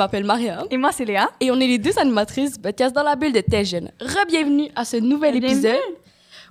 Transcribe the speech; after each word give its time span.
m'appelle 0.00 0.24
Mariam 0.24 0.64
Et 0.70 0.78
moi, 0.78 0.92
c'est 0.92 1.04
Léa. 1.04 1.28
et 1.40 1.50
on 1.50 1.60
est 1.60 1.66
les 1.66 1.76
deux 1.76 1.98
animatrices 1.98 2.56
podcast 2.56 2.94
Dans 2.94 3.02
la 3.02 3.16
bulle 3.16 3.32
de 3.34 3.40
Tes 3.40 3.66
Jeune. 3.66 3.90
Re-bienvenue 4.00 4.70
à 4.74 4.86
ce 4.86 4.96
nouvel 4.96 5.38
Bienvenue. 5.38 5.52
épisode 5.52 5.96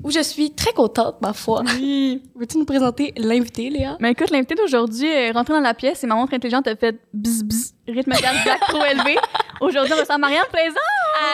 où 0.04 0.12
je 0.12 0.20
suis 0.22 0.52
très 0.52 0.72
contente, 0.72 1.16
ma 1.22 1.34
foi. 1.34 1.64
Oui. 1.76 2.22
Veux-tu 2.36 2.59
nous 2.59 2.66
présenter 2.66 3.12
l'invité, 3.18 3.72
Léa? 3.72 3.98
Mais 4.00 4.12
écoute, 4.12 4.30
l'invité 4.30 4.54
d'aujourd'hui 4.54 5.08
est 5.08 5.32
rentré 5.32 5.55
dans 5.55 5.59
la 5.62 5.73
pièce 5.73 6.04
et 6.04 6.08
ma 6.08 6.14
montre 6.14 6.34
intelligente 6.36 6.68
a 6.68 6.76
fait 6.76 6.96
bzz 7.12 7.44
bzz, 7.44 7.73
rythme 7.88 8.12
cardiaque 8.12 8.62
trop 8.68 8.86
élevé. 8.86 9.18
Aujourd'hui, 9.62 9.94
on 9.98 10.00
reçoit 10.00 10.18
Marianne 10.20 10.45
Plaisant. 10.52 10.76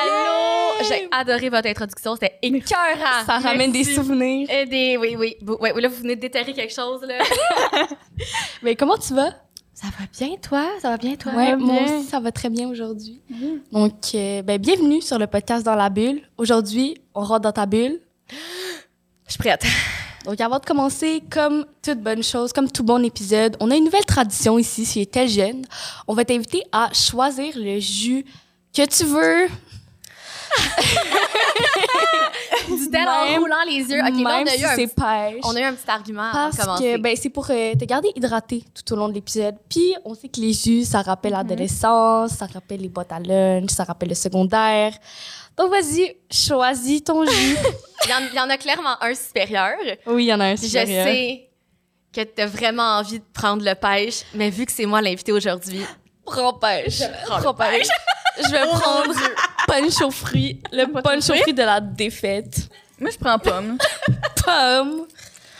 Allô! 0.02 0.88
J'ai 0.88 1.08
adoré 1.12 1.50
votre 1.50 1.68
introduction, 1.68 2.16
c'était 2.16 2.40
écœurant. 2.42 3.26
Ça 3.26 3.40
ramène 3.40 3.74
des 3.74 3.84
souvenirs. 3.84 4.50
Et 4.50 4.66
des, 4.66 4.98
oui, 4.98 5.18
oui. 5.20 5.36
Là, 5.82 5.88
vous 5.90 5.96
venez 5.98 6.16
de 6.16 6.22
déterrer 6.22 6.54
quelque 6.54 6.74
chose, 6.74 7.02
là. 7.02 7.20
Mais 8.64 8.76
comment 8.78 8.98
tu 8.98 9.14
vas? 9.14 9.32
Ça 9.76 9.88
va 9.88 10.06
bien, 10.18 10.38
toi? 10.38 10.66
Ça 10.82 10.92
va 10.92 10.98
bien, 10.98 11.18
toi? 11.18 11.34
Moi 11.34 11.56
bien. 11.58 11.84
aussi, 11.84 12.08
ça 12.08 12.22
va 12.22 12.32
très 12.32 12.50
bien 12.50 12.70
aujourd'hui. 12.70 13.22
Mhm. 13.30 13.62
Donc, 13.74 13.94
euh, 14.16 14.42
ben, 14.42 14.58
bienvenue 14.58 15.02
sur 15.02 15.20
le 15.20 15.28
podcast 15.28 15.66
Dans 15.66 15.76
la 15.76 15.90
bulle. 15.90 16.22
Aujourd'hui, 16.38 16.96
on 17.14 17.26
rentre 17.26 17.42
dans 17.42 17.52
ta 17.52 17.66
bulle. 17.66 18.00
Je 19.28 19.32
suis 19.32 19.38
prête. 19.38 19.66
Donc, 20.24 20.40
avant 20.40 20.60
de 20.60 20.66
commencer, 20.66 21.22
comme 21.30 21.66
toute 21.82 22.00
bonne 22.00 22.24
chose, 22.24 22.54
comme 22.54 22.72
tout 22.72 22.86
bon 22.86 23.04
épisode, 23.04 23.58
on 23.60 23.70
a 23.70 23.76
une 23.76 23.84
nouvelle 23.84 24.06
tradition 24.06 24.58
ici 24.58 24.86
chez 24.86 25.06
Tel 25.06 25.28
Jeune. 25.28 25.66
On 26.08 26.14
va 26.14 26.24
t'inviter 26.24 26.64
à 26.72 26.90
choisir 26.94 27.52
le 27.58 27.78
jus 27.82 28.24
que 28.74 28.86
tu 28.88 29.04
veux. 29.04 29.48
Du 32.68 32.90
tel 32.90 33.08
en 33.08 33.40
roulant 33.40 33.64
les 33.68 33.78
yeux. 33.78 34.00
OK, 34.00 34.24
là, 34.24 34.42
on 34.42 34.46
a, 34.46 34.50
si 34.50 34.62
eu 34.62 34.66
un, 34.66 34.76
pêche. 34.76 35.42
on 35.44 35.56
a 35.56 35.60
eu 35.60 35.64
un 35.64 35.74
petit 35.74 35.90
argument 35.90 36.30
Parce 36.32 36.58
que 36.58 36.98
ben, 36.98 37.16
c'est 37.16 37.30
pour 37.30 37.46
euh, 37.50 37.74
te 37.76 37.86
garder 37.86 38.10
hydraté 38.16 38.64
tout 38.74 38.94
au 38.94 38.98
long 38.98 39.08
de 39.08 39.14
l'épisode. 39.14 39.56
Puis 39.70 39.96
on 40.04 40.16
sait 40.16 40.30
que 40.30 40.40
les 40.42 40.54
jus, 40.54 40.84
ça 40.84 41.02
rappelle 41.02 41.34
Mhm. 41.34 41.38
l'adolescence, 41.38 42.32
ça 42.32 42.48
rappelle 42.52 42.82
les 42.82 42.90
boîtes 42.90 43.12
à 43.12 43.20
lunch, 43.20 43.70
ça 43.70 43.84
rappelle 43.84 44.10
le 44.10 44.16
secondaire. 44.16 44.94
Donc 45.58 45.72
vas-y, 45.72 46.16
choisis 46.32 47.04
ton 47.04 47.24
jus. 47.26 47.32
il, 48.06 48.10
y 48.10 48.14
en, 48.14 48.20
il 48.32 48.36
y 48.36 48.40
en 48.40 48.50
a 48.50 48.58
clairement 48.58 49.02
un 49.02 49.14
supérieur. 49.14 49.76
oui, 50.08 50.26
il 50.26 50.28
y 50.28 50.34
en 50.34 50.40
a 50.40 50.46
un 50.46 50.56
Puis 50.56 50.64
je 50.64 50.68
supérieur. 50.80 51.06
sais 51.08 51.50
que 52.14 52.22
t'as 52.24 52.48
vraiment 52.48 52.98
envie 53.00 53.20
de 53.20 53.26
prendre 53.34 53.64
le 53.64 53.76
pêche, 53.76 54.24
mais 54.34 54.50
vu 54.50 54.66
que 54.66 54.72
c'est 54.72 54.86
moi 54.86 55.02
l'invité 55.02 55.32
aujourd'hui, 55.32 55.82
Prends 56.26 56.54
pêche. 56.54 57.02
prends 57.26 57.40
Prends 57.40 57.52
le 57.52 57.58
pêche. 57.78 57.88
Je 58.44 58.52
vais 58.52 58.66
prendre 58.68 59.14
punch 59.68 60.02
aux 60.02 60.12
fruits, 60.12 60.62
le 60.72 60.86
punch 61.02 61.30
aux 61.30 61.36
fruits 61.36 61.54
de 61.54 61.64
la 61.64 61.80
défaite. 61.80 62.70
Moi, 63.00 63.10
je 63.12 63.18
prends 63.18 63.38
pomme. 63.40 63.78
Pomme. 64.46 65.08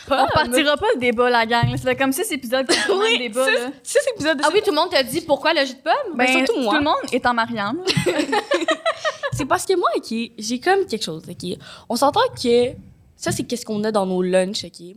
On 0.08 0.26
partira 0.32 0.76
pas 0.76 0.86
le 0.94 1.00
débat, 1.00 1.28
la 1.28 1.44
gang. 1.44 1.76
fait 1.76 1.96
comme 1.96 2.12
six 2.12 2.30
épisodes 2.30 2.66
qu'on 2.66 2.94
prend 2.94 3.02
le 3.02 3.18
débat. 3.18 3.50
là. 3.50 3.70
C'est 3.82 3.98
de 4.20 4.28
Ah 4.42 4.50
oui, 4.54 4.60
tout 4.64 4.70
le 4.70 4.76
monde 4.76 4.90
t'a 4.90 5.02
dit 5.02 5.20
pourquoi 5.20 5.52
le 5.52 5.64
jus 5.64 5.74
de 5.74 5.80
pomme? 5.80 6.16
Ben, 6.16 6.28
surtout 6.28 6.60
moi. 6.60 6.74
Tout 6.74 6.78
le 6.78 6.84
monde 6.84 6.96
est 7.12 7.26
en 7.26 7.34
Marianne. 7.34 7.78
C'est 9.32 9.44
parce 9.44 9.66
que 9.66 9.76
moi, 9.76 9.88
OK, 9.96 10.30
j'ai 10.38 10.60
comme 10.60 10.86
quelque 10.86 11.04
chose, 11.04 11.24
OK? 11.28 11.58
On 11.88 11.96
s'entend 11.96 12.20
que 12.42 12.70
ça, 13.16 13.32
c'est 13.32 13.42
qu'est-ce 13.42 13.66
qu'on 13.66 13.82
a 13.84 13.92
dans 13.92 14.06
nos 14.06 14.22
lunchs, 14.22 14.64
OK? 14.64 14.96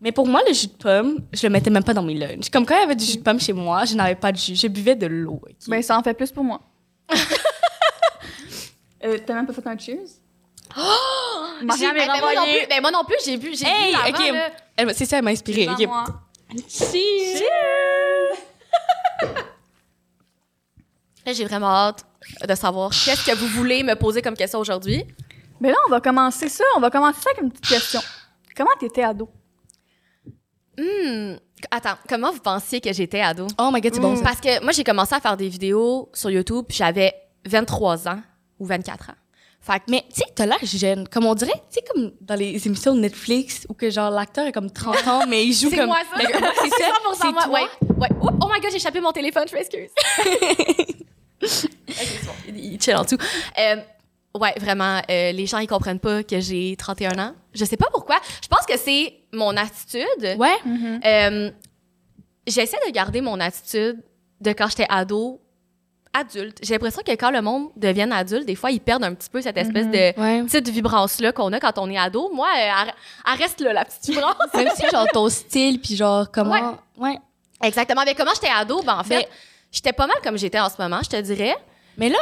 Mais 0.00 0.12
pour 0.12 0.28
moi, 0.28 0.42
le 0.46 0.52
jus 0.54 0.68
de 0.68 0.72
pomme, 0.72 1.18
je 1.32 1.44
le 1.44 1.50
mettais 1.50 1.70
même 1.70 1.82
pas 1.82 1.94
dans 1.94 2.02
mes 2.02 2.14
lunchs. 2.14 2.50
Comme 2.50 2.66
quand 2.66 2.76
il 2.76 2.80
y 2.80 2.84
avait 2.84 2.94
du 2.94 3.04
jus 3.04 3.16
de 3.16 3.22
pomme 3.22 3.40
chez 3.40 3.52
moi, 3.52 3.84
je 3.84 3.96
n'avais 3.96 4.14
pas 4.14 4.30
de 4.30 4.36
jus. 4.36 4.54
Je 4.54 4.68
buvais 4.68 4.94
de 4.94 5.06
l'eau, 5.06 5.40
OK? 5.42 5.50
Ben, 5.66 5.82
ça 5.82 5.98
en 5.98 6.02
fait 6.02 6.14
plus 6.14 6.30
pour 6.30 6.44
moi. 6.44 6.60
euh, 9.04 9.18
T'as 9.24 9.34
même 9.34 9.46
pas 9.46 9.52
fait 9.52 9.66
un 9.66 9.78
cheers? 9.78 9.98
Marianne 11.62 11.94
ben, 11.94 12.02
est 12.02 12.06
ben, 12.06 12.20
moi 12.20 12.34
non 12.34 12.42
plus, 12.44 12.66
ben, 12.68 12.80
moi 12.80 12.90
non 12.90 13.04
plus, 13.04 13.16
j'ai 13.24 13.36
bu, 13.36 13.54
j'ai 13.54 13.66
Hey, 13.66 13.92
bu 13.92 13.98
avant, 14.00 14.32
là. 14.86 14.94
C'est 14.94 15.04
ça, 15.04 15.18
elle 15.18 15.24
m'a 15.24 15.30
inspirée. 15.30 15.66
Devant 15.66 15.74
OK? 15.78 15.86
moi. 15.86 16.04
Cheers! 16.68 17.42
Là, 21.26 21.32
j'ai 21.32 21.44
vraiment 21.44 21.68
hâte 21.68 22.04
de 22.46 22.54
savoir 22.54 22.90
qu'est-ce 22.90 23.24
que 23.24 23.34
vous 23.34 23.46
voulez 23.48 23.82
me 23.82 23.94
poser 23.94 24.20
comme 24.20 24.34
question 24.34 24.58
aujourd'hui. 24.58 25.04
Ben 25.60 25.70
là, 25.70 25.76
on 25.86 25.90
va 25.90 26.00
commencer 26.00 26.48
ça. 26.48 26.64
On 26.76 26.80
va 26.80 26.90
commencer 26.90 27.20
ça 27.20 27.30
avec 27.30 27.42
une 27.42 27.50
petite 27.50 27.66
question. 27.66 28.00
Comment 28.56 28.70
t'étais 28.78 29.04
ado? 29.04 29.28
Hmm. 30.76 31.36
Attends, 31.70 31.96
comment 32.08 32.30
vous 32.30 32.40
pensiez 32.40 32.80
que 32.80 32.92
j'étais 32.92 33.20
ado? 33.20 33.46
Oh 33.58 33.70
my 33.72 33.80
God, 33.80 33.94
c'est 33.94 34.00
bon, 34.00 34.16
ça. 34.16 34.22
Parce 34.22 34.40
que 34.40 34.62
moi, 34.62 34.72
j'ai 34.72 34.84
commencé 34.84 35.14
à 35.14 35.20
faire 35.20 35.36
des 35.36 35.48
vidéos 35.48 36.10
sur 36.12 36.30
YouTube, 36.30 36.66
puis 36.68 36.76
j'avais 36.76 37.14
23 37.46 38.08
ans 38.08 38.20
ou 38.58 38.66
24 38.66 39.10
ans. 39.10 39.14
Fait 39.60 39.78
que, 39.78 39.84
Mais 39.88 40.04
tu 40.10 40.16
sais, 40.16 40.24
t'as 40.34 40.44
l'air 40.44 40.58
jeune. 40.62 41.08
Comme 41.08 41.24
on 41.24 41.34
dirait, 41.34 41.52
tu 41.70 41.78
sais, 41.80 41.84
comme 41.90 42.12
dans 42.20 42.34
les 42.34 42.66
émissions 42.66 42.94
de 42.94 43.00
Netflix 43.00 43.66
où 43.70 43.74
que 43.74 43.88
genre 43.90 44.10
l'acteur 44.10 44.46
est 44.46 44.52
comme 44.52 44.70
30 44.70 45.08
ans, 45.08 45.26
mais 45.26 45.46
il 45.46 45.54
joue 45.54 45.70
c'est 45.70 45.76
comme. 45.76 45.86
moi 45.86 46.00
ça. 46.10 46.18
Mais 46.18 46.30
comme- 46.30 46.44
c'est 46.62 46.68
ça, 46.82 46.90
100% 47.12 47.18
c'est 47.22 47.32
moi. 47.32 47.42
toi? 47.44 47.52
Ouais, 47.52 47.68
ouais. 47.98 48.08
Oups, 48.20 48.34
oh 48.42 48.48
my 48.52 48.60
god, 48.60 48.70
j'ai 48.70 48.76
échappé 48.76 49.00
mon 49.00 49.12
téléphone, 49.12 49.44
je 49.48 49.54
m'excuse. 49.54 49.88
ok, 51.42 51.48
c'est 51.88 52.26
bon. 52.26 52.32
Il, 52.48 52.74
il 52.74 52.80
chill 52.82 52.94
en 52.96 53.04
dessous. 53.04 53.16
Euh, 53.58 53.76
ouais, 54.38 54.52
vraiment, 54.58 55.00
euh, 55.10 55.32
les 55.32 55.46
gens, 55.46 55.58
ils 55.58 55.66
comprennent 55.66 55.98
pas 56.00 56.22
que 56.22 56.40
j'ai 56.40 56.76
31 56.76 57.18
ans. 57.18 57.34
Je 57.54 57.64
sais 57.64 57.76
pas 57.76 57.88
pourquoi. 57.92 58.16
Je 58.42 58.48
pense 58.48 58.66
que 58.66 58.76
c'est 58.78 59.14
mon 59.32 59.56
attitude. 59.56 60.36
Ouais. 60.38 60.56
Euh, 61.04 61.50
J'essaie 62.46 62.76
de 62.86 62.92
garder 62.92 63.22
mon 63.22 63.40
attitude 63.40 64.02
de 64.42 64.52
quand 64.52 64.68
j'étais 64.68 64.86
ado, 64.90 65.40
adulte. 66.14 66.58
J'ai 66.62 66.74
l'impression 66.74 67.02
que 67.04 67.10
quand 67.12 67.30
le 67.30 67.42
monde 67.42 67.68
devient 67.76 68.08
adulte, 68.12 68.46
des 68.46 68.54
fois, 68.54 68.70
ils 68.70 68.80
perdent 68.80 69.04
un 69.04 69.14
petit 69.14 69.28
peu 69.28 69.42
cette 69.42 69.56
espèce 69.58 69.86
de 69.88 70.18
Ouais. 70.20 70.42
petite 70.44 70.68
vibrance-là 70.68 71.32
qu'on 71.32 71.52
a 71.52 71.60
quand 71.60 71.76
on 71.78 71.90
est 71.90 71.98
ado. 71.98 72.30
Moi, 72.32 72.48
euh, 72.48 72.70
elle, 72.82 72.94
elle 73.26 73.38
reste 73.42 73.60
là, 73.60 73.72
la 73.72 73.84
petite 73.84 74.06
vibrance. 74.08 74.36
Même 74.54 74.68
si, 74.74 74.88
genre, 74.90 75.06
ton 75.12 75.28
style, 75.28 75.80
puis 75.80 75.96
genre, 75.96 76.30
comment. 76.30 76.78
Ouais. 76.96 77.18
Exactement. 77.62 78.02
Mais 78.06 78.14
comment 78.14 78.32
j'étais 78.34 78.52
ado, 78.54 78.82
ben, 78.82 78.98
en 78.98 79.04
fait, 79.04 79.28
j'étais 79.72 79.92
pas 79.92 80.06
mal 80.06 80.16
comme 80.22 80.38
j'étais 80.38 80.60
en 80.60 80.68
ce 80.68 80.80
moment, 80.80 81.00
je 81.02 81.10
te 81.10 81.20
dirais. 81.20 81.56
Mais 81.98 82.08
là, 82.08 82.18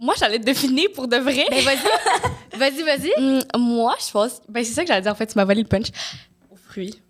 moi, 0.00 0.14
j'allais 0.18 0.38
te 0.38 0.44
deviner 0.46 0.88
pour 0.88 1.08
de 1.08 1.16
vrai. 1.16 1.44
Ben, 1.50 1.64
vas-y. 1.64 2.56
vas-y, 2.58 2.82
vas-y. 2.82 3.12
Hum, 3.18 3.42
moi, 3.58 3.96
je 4.04 4.10
pense. 4.12 4.40
Ben, 4.48 4.64
c'est 4.64 4.72
ça 4.72 4.82
que 4.82 4.88
j'allais 4.88 5.02
dire, 5.02 5.12
en 5.12 5.16
fait, 5.16 5.26
tu 5.26 5.34
m'as 5.36 5.44
volé 5.44 5.62
le 5.62 5.68
punch. 5.68 5.88
Aux 6.50 6.56
fruits. 6.56 7.00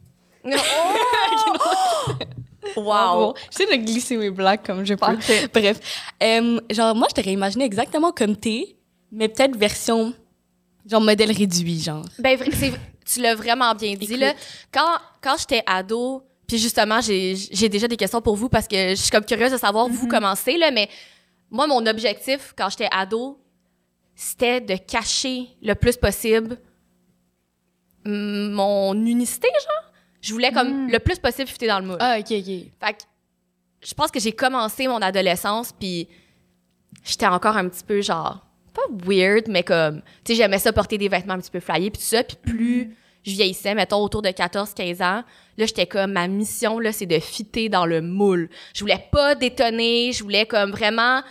wow. 2.76 3.34
J'essaie 3.50 3.76
de 3.78 3.82
glisser 3.84 4.16
mes 4.16 4.30
blagues 4.30 4.64
comme 4.64 4.84
je 4.84 4.94
peux. 4.94 5.00
Parfait. 5.00 5.48
Bref. 5.52 5.78
Euh, 6.22 6.60
genre, 6.70 6.94
moi, 6.94 7.08
je 7.10 7.14
t'aurais 7.14 7.32
imaginé 7.32 7.64
exactement 7.64 8.12
comme 8.12 8.36
t'es, 8.36 8.76
mais 9.10 9.28
peut-être 9.28 9.56
version. 9.56 10.14
Genre, 10.88 11.00
modèle 11.00 11.32
réduit, 11.32 11.80
genre. 11.80 12.04
Ben, 12.18 12.38
tu 13.04 13.20
l'as 13.20 13.34
vraiment 13.34 13.74
bien 13.74 13.94
dit. 13.94 14.04
Écoute. 14.04 14.20
Là. 14.20 14.34
Quand, 14.72 14.98
quand 15.20 15.36
j'étais 15.38 15.62
ado, 15.66 16.22
puis 16.46 16.58
justement, 16.58 17.00
j'ai 17.00 17.68
déjà 17.68 17.88
des 17.88 17.96
questions 17.96 18.22
pour 18.22 18.36
vous 18.36 18.48
parce 18.48 18.66
que 18.66 18.90
je 18.90 18.94
suis 18.94 19.10
comme 19.10 19.24
curieuse 19.24 19.52
de 19.52 19.58
savoir 19.58 19.88
vous 19.88 20.08
comment 20.08 20.34
c'est, 20.34 20.56
là, 20.56 20.70
mais 20.70 20.88
moi, 21.50 21.66
mon 21.66 21.84
objectif 21.86 22.54
quand 22.56 22.70
j'étais 22.70 22.88
ado, 22.90 23.38
c'était 24.14 24.60
de 24.60 24.74
cacher 24.76 25.48
le 25.62 25.74
plus 25.74 25.96
possible 25.96 26.58
mm, 28.04 28.50
mon 28.50 28.94
unicité, 28.94 29.48
genre. 29.48 29.87
Je 30.20 30.32
voulais 30.32 30.50
comme 30.52 30.86
Mm. 30.86 30.90
le 30.92 30.98
plus 30.98 31.18
possible 31.18 31.48
fitter 31.48 31.66
dans 31.68 31.78
le 31.80 31.86
moule. 31.86 31.96
Ah, 32.00 32.16
ok, 32.18 32.26
ok. 32.30 32.44
Fait 32.46 32.92
que 32.92 32.98
je 33.82 33.94
pense 33.94 34.10
que 34.10 34.18
j'ai 34.20 34.32
commencé 34.32 34.88
mon 34.88 35.00
adolescence, 35.00 35.72
puis 35.72 36.08
j'étais 37.04 37.26
encore 37.26 37.56
un 37.56 37.68
petit 37.68 37.84
peu 37.84 38.00
genre, 38.02 38.44
pas 38.74 38.82
weird, 39.06 39.44
mais 39.48 39.62
comme, 39.62 40.02
tu 40.24 40.32
sais, 40.32 40.34
j'aimais 40.34 40.58
ça 40.58 40.72
porter 40.72 40.98
des 40.98 41.08
vêtements 41.08 41.34
un 41.34 41.38
petit 41.38 41.50
peu 41.50 41.60
flyés, 41.60 41.90
puis 41.90 42.00
tout 42.02 42.08
ça, 42.08 42.22
puis 42.24 42.36
plus 42.36 42.96
je 43.24 43.32
vieillissais, 43.32 43.74
mettons 43.74 44.02
autour 44.02 44.22
de 44.22 44.28
14-15 44.30 45.02
ans, 45.02 45.22
là, 45.56 45.66
j'étais 45.66 45.86
comme, 45.86 46.12
ma 46.12 46.26
mission, 46.28 46.78
là, 46.78 46.92
c'est 46.92 47.04
de 47.06 47.18
fitter 47.18 47.68
dans 47.68 47.84
le 47.86 48.00
moule. 48.00 48.48
Je 48.74 48.80
voulais 48.80 49.04
pas 49.12 49.34
détonner, 49.34 50.12
je 50.12 50.22
voulais 50.22 50.46
comme 50.46 50.70
vraiment, 50.70 51.22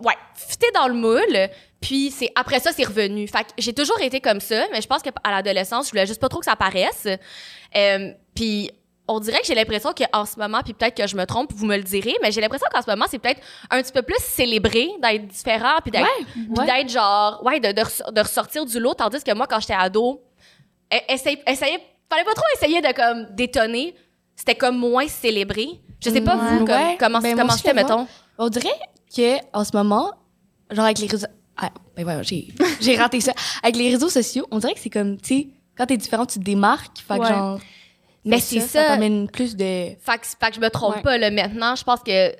ouais, 0.00 0.16
fitter 0.34 0.70
dans 0.74 0.86
le 0.88 0.94
moule. 0.94 1.48
Puis 1.80 2.10
c'est 2.10 2.30
après 2.34 2.58
ça 2.60 2.72
c'est 2.72 2.84
revenu. 2.84 3.26
Fait 3.28 3.44
que 3.44 3.48
j'ai 3.58 3.72
toujours 3.72 4.00
été 4.00 4.20
comme 4.20 4.40
ça, 4.40 4.64
mais 4.72 4.80
je 4.82 4.86
pense 4.88 5.02
que 5.02 5.10
à 5.22 5.30
l'adolescence, 5.30 5.86
je 5.86 5.90
voulais 5.90 6.06
juste 6.06 6.20
pas 6.20 6.28
trop 6.28 6.40
que 6.40 6.44
ça 6.44 6.56
paraisse. 6.56 7.06
Euh, 7.76 8.10
puis 8.34 8.70
on 9.10 9.20
dirait 9.20 9.40
que 9.40 9.46
j'ai 9.46 9.54
l'impression 9.54 9.90
qu'en 9.94 10.26
ce 10.26 10.38
moment, 10.38 10.60
puis 10.62 10.74
peut-être 10.74 10.94
que 10.96 11.06
je 11.06 11.16
me 11.16 11.24
trompe, 11.24 11.50
vous 11.54 11.64
me 11.64 11.76
le 11.76 11.82
direz, 11.82 12.14
mais 12.20 12.30
j'ai 12.30 12.40
l'impression 12.42 12.66
qu'en 12.70 12.82
ce 12.82 12.90
moment, 12.90 13.06
c'est 13.08 13.18
peut-être 13.18 13.40
un 13.70 13.80
petit 13.80 13.92
peu 13.92 14.02
plus 14.02 14.18
célébré 14.20 14.90
d'être 15.00 15.26
différent, 15.28 15.76
puis 15.82 15.90
d'être, 15.90 16.06
puis 16.32 16.46
ouais. 16.58 16.66
d'être 16.66 16.90
genre, 16.90 17.40
ouais, 17.44 17.58
de, 17.58 17.72
de, 17.72 17.80
res- 17.80 18.12
de 18.12 18.20
ressortir 18.20 18.66
du 18.66 18.78
lot, 18.78 18.92
tandis 18.94 19.22
que 19.24 19.32
moi, 19.32 19.46
quand 19.48 19.60
j'étais 19.60 19.72
ado, 19.78 20.20
e- 20.92 20.96
essaye, 21.08 21.40
essayez, 21.46 21.78
fallait 22.10 22.24
pas 22.24 22.34
trop 22.34 22.44
essayer 22.56 22.82
de 22.82 22.92
comme 22.92 23.34
détonner. 23.34 23.94
C'était 24.36 24.54
comme 24.54 24.76
moins 24.76 25.08
célébré. 25.08 25.68
Je 26.04 26.10
sais 26.10 26.20
pas 26.20 26.36
Ouais. 26.36 26.58
vous, 26.58 26.64
comme- 26.66 26.68
Ouais. 26.76 26.96
comment, 27.00 27.20
Ben, 27.20 27.34
comment 27.36 27.52
c'était, 27.54 27.72
mettons. 27.74 28.06
On 28.36 28.48
dirait 28.50 28.68
que 29.16 29.38
en 29.56 29.64
ce 29.64 29.74
moment, 29.74 30.12
genre 30.70 30.84
avec 30.84 30.98
les 30.98 31.06
réseaux. 31.06 31.26
Ah, 31.60 31.70
ben 31.96 32.04
voilà, 32.04 32.22
j'ai 32.22 32.48
j'ai 32.80 32.96
raté 32.96 33.20
ça. 33.20 33.32
Avec 33.62 33.76
les 33.76 33.90
réseaux 33.90 34.08
sociaux, 34.08 34.46
on 34.50 34.58
dirait 34.58 34.74
que 34.74 34.80
c'est 34.80 34.90
comme, 34.90 35.20
tu 35.20 35.34
sais, 35.34 35.48
quand 35.76 35.86
t'es 35.86 35.96
différent, 35.96 36.24
tu 36.26 36.38
te 36.38 36.44
démarques. 36.44 36.98
Fait 37.06 37.16
que 37.16 37.20
Ouais. 37.22 37.28
genre. 37.28 37.60
Mais 38.24 38.40
c'est 38.40 38.60
c'est 38.60 38.66
ça. 38.66 38.82
ça. 38.82 38.86
t'amène 38.88 39.28
plus 39.28 39.56
de. 39.56 39.64
Fait 40.00 40.18
que, 40.20 40.26
fait 40.26 40.48
que 40.50 40.54
je 40.56 40.60
me 40.60 40.68
trompe 40.70 40.96
Ouais. 40.96 41.02
pas, 41.02 41.18
là. 41.18 41.30
Maintenant, 41.30 41.74
je 41.76 41.84
pense 41.84 42.00
que, 42.00 42.32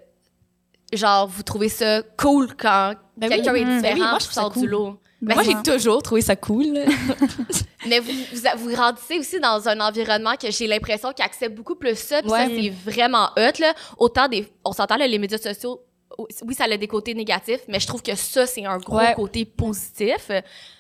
genre, 0.92 1.26
vous 1.28 1.42
trouvez 1.42 1.68
ça 1.68 2.02
cool 2.16 2.54
quand 2.56 2.94
Ben 3.16 3.28
quelqu'un 3.28 3.52
oui. 3.52 3.60
est 3.60 3.64
Ben 3.64 3.76
différent, 3.76 3.94
oui, 3.94 4.00
moi, 4.10 4.18
je 4.20 4.24
ça 4.26 4.32
sort 4.32 4.50
du 4.50 4.60
cool. 4.60 4.68
lot. 4.68 5.00
Ben, 5.20 5.34
Moi, 5.34 5.42
j'ai 5.42 5.54
toujours 5.72 6.00
trouvé 6.02 6.20
ça 6.20 6.36
cool. 6.36 6.78
Mais 7.88 7.98
vous, 8.00 8.12
vous, 8.12 8.40
vous 8.58 8.70
grandissez 8.70 9.18
aussi 9.18 9.40
dans 9.40 9.68
un 9.68 9.80
environnement 9.80 10.36
que 10.40 10.50
j'ai 10.50 10.66
l'impression 10.68 11.12
qu'il 11.12 11.24
accepte 11.24 11.56
beaucoup 11.56 11.74
plus 11.74 11.96
ça. 11.98 12.22
Puis 12.22 12.30
Ouais. 12.30 12.38
ça, 12.46 12.52
c'est 12.54 12.70
vraiment 12.90 13.30
hot, 13.36 13.58
là. 13.60 13.74
Autant 13.98 14.28
des... 14.28 14.46
On 14.64 14.72
s'entend, 14.72 14.96
là, 14.96 15.06
les 15.08 15.18
médias 15.18 15.38
sociaux 15.38 15.80
oui, 16.18 16.54
ça 16.54 16.64
a 16.64 16.76
des 16.76 16.86
côtés 16.88 17.14
négatifs, 17.14 17.60
mais 17.68 17.78
je 17.80 17.86
trouve 17.86 18.02
que 18.02 18.14
ça, 18.14 18.46
c'est 18.46 18.64
un 18.64 18.78
gros 18.78 18.96
Ouais. 18.96 19.14
côté 19.14 19.44
positif. 19.44 20.26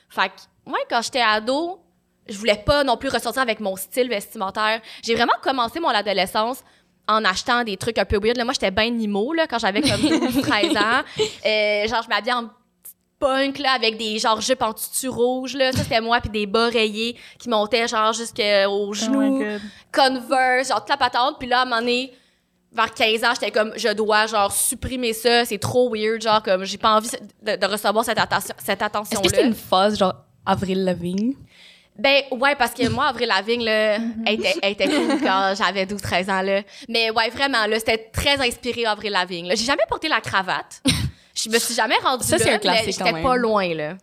Fait 0.08 0.28
que, 0.28 0.34
moi, 0.66 0.78
quand 0.88 1.02
j'étais 1.02 1.20
ado, 1.20 1.80
je 2.28 2.36
voulais 2.38 2.56
pas 2.64 2.82
non 2.84 2.96
plus 2.96 3.08
ressortir 3.08 3.42
avec 3.42 3.60
mon 3.60 3.76
style 3.76 4.08
vestimentaire. 4.08 4.80
J'ai 5.02 5.14
vraiment 5.14 5.34
commencé 5.42 5.80
mon 5.80 5.88
adolescence 5.88 6.62
en 7.06 7.24
achetant 7.24 7.64
des 7.64 7.76
trucs 7.76 7.98
un 7.98 8.04
peu 8.04 8.18
weird. 8.18 8.36
Là, 8.36 8.44
moi, 8.44 8.52
j'étais 8.52 8.70
bien 8.70 8.90
Nimo, 8.90 9.32
là, 9.32 9.46
quand 9.46 9.58
j'avais 9.58 9.80
comme 9.80 10.00
12, 10.30 10.42
13 10.42 10.76
ans. 10.76 11.02
Euh, 11.46 11.88
genre, 11.88 12.02
je 12.02 12.08
m'habillais 12.08 12.34
en 12.34 12.50
punk, 13.18 13.58
là, 13.58 13.72
avec 13.72 13.96
des, 13.96 14.18
genre, 14.18 14.40
jupes 14.40 14.62
en 14.62 14.72
tutu 14.74 15.08
rouge, 15.08 15.54
là. 15.54 15.72
Ça, 15.72 15.82
c'était 15.82 16.00
moi, 16.00 16.20
puis 16.20 16.30
des 16.30 16.46
bas 16.46 16.68
rayés 16.68 17.16
qui 17.38 17.48
montaient, 17.48 17.88
genre, 17.88 18.12
jusqu'aux 18.12 18.42
Oh 18.68 18.92
genoux. 18.92 19.42
Converse, 19.92 20.68
genre 20.68 20.80
toute 20.80 20.90
la 20.90 20.96
patente. 20.96 21.36
Puis 21.38 21.48
là, 21.48 21.60
à 21.60 21.62
un 21.62 21.64
moment 21.64 21.80
donné, 21.80 22.12
vers 22.72 22.92
15 22.92 23.24
ans, 23.24 23.32
j'étais 23.34 23.50
comme, 23.50 23.72
je 23.76 23.92
dois, 23.94 24.26
genre, 24.26 24.52
supprimer 24.52 25.12
ça. 25.12 25.44
C'est 25.44 25.58
trop 25.58 25.92
weird, 25.94 26.20
genre, 26.22 26.42
comme, 26.42 26.64
j'ai 26.64 26.78
pas 26.78 26.96
envie 26.96 27.08
de, 27.42 27.56
de 27.56 27.66
recevoir 27.66 28.04
cette, 28.04 28.18
attention, 28.18 28.54
cette 28.58 28.68
Est-ce 28.80 28.84
attention-là. 28.84 29.22
que 29.22 29.28
c'était 29.28 29.46
une 29.46 29.54
phase, 29.54 29.98
genre, 29.98 30.14
Avril 30.46 30.84
Lavigne? 30.84 31.34
Ben, 31.98 32.22
ouais, 32.30 32.54
parce 32.54 32.72
que 32.74 32.88
moi, 32.88 33.06
Avril 33.06 33.26
Lavigne, 33.26 33.64
là, 33.64 33.96
elle 34.24 34.34
était, 34.34 34.54
elle 34.62 34.72
était 34.72 34.86
cool 34.86 35.20
quand 35.20 35.54
j'avais 35.58 35.84
12-13 35.84 36.30
ans, 36.30 36.42
là. 36.42 36.62
Mais 36.88 37.10
ouais, 37.10 37.28
vraiment, 37.30 37.66
là, 37.66 37.76
c'était 37.78 37.98
très 38.12 38.40
inspiré 38.46 38.86
Avril 38.86 39.10
Lavigne, 39.10 39.48
là. 39.48 39.54
J'ai 39.56 39.64
jamais 39.64 39.82
porté 39.88 40.08
la 40.08 40.20
cravate. 40.20 40.80
Je 41.34 41.48
me 41.50 41.58
suis 41.58 41.74
jamais 41.74 41.96
rendue 42.02 42.24
Ça, 42.24 42.36
là, 42.36 42.44
c'est 42.44 42.50
un 42.50 42.54
mais 42.54 42.58
classique, 42.60 42.92
j'étais 42.92 43.04
quand 43.04 43.12
même. 43.12 43.22
pas 43.24 43.36
loin, 43.36 43.74
là. 43.74 43.94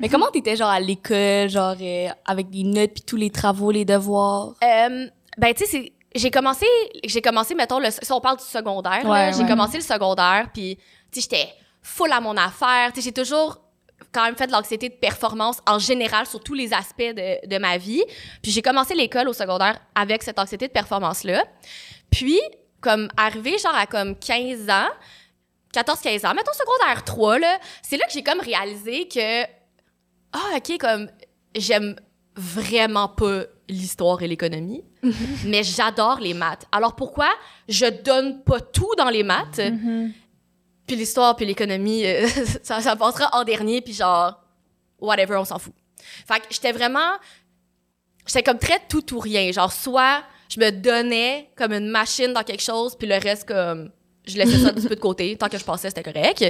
Mais 0.00 0.08
comment 0.08 0.26
t'étais, 0.30 0.56
genre, 0.56 0.70
à 0.70 0.80
l'école, 0.80 1.48
genre, 1.50 1.76
euh, 1.80 2.08
avec 2.26 2.48
des 2.50 2.62
notes, 2.62 2.92
puis 2.94 3.02
tous 3.02 3.16
les 3.16 3.30
travaux, 3.30 3.70
les 3.70 3.84
devoirs? 3.84 4.54
Euh, 4.62 5.06
ben, 5.36 5.52
tu 5.54 5.64
sais, 5.64 5.66
c'est- 5.66 5.92
j'ai 6.14 6.30
commencé, 6.30 6.66
j'ai 7.04 7.20
commencé, 7.22 7.54
mettons, 7.54 7.78
le, 7.78 7.90
si 7.90 8.12
on 8.12 8.20
parle 8.20 8.36
du 8.38 8.44
secondaire, 8.44 9.04
Ouais, 9.04 9.32
j'ai 9.34 9.42
ouais. 9.42 9.48
commencé 9.48 9.76
le 9.78 9.82
secondaire, 9.82 10.48
puis, 10.52 10.76
tu 11.10 11.20
sais, 11.20 11.28
j'étais 11.30 11.52
full 11.82 12.12
à 12.12 12.20
mon 12.20 12.36
affaire. 12.36 12.92
Tu 12.92 13.00
sais, 13.00 13.06
j'ai 13.06 13.12
toujours 13.12 13.60
quand 14.12 14.24
même 14.24 14.36
fait 14.36 14.46
de 14.46 14.52
l'anxiété 14.52 14.88
de 14.88 14.94
performance 14.94 15.58
en 15.66 15.78
général 15.78 16.26
sur 16.26 16.42
tous 16.42 16.54
les 16.54 16.72
aspects 16.72 17.00
de, 17.02 17.46
de 17.46 17.58
ma 17.58 17.78
vie. 17.78 18.02
Puis 18.42 18.52
j'ai 18.52 18.62
commencé 18.62 18.94
l'école 18.94 19.28
au 19.28 19.32
secondaire 19.32 19.78
avec 19.94 20.22
cette 20.22 20.38
anxiété 20.38 20.68
de 20.68 20.72
performance-là. 20.72 21.44
Puis, 22.10 22.40
comme 22.80 23.08
arrivé 23.16 23.56
genre 23.58 23.74
à 23.74 23.86
comme 23.86 24.16
15 24.16 24.68
ans, 24.70 24.88
14-15 25.74 26.26
ans, 26.28 26.34
mettons 26.34 26.52
secondaire 26.52 27.02
3, 27.04 27.38
là, 27.40 27.58
c'est 27.82 27.96
là 27.96 28.06
que 28.06 28.12
j'ai 28.12 28.22
comme 28.22 28.40
réalisé 28.40 29.08
que, 29.08 29.44
ah, 30.32 30.56
OK, 30.56 30.78
comme, 30.78 31.08
j'aime 31.56 31.96
vraiment 32.36 33.08
pas 33.08 33.42
l'histoire 33.68 34.22
et 34.22 34.28
l'économie, 34.28 34.84
mais 35.46 35.62
j'adore 35.62 36.20
les 36.20 36.34
maths. 36.34 36.66
Alors 36.72 36.94
pourquoi 36.96 37.28
je 37.68 37.86
donne 37.86 38.42
pas 38.42 38.60
tout 38.60 38.94
dans 38.96 39.10
les 39.10 39.22
maths, 39.22 39.60
puis 40.86 40.96
l'histoire 40.96 41.36
puis 41.36 41.46
l'économie, 41.46 42.04
euh, 42.04 42.26
ça, 42.62 42.80
ça 42.80 42.96
passera 42.96 43.30
en 43.32 43.44
dernier, 43.44 43.80
puis 43.80 43.94
genre, 43.94 44.40
whatever, 45.00 45.36
on 45.36 45.44
s'en 45.44 45.58
fout. 45.58 45.72
Fait 46.26 46.40
que 46.40 46.46
j'étais 46.50 46.72
vraiment, 46.72 47.12
j'étais 48.26 48.42
comme 48.42 48.58
très 48.58 48.80
tout 48.88 49.14
ou 49.14 49.18
rien. 49.18 49.50
Genre, 49.52 49.72
soit 49.72 50.22
je 50.48 50.60
me 50.60 50.70
donnais 50.70 51.50
comme 51.56 51.72
une 51.72 51.88
machine 51.88 52.32
dans 52.32 52.42
quelque 52.42 52.62
chose, 52.62 52.96
puis 52.96 53.08
le 53.08 53.16
reste, 53.16 53.48
comme, 53.48 53.90
je 54.26 54.36
laissais 54.36 54.58
ça 54.58 54.68
un 54.68 54.74
petit 54.74 54.88
peu 54.88 54.94
de 54.94 55.00
côté. 55.00 55.36
Tant 55.36 55.48
que 55.48 55.58
je 55.58 55.64
passais, 55.64 55.88
c'était 55.88 56.02
correct. 56.02 56.44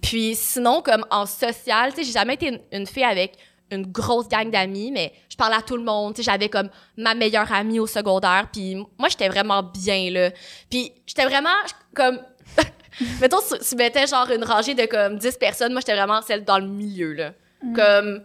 Puis 0.00 0.34
sinon, 0.34 0.82
comme 0.82 1.04
en 1.10 1.26
social, 1.26 1.90
tu 1.90 1.96
sais, 1.96 2.04
j'ai 2.04 2.12
jamais 2.12 2.34
été 2.34 2.48
une, 2.48 2.60
une 2.72 2.86
fille 2.86 3.04
avec 3.04 3.36
une 3.70 3.86
grosse 3.86 4.28
gang 4.28 4.50
d'amis, 4.50 4.90
mais 4.92 5.12
je 5.28 5.36
parlais 5.36 5.56
à 5.56 5.62
tout 5.62 5.76
le 5.76 5.82
monde. 5.82 6.14
Tu 6.14 6.22
sais, 6.22 6.30
j'avais 6.30 6.48
comme 6.48 6.68
ma 6.96 7.14
meilleure 7.14 7.50
amie 7.52 7.80
au 7.80 7.86
secondaire, 7.86 8.48
puis 8.52 8.76
moi, 8.98 9.08
j'étais 9.08 9.28
vraiment 9.28 9.62
bien, 9.62 10.10
là. 10.10 10.30
Puis 10.70 10.92
j'étais 11.06 11.24
vraiment 11.24 11.50
comme... 11.94 12.20
Mettons, 13.20 13.40
si 13.40 13.58
tu 13.68 13.76
mettais 13.76 14.06
genre 14.06 14.30
une 14.30 14.44
rangée 14.44 14.74
de 14.74 14.86
comme 14.86 15.18
10 15.18 15.36
personnes, 15.36 15.72
moi, 15.72 15.80
j'étais 15.80 15.94
vraiment 15.96 16.22
celle 16.22 16.44
dans 16.44 16.58
le 16.58 16.66
milieu, 16.66 17.12
là. 17.12 17.32
Comme... 17.74 18.22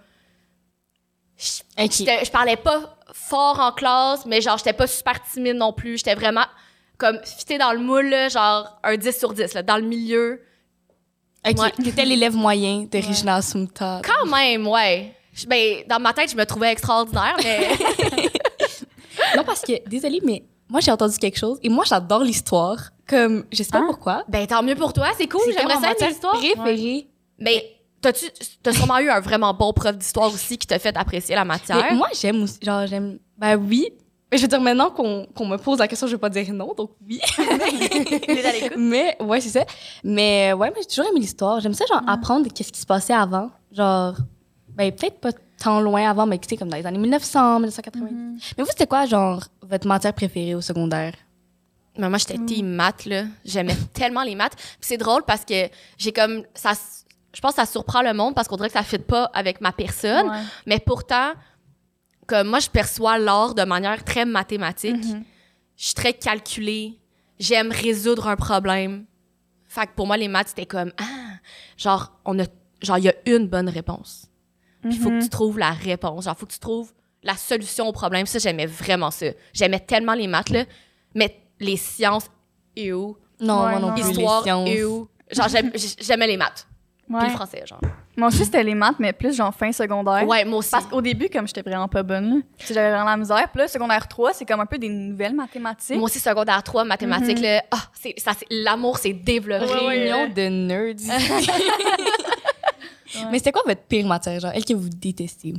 Je, 1.38 1.61
je 1.77 2.31
parlais 2.31 2.55
pas 2.57 2.97
fort 3.13 3.59
en 3.59 3.71
classe, 3.71 4.25
mais 4.27 4.41
genre, 4.41 4.57
j'étais 4.57 4.73
pas 4.73 4.85
super 4.87 5.21
timide 5.23 5.55
non 5.55 5.73
plus. 5.73 5.97
J'étais 5.97 6.13
vraiment 6.15 6.45
comme 6.97 7.19
fitée 7.23 7.57
dans 7.57 7.71
le 7.73 7.79
moule, 7.79 8.09
là, 8.09 8.29
genre 8.29 8.79
un 8.83 8.95
10 8.95 9.17
sur 9.17 9.33
10, 9.33 9.55
là, 9.55 9.63
dans 9.63 9.77
le 9.77 9.83
milieu. 9.83 10.41
Ok, 11.47 11.57
Ouais. 11.57 11.71
t'étais 11.83 12.05
l'élève 12.05 12.35
moyen 12.35 12.83
de 12.83 12.97
Regina 12.99 13.37
Assumpta. 13.37 14.01
Quand 14.05 14.27
même, 14.27 14.67
ouais. 14.67 15.15
Je- 15.33 15.45
Ben, 15.48 15.83
dans 15.88 16.00
ma 16.00 16.13
tête, 16.13 16.31
je 16.31 16.36
me 16.36 16.45
trouvais 16.45 16.72
extraordinaire, 16.72 17.36
mais 17.44 17.69
Non, 19.36 19.44
parce 19.44 19.62
que, 19.62 19.88
désolée, 19.88 20.19
mais 20.24 20.44
moi, 20.69 20.80
j'ai 20.81 20.92
entendu 20.92 21.18
quelque 21.18 21.38
chose, 21.38 21.57
et 21.63 21.69
moi, 21.69 21.83
j'adore 21.88 22.24
l'histoire. 22.24 22.78
Comme, 23.07 23.45
je 23.51 23.62
sais 23.63 23.69
pas 23.72 23.80
Hein? 23.80 23.86
pourquoi. 23.88 24.24
ben 24.30 24.48
tant 24.48 24.63
mieux 24.63 24.75
pour 24.75 24.94
toi, 24.94 25.07
c'est 25.18 25.28
cool, 25.28 25.42
j'aimerais 25.57 25.75
ça 25.75 25.81
matière 25.81 26.10
une 26.10 26.16
histoire. 26.16 26.38
préférée. 26.38 27.07
Mais 27.39 27.66
t'as-tu 28.01 28.25
t'as 28.63 28.72
sûrement 28.74 29.00
eu 29.00 29.10
un 29.10 29.19
vraiment 29.19 29.54
bon 29.54 29.74
prof 29.74 29.98
d'histoire 29.98 30.33
aussi 30.33 30.57
qui 30.57 30.66
t'a 30.68 30.80
fait 30.80 30.95
apprécier 30.95 31.36
la 31.36 31.44
matière? 31.45 31.78
Mais 31.89 31.95
moi, 31.95 32.07
j'aime 32.19 32.42
aussi, 32.44 32.57
genre, 32.62 32.88
j'aime, 32.88 33.19
ben 33.38 33.56
oui. 33.57 33.89
Mais 34.31 34.38
je 34.38 34.44
veux 34.44 34.48
dire, 34.48 34.62
maintenant 34.62 34.89
qu'on 34.92 35.25
qu'on 35.36 35.45
me 35.45 35.57
pose 35.57 35.80
la 35.80 35.89
question, 35.89 36.07
je 36.07 36.13
vais 36.13 36.18
pas 36.19 36.30
dire 36.30 36.45
non, 36.54 36.74
donc 36.74 36.92
oui. 37.06 37.19
Mais, 38.78 39.18
ouais, 39.19 39.42
c'est 39.42 39.50
ça. 39.50 39.66
Mais, 40.04 40.54
ouais, 40.54 40.69
moi, 40.69 40.78
j'ai 40.80 40.86
toujours 40.88 41.06
aimé 41.12 41.19
l'histoire. 41.19 41.60
J'aime 41.60 41.74
ça, 41.74 41.86
genre, 41.86 42.01
apprendre 42.07 42.48
qu'est-ce 42.54 42.72
qui 42.72 42.80
se 42.80 42.86
passait 42.86 43.13
avant. 43.13 43.50
Genre, 43.74 44.16
ben, 44.89 44.92
peut-être 44.92 45.19
pas 45.19 45.31
tant 45.62 45.80
loin 45.80 46.10
avant, 46.10 46.25
mais 46.25 46.39
tu 46.39 46.50
sais, 46.50 46.57
comme 46.57 46.69
dans 46.69 46.78
les 46.78 46.86
années 46.86 46.98
1900, 46.98 47.60
1990. 47.60 48.54
Mais 48.57 48.63
vous, 48.63 48.69
c'était 48.69 48.88
quoi, 48.88 49.06
genre, 49.06 49.44
votre 49.62 49.88
matière 49.88 50.13
préférée 50.13 50.56
au 50.56 50.62
secondaire? 50.62 51.13
Mais 51.98 52.10
moi, 52.10 52.18
j'étais 52.18 52.38
team 52.39 52.68
maths, 52.68 53.06
là. 53.06 53.25
J'aimais 53.45 53.75
tellement 53.94 54.24
les 54.24 54.36
maths. 54.36 54.56
Puis 54.56 54.78
c'est 54.81 54.98
drôle 54.98 55.24
parce 55.24 55.45
que 55.45 55.69
j'ai 55.98 56.12
comme... 56.12 56.44
ça 56.56 56.74
Je 57.33 57.42
pense 57.42 57.51
que 57.51 57.62
ça 57.62 57.66
surprend 57.66 58.01
le 58.01 58.13
monde 58.13 58.33
parce 58.33 58.48
qu'on 58.48 58.56
dirait 58.56 58.69
que 58.69 58.74
ça 58.74 58.80
ne 58.80 58.86
fit 58.86 58.98
pas 58.98 59.25
avec 59.33 59.62
ma 59.62 59.72
personne. 59.72 60.30
Ouais. 60.30 60.39
Mais 60.66 60.80
pourtant, 60.80 61.33
comme 62.28 62.48
moi, 62.48 62.60
je 62.60 62.69
perçois 62.69 63.19
l'art 63.19 63.54
de 63.54 63.63
manière 63.63 64.04
très 64.04 64.25
mathématique. 64.25 65.06
Mhm. 65.06 65.24
Je 65.78 65.86
suis 65.86 65.95
très 65.95 66.13
calculée. 66.13 66.98
J'aime 67.39 67.72
résoudre 67.72 68.28
un 68.28 68.36
problème. 68.36 69.06
Fait 69.68 69.86
que 69.86 69.92
pour 69.95 70.07
moi, 70.07 70.18
les 70.18 70.28
maths, 70.28 70.50
c'était 70.50 70.66
comme... 70.66 70.92
Ah! 70.98 71.04
Genre, 71.78 72.12
on 72.25 72.39
a... 72.39 72.45
Genre, 72.81 72.98
il 72.98 73.04
y 73.04 73.10
a 73.10 73.13
une 73.25 73.48
bonne 73.48 73.69
réponse. 73.69 74.31
Puis 74.81 74.92
il 74.94 75.00
faut 75.00 75.10
que 75.10 75.16
Mhm. 75.16 75.22
tu 75.24 75.30
trouves 75.30 75.60
la 75.60 75.72
réponse. 75.72 76.25
Genre, 76.25 76.38
faut 76.38 76.45
que 76.45 76.51
tu 76.54 76.60
trouves 76.60 76.92
la 77.23 77.35
solution 77.35 77.88
au 77.88 77.92
problème. 77.92 78.26
Ça, 78.26 78.40
j'aimais 78.40 78.66
vraiment 78.66 79.11
ça. 79.11 79.28
J'aimais 79.54 79.80
tellement 79.80 80.14
les 80.16 80.28
maths, 80.28 80.50
là. 80.50 80.64
Mais 81.14 81.35
les 81.59 81.78
sciences, 81.78 82.26
et 82.76 82.92
où? 82.94 83.18
Non, 83.40 83.64
Ouais, 83.66 83.71
moi 83.71 83.80
non. 83.80 83.95
Histoire, 83.95 84.40
les 84.42 84.44
sciences. 84.45 84.69
et 84.69 84.83
où? 84.83 85.07
Genre, 85.31 85.47
j'aimais 86.00 86.28
les 86.28 86.38
maths. 86.38 86.68
Puis 87.06 87.16
Ouais. 87.16 87.26
le 87.26 87.30
français, 87.31 87.64
genre. 87.66 87.81
Moi 88.16 88.28
aussi, 88.30 88.45
c'était 88.45 88.64
les 88.64 88.76
maths, 88.76 88.95
mais 89.00 89.11
plus 89.14 89.35
genre 89.35 89.54
fin 89.54 89.71
secondaire. 89.71 90.26
Ouais, 90.28 90.45
moi 90.45 90.59
aussi. 90.59 90.69
Parce 90.71 90.85
qu'au 90.85 91.02
début, 91.02 91.30
comme 91.30 91.45
j'étais 91.47 91.61
vraiment 91.61 91.88
pas 91.88 92.04
bonne, 92.04 92.30
là, 92.30 92.42
j'avais 92.69 92.90
vraiment 92.92 93.09
la 93.09 93.18
misère. 93.18 93.50
Puis 93.52 93.59
là, 93.61 93.68
secondaire 93.68 94.07
3, 94.07 94.33
c'est 94.33 94.45
comme 94.45 94.59
un 94.61 94.66
peu 94.66 94.78
des 94.78 94.88
nouvelles 94.90 95.33
mathématiques. 95.35 95.95
Moi 95.97 96.06
aussi, 96.06 96.19
secondaire 96.19 96.61
3, 96.64 96.83
mathématiques, 96.85 97.40
là. 97.40 97.64
Ah, 97.71 97.78
c'est, 97.94 98.14
ça, 98.18 98.31
c'est, 98.38 98.47
l'amour 98.50 98.97
s'est 98.97 99.14
développé. 99.14 99.66
Ouais, 99.66 99.71
ouais, 99.73 99.88
Réunion 99.88 100.23
ouais. 100.23 100.30
de 100.30 100.47
nerds. 100.50 100.95
Mais 103.31 103.37
c'était 103.39 103.51
quoi 103.51 103.63
votre 103.65 103.81
pire 103.83 104.06
matière, 104.07 104.39
genre, 104.39 104.51
elle 104.53 104.65
que 104.65 104.73
vous 104.73 104.89
détestez? 104.89 105.53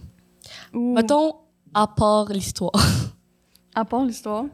Ou, 0.75 0.94
Mettons, 0.94 1.35
à 1.75 1.87
part 1.87 2.26
l'histoire. 2.28 2.73
à 3.75 3.85
part 3.85 4.04
l'histoire? 4.04 4.44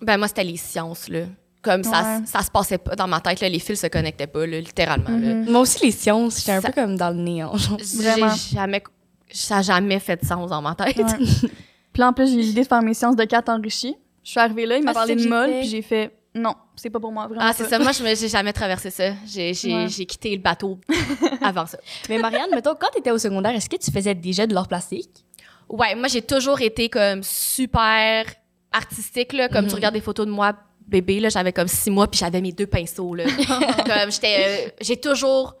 Ben, 0.00 0.16
moi, 0.18 0.28
c'était 0.28 0.44
les 0.44 0.56
sciences, 0.56 1.08
là. 1.08 1.26
Comme 1.62 1.84
ça, 1.84 2.02
Ouais. 2.18 2.26
ça 2.26 2.42
se 2.42 2.50
passait 2.50 2.78
pas 2.78 2.96
dans 2.96 3.06
ma 3.06 3.20
tête, 3.20 3.40
là. 3.40 3.48
Les 3.48 3.60
fils 3.60 3.80
se 3.80 3.86
connectaient 3.86 4.26
pas, 4.26 4.46
là, 4.46 4.58
littéralement, 4.60 5.10
là. 5.10 5.34
Mhm. 5.34 5.50
Moi 5.50 5.60
aussi, 5.60 5.84
les 5.84 5.92
sciences, 5.92 6.38
j'étais 6.40 6.52
un 6.52 6.60
Ça- 6.60 6.70
peu 6.72 6.80
comme 6.82 6.96
dans 6.96 7.10
le 7.10 7.22
néant. 7.22 7.56
genre. 7.56 7.78
Vraiment. 7.96 8.34
J'ai 8.34 8.56
jamais, 8.56 8.82
ça 9.30 9.58
a 9.58 9.62
jamais 9.62 10.00
fait 10.00 10.20
de 10.20 10.26
sens 10.26 10.50
dans 10.50 10.60
ma 10.60 10.74
tête. 10.74 10.96
Ouais. 10.98 11.04
Puis 11.92 12.00
là, 12.00 12.08
en 12.08 12.12
plus, 12.12 12.28
j'ai 12.28 12.34
eu 12.36 12.40
l'idée 12.40 12.62
de 12.62 12.66
faire 12.66 12.82
mes 12.82 12.94
sciences 12.94 13.16
de 13.16 13.24
4 13.24 13.48
enrichies. 13.48 13.94
Je 14.24 14.30
suis 14.30 14.40
arrivée 14.40 14.66
là, 14.66 14.76
il 14.78 14.84
m'a 14.84 14.90
Ah, 14.92 14.94
parlé 14.94 15.14
de 15.14 15.28
molle, 15.28 15.50
puis 15.60 15.68
j'ai 15.68 15.82
fait 15.82 16.12
non, 16.34 16.54
c'est 16.76 16.88
pas 16.88 16.98
pour 16.98 17.12
moi, 17.12 17.26
vraiment. 17.26 17.42
Ah, 17.44 17.52
c'est 17.52 17.66
ça. 17.68 17.78
Moi, 17.78 17.92
je 17.92 18.02
j'ai 18.14 18.28
jamais 18.28 18.52
traversé 18.54 18.90
ça. 18.90 19.12
J'ai, 19.26 19.52
j'ai, 19.52 19.74
Ouais. 19.74 19.88
j'ai 19.88 20.06
quitté 20.06 20.30
le 20.34 20.40
bateau 20.40 20.78
avant 21.42 21.66
ça. 21.66 21.78
Mais 22.08 22.18
Marianne, 22.18 22.48
mettons, 22.54 22.74
quand 22.74 22.88
t'étais 22.94 23.10
au 23.10 23.18
secondaire, 23.18 23.54
est-ce 23.54 23.68
que 23.68 23.76
tu 23.76 23.90
faisais 23.90 24.14
déjà 24.14 24.46
de 24.46 24.54
l'or 24.54 24.66
plastique? 24.66 25.24
Ouais, 25.68 25.94
moi, 25.94 26.08
j'ai 26.08 26.22
toujours 26.22 26.60
été 26.62 26.88
comme 26.88 27.22
super 27.22 28.24
artistique, 28.72 29.32
là. 29.34 29.48
Comme 29.48 29.64
Mhm. 29.64 29.68
tu 29.70 29.74
regardes 29.74 29.94
des 29.94 30.00
photos 30.00 30.26
de 30.26 30.30
moi, 30.30 30.54
bébé, 30.86 31.20
là, 31.20 31.28
j'avais 31.28 31.52
comme 31.52 31.68
six 31.68 31.90
mois, 31.90 32.08
puis 32.10 32.18
j'avais 32.18 32.40
mes 32.40 32.52
deux 32.52 32.66
pinceaux, 32.66 33.14
là. 33.14 33.24
comme 33.86 34.10
j'étais... 34.10 34.66
euh, 34.68 34.70
j'ai 34.80 34.96
toujours 34.96 35.54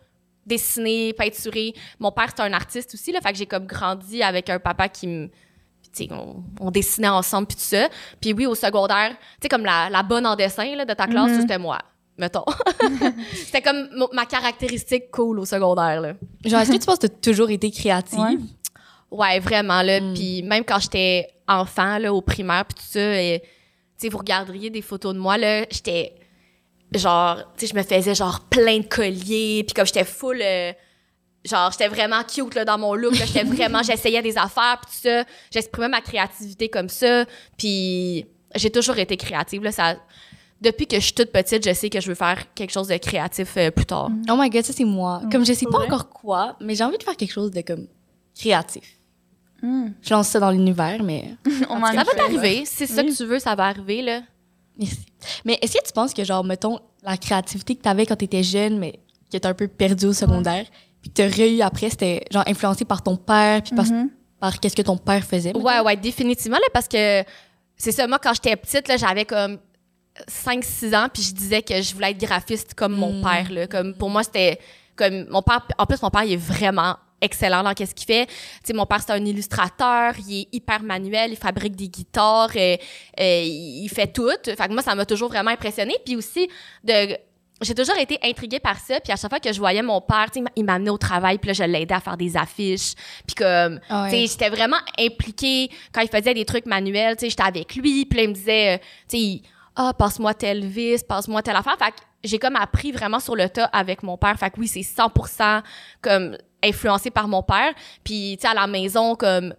dessiné, 0.46 1.12
peinturé. 1.12 1.74
Mon 1.98 2.10
père, 2.12 2.28
c'était 2.30 2.42
un 2.42 2.52
artiste 2.52 2.94
aussi, 2.94 3.12
là. 3.12 3.20
Fait 3.20 3.32
que 3.32 3.38
j'ai 3.38 3.46
comme 3.46 3.66
grandi 3.66 4.22
avec 4.22 4.48
un 4.50 4.58
papa 4.58 4.88
qui 4.88 5.06
me... 5.06 5.28
Tu 5.94 6.08
on, 6.10 6.42
on 6.60 6.70
dessinait 6.70 7.08
ensemble, 7.08 7.46
puis 7.48 7.56
tout 7.56 7.62
ça. 7.64 7.88
Puis 8.20 8.32
oui, 8.32 8.46
au 8.46 8.54
secondaire, 8.54 9.10
tu 9.10 9.16
sais, 9.42 9.48
comme 9.48 9.64
la, 9.64 9.90
la 9.90 10.02
bonne 10.02 10.26
en 10.26 10.36
dessin, 10.36 10.74
là, 10.76 10.84
de 10.84 10.94
ta 10.94 11.06
classe, 11.06 11.28
Mhm. 11.30 11.34
ça, 11.36 11.40
c'était 11.42 11.58
moi, 11.58 11.78
mettons. 12.16 12.44
c'était 13.34 13.62
comme 13.62 13.88
ma 14.12 14.26
caractéristique 14.26 15.10
cool 15.10 15.38
au 15.40 15.44
secondaire, 15.44 16.00
là. 16.00 16.14
Genre, 16.44 16.60
est-ce 16.60 16.72
que 16.72 16.76
tu 16.78 16.86
penses 16.86 16.98
que 16.98 17.06
t'as 17.06 17.14
toujours 17.32 17.50
été 17.50 17.70
créative? 17.70 18.18
Ouais. 18.18 18.36
Ouais, 19.10 19.38
vraiment 19.40 19.82
là. 19.82 20.00
Mm. 20.00 20.14
Puis 20.14 20.42
même 20.42 20.64
quand 20.64 20.78
j'étais 20.80 21.28
enfant 21.46 21.98
là, 21.98 22.14
au 22.14 22.22
primaire 22.22 22.64
puis 22.64 22.76
tout 22.76 22.90
ça, 22.90 23.20
et, 23.22 23.42
tu 24.00 24.08
vous 24.08 24.18
regarderiez 24.18 24.70
des 24.70 24.80
photos 24.82 25.12
de 25.14 25.18
moi 25.18 25.36
là, 25.36 25.64
j'étais 25.70 26.14
genre, 26.94 27.36
tu 27.56 27.66
sais, 27.66 27.72
je 27.72 27.76
me 27.78 27.82
faisais 27.82 28.14
genre 28.14 28.40
plein 28.50 28.78
de 28.78 28.86
colliers, 28.86 29.64
puis 29.66 29.74
comme 29.74 29.86
j'étais 29.86 30.04
full. 30.04 30.40
euh, 30.42 30.72
genre, 31.44 31.70
j'étais 31.72 31.88
vraiment 31.88 32.22
cute 32.22 32.54
là, 32.54 32.64
dans 32.64 32.78
mon 32.78 32.94
look. 32.94 33.18
là. 33.18 33.26
J'étais 33.26 33.44
vraiment, 33.44 33.82
j'essayais 33.82 34.22
des 34.22 34.38
affaires, 34.38 34.80
puis 34.82 34.92
tout 34.92 35.08
ça. 35.08 35.24
J'exprimais 35.50 35.88
ma 35.88 36.00
créativité 36.00 36.68
comme 36.68 36.88
ça. 36.88 37.24
Puis 37.56 38.26
j'ai 38.54 38.70
toujours 38.70 38.98
été 38.98 39.16
créative. 39.16 39.62
Là, 39.62 39.72
ça, 39.72 39.96
depuis 40.60 40.86
que 40.86 40.96
je 40.96 41.04
suis 41.04 41.14
toute 41.14 41.32
petite, 41.32 41.66
je 41.66 41.74
sais 41.74 41.90
que 41.90 42.00
je 42.00 42.08
veux 42.08 42.14
faire 42.14 42.52
quelque 42.54 42.70
chose 42.70 42.88
de 42.88 42.96
créatif 42.96 43.56
euh, 43.56 43.70
plus 43.70 43.86
tard. 43.86 44.10
Oh 44.30 44.36
my 44.38 44.48
god, 44.48 44.64
ça 44.64 44.72
c'est 44.72 44.84
moi. 44.84 45.20
Mm. 45.24 45.30
Comme 45.30 45.44
je 45.44 45.52
sais 45.52 45.66
pas 45.66 45.80
encore 45.80 46.08
quoi, 46.08 46.56
mais 46.60 46.74
j'ai 46.74 46.84
envie 46.84 46.98
de 46.98 47.02
faire 47.02 47.16
quelque 47.16 47.32
chose 47.32 47.50
de 47.50 47.60
comme 47.62 47.86
créatif. 48.38 48.98
Hmm. 49.60 49.90
Je 50.02 50.12
lance 50.12 50.28
ça 50.28 50.40
dans 50.40 50.50
l'univers, 50.50 51.02
mais 51.04 51.36
On 51.70 51.74
Ça 51.74 51.78
m'en 51.78 51.86
Ça 51.86 52.04
va 52.04 52.14
t'arriver. 52.16 52.64
Si 52.64 52.74
c'est 52.74 52.86
ça 52.86 53.04
que 53.04 53.16
tu 53.16 53.24
veux, 53.24 53.38
ça 53.38 53.54
va 53.54 53.66
arriver, 53.66 54.02
là. 54.02 54.22
merci. 54.76 55.06
Mais 55.44 55.58
est-ce 55.62 55.74
que 55.78 55.86
tu 55.86 55.92
penses 55.92 56.12
que 56.12 56.24
genre 56.24 56.42
mettons 56.42 56.80
la 57.04 57.16
créativité 57.16 57.76
que 57.76 57.82
t'avais 57.82 58.04
quand 58.04 58.16
t'étais 58.16 58.42
jeune, 58.42 58.78
mais 58.78 58.98
que 59.32 59.38
t'as 59.38 59.50
un 59.50 59.54
peu 59.54 59.68
perdu 59.68 60.06
au 60.06 60.12
secondaire, 60.12 60.66
puis 61.02 61.10
que 61.10 61.14
t'as 61.14 61.28
re-eu 61.28 61.60
après, 61.60 61.90
c'était 61.90 62.24
genre 62.30 62.44
influencé 62.46 62.84
par 62.86 63.02
ton 63.02 63.16
père, 63.16 63.62
puis 63.62 63.74
par, 63.74 63.84
Mhm. 63.86 64.08
par 64.40 64.58
qu'est-ce 64.60 64.76
que 64.76 64.82
ton 64.82 64.96
père 64.96 65.24
faisait. 65.24 65.54
Ouais, 65.56 65.80
ouais, 65.80 65.96
définitivement, 65.96 66.56
là, 66.58 66.66
parce 66.72 66.88
que 66.88 67.22
c'est 67.76 67.92
ça, 67.92 68.06
moi, 68.06 68.18
quand 68.22 68.32
j'étais 68.34 68.56
petite, 68.56 68.88
là, 68.88 68.96
j'avais 68.96 69.24
comme 69.24 69.58
5-6 70.28 70.94
ans, 70.94 71.08
puis 71.12 71.22
je 71.22 71.32
disais 71.34 71.62
que 71.62 71.80
je 71.82 71.94
voulais 71.94 72.10
être 72.10 72.18
graphiste 72.20 72.74
comme 72.74 72.94
mon 72.94 73.12
Mm. 73.14 73.22
père, 73.22 73.52
là. 73.52 73.66
Comme, 73.66 73.94
pour 73.94 74.10
moi, 74.10 74.22
c'était 74.22 74.58
comme 74.96 75.26
mon 75.30 75.42
père. 75.42 75.66
En 75.78 75.86
plus, 75.86 76.00
mon 76.02 76.10
père, 76.10 76.22
il 76.24 76.34
est 76.34 76.36
vraiment 76.36 76.96
excellent 77.20 77.62
dans 77.62 77.72
qu'est-ce 77.72 77.94
qu'il 77.94 78.06
fait. 78.06 78.26
Tu 78.26 78.32
sais, 78.64 78.72
mon 78.72 78.84
père, 78.84 79.00
c'est 79.00 79.12
un 79.12 79.24
illustrateur, 79.24 80.12
il 80.28 80.40
est 80.42 80.48
hyper 80.52 80.82
manuel, 80.82 81.30
il 81.30 81.36
fabrique 81.36 81.76
des 81.76 81.88
guitares, 81.88 82.50
euh, 82.56 82.76
euh, 83.20 83.42
il 83.44 83.88
fait 83.88 84.08
tout. 84.12 84.28
Fait 84.44 84.56
que 84.56 84.72
moi, 84.72 84.82
ça 84.82 84.94
m'a 84.94 85.06
toujours 85.06 85.28
vraiment 85.30 85.50
impressionné. 85.52 85.94
Puis 86.04 86.16
aussi, 86.16 86.48
de 86.84 87.16
j'ai 87.62 87.74
toujours 87.74 87.96
été 87.98 88.18
intriguée 88.22 88.60
par 88.60 88.78
ça. 88.78 89.00
Puis 89.00 89.12
à 89.12 89.16
chaque 89.16 89.30
fois 89.30 89.40
que 89.40 89.52
je 89.52 89.58
voyais 89.58 89.82
mon 89.82 90.00
père, 90.00 90.26
il 90.56 90.64
m'amenait 90.64 90.90
au 90.90 90.98
travail, 90.98 91.38
puis 91.38 91.48
là, 91.48 91.52
je 91.54 91.62
l'aidais 91.64 91.94
à 91.94 92.00
faire 92.00 92.16
des 92.16 92.36
affiches. 92.36 92.94
Puis 93.26 93.34
comme, 93.36 93.80
Ah 93.88 94.04
ouais. 94.04 94.10
tu 94.10 94.16
sais, 94.16 94.26
j'étais 94.32 94.50
vraiment 94.50 94.76
impliquée 94.98 95.70
quand 95.92 96.00
il 96.00 96.08
faisait 96.08 96.34
des 96.34 96.44
trucs 96.44 96.66
manuels. 96.66 97.16
Tu 97.16 97.20
sais, 97.26 97.30
j'étais 97.30 97.42
avec 97.42 97.74
lui, 97.74 98.04
puis 98.06 98.16
là, 98.18 98.22
il 98.24 98.28
me 98.30 98.34
disait, 98.34 98.74
euh, 98.74 98.78
tu 98.78 98.84
sais, 99.08 99.18
il- 99.18 99.42
ah, 99.76 99.92
passe-moi 99.98 100.34
tel 100.34 100.64
vis, 100.66 101.02
passe-moi 101.02 101.42
telle 101.42 101.56
affaire. 101.56 101.76
Fait 101.78 101.90
que 101.92 101.96
j'ai 102.24 102.38
comme 102.38 102.56
appris 102.56 102.92
vraiment 102.92 103.20
sur 103.20 103.34
le 103.36 103.48
tas 103.48 103.64
avec 103.72 104.02
mon 104.02 104.16
père. 104.18 104.38
Fait 104.38 104.50
que 104.50 104.60
oui, 104.60 104.68
c'est 104.68 104.82
100% 104.82 105.62
comme 106.02 106.36
influencé 106.62 107.10
par 107.10 107.26
mon 107.26 107.42
père. 107.42 107.72
Puis, 108.04 108.36
tu 108.36 108.42
sais, 108.42 108.48
à 108.48 108.54
la 108.54 108.66
maison, 108.66 109.14
comme 109.16 109.54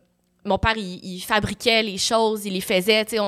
mon 0.45 0.57
père, 0.57 0.73
il, 0.77 0.99
il 1.03 1.19
fabriquait 1.21 1.83
les 1.83 1.97
choses, 1.97 2.45
il 2.45 2.53
les 2.53 2.61
faisait, 2.61 3.05
tu 3.05 3.17
sais. 3.17 3.23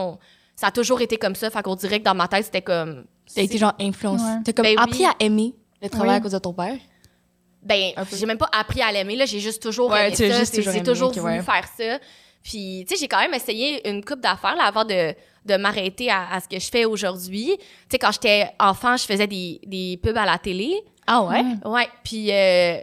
Ça 0.56 0.68
a 0.68 0.72
toujours 0.72 1.02
été 1.02 1.18
comme 1.18 1.36
ça. 1.36 1.50
Fait 1.50 1.62
qu'on 1.64 1.76
dirait 1.76 2.00
que 2.00 2.06
dans 2.06 2.16
ma 2.16 2.28
tête, 2.30 2.46
c'était 2.46 2.62
comme... 2.62 3.04
T'as 3.34 3.42
été 3.42 3.58
genre 3.58 3.74
influencé. 3.80 4.24
Ouais. 4.24 4.38
T'as 4.44 4.54
comme 4.54 4.64
Ben 4.66 4.76
oui. 4.78 4.84
appris 4.84 5.06
à 5.06 5.14
aimer 5.20 5.54
le 5.82 5.90
travail 5.90 6.10
Oui. 6.12 6.16
à 6.18 6.20
cause 6.22 6.32
de 6.34 6.40
ton 6.40 6.54
père? 6.54 6.78
Ben, 7.64 7.94
j'ai 8.14 8.26
même 8.28 8.38
pas 8.38 8.50
appris 8.58 8.82
à 8.82 8.92
l'aimer, 8.92 9.16
là. 9.16 9.26
J'ai 9.26 9.40
juste 9.40 9.62
toujours 9.64 9.90
Ouais, 9.90 10.08
aimé 10.14 10.16
ça. 10.44 10.62
J'ai 10.72 10.84
toujours 10.84 11.12
voulu 11.12 11.24
ouais. 11.24 11.42
faire 11.42 11.66
ça. 11.76 12.00
Puis, 12.44 12.86
tu 12.88 12.94
sais, 12.96 13.00
j'ai 13.02 13.08
quand 13.08 13.20
même 13.20 13.34
essayé 13.34 13.90
une 13.90 14.06
coupe 14.06 14.20
d'affaires, 14.20 14.56
là, 14.56 14.66
avant 14.66 14.86
de, 14.86 15.16
de 15.46 15.58
m'arrêter 15.58 16.12
à, 16.12 16.28
à 16.32 16.40
ce 16.40 16.48
que 16.48 16.60
je 16.60 16.70
fais 16.70 16.86
aujourd'hui. 16.86 17.56
Tu 17.58 17.66
sais, 17.92 17.98
quand 17.98 18.12
j'étais 18.12 18.52
enfant, 18.60 18.96
je 18.98 19.06
faisais 19.06 19.26
des, 19.26 19.60
des 19.66 19.98
pubs 20.04 20.16
à 20.16 20.26
la 20.26 20.38
télé. 20.38 20.76
Ah 21.08 21.24
ouais? 21.24 21.44
Ouais, 21.66 21.88
puis 22.04 22.32
euh, 22.32 22.78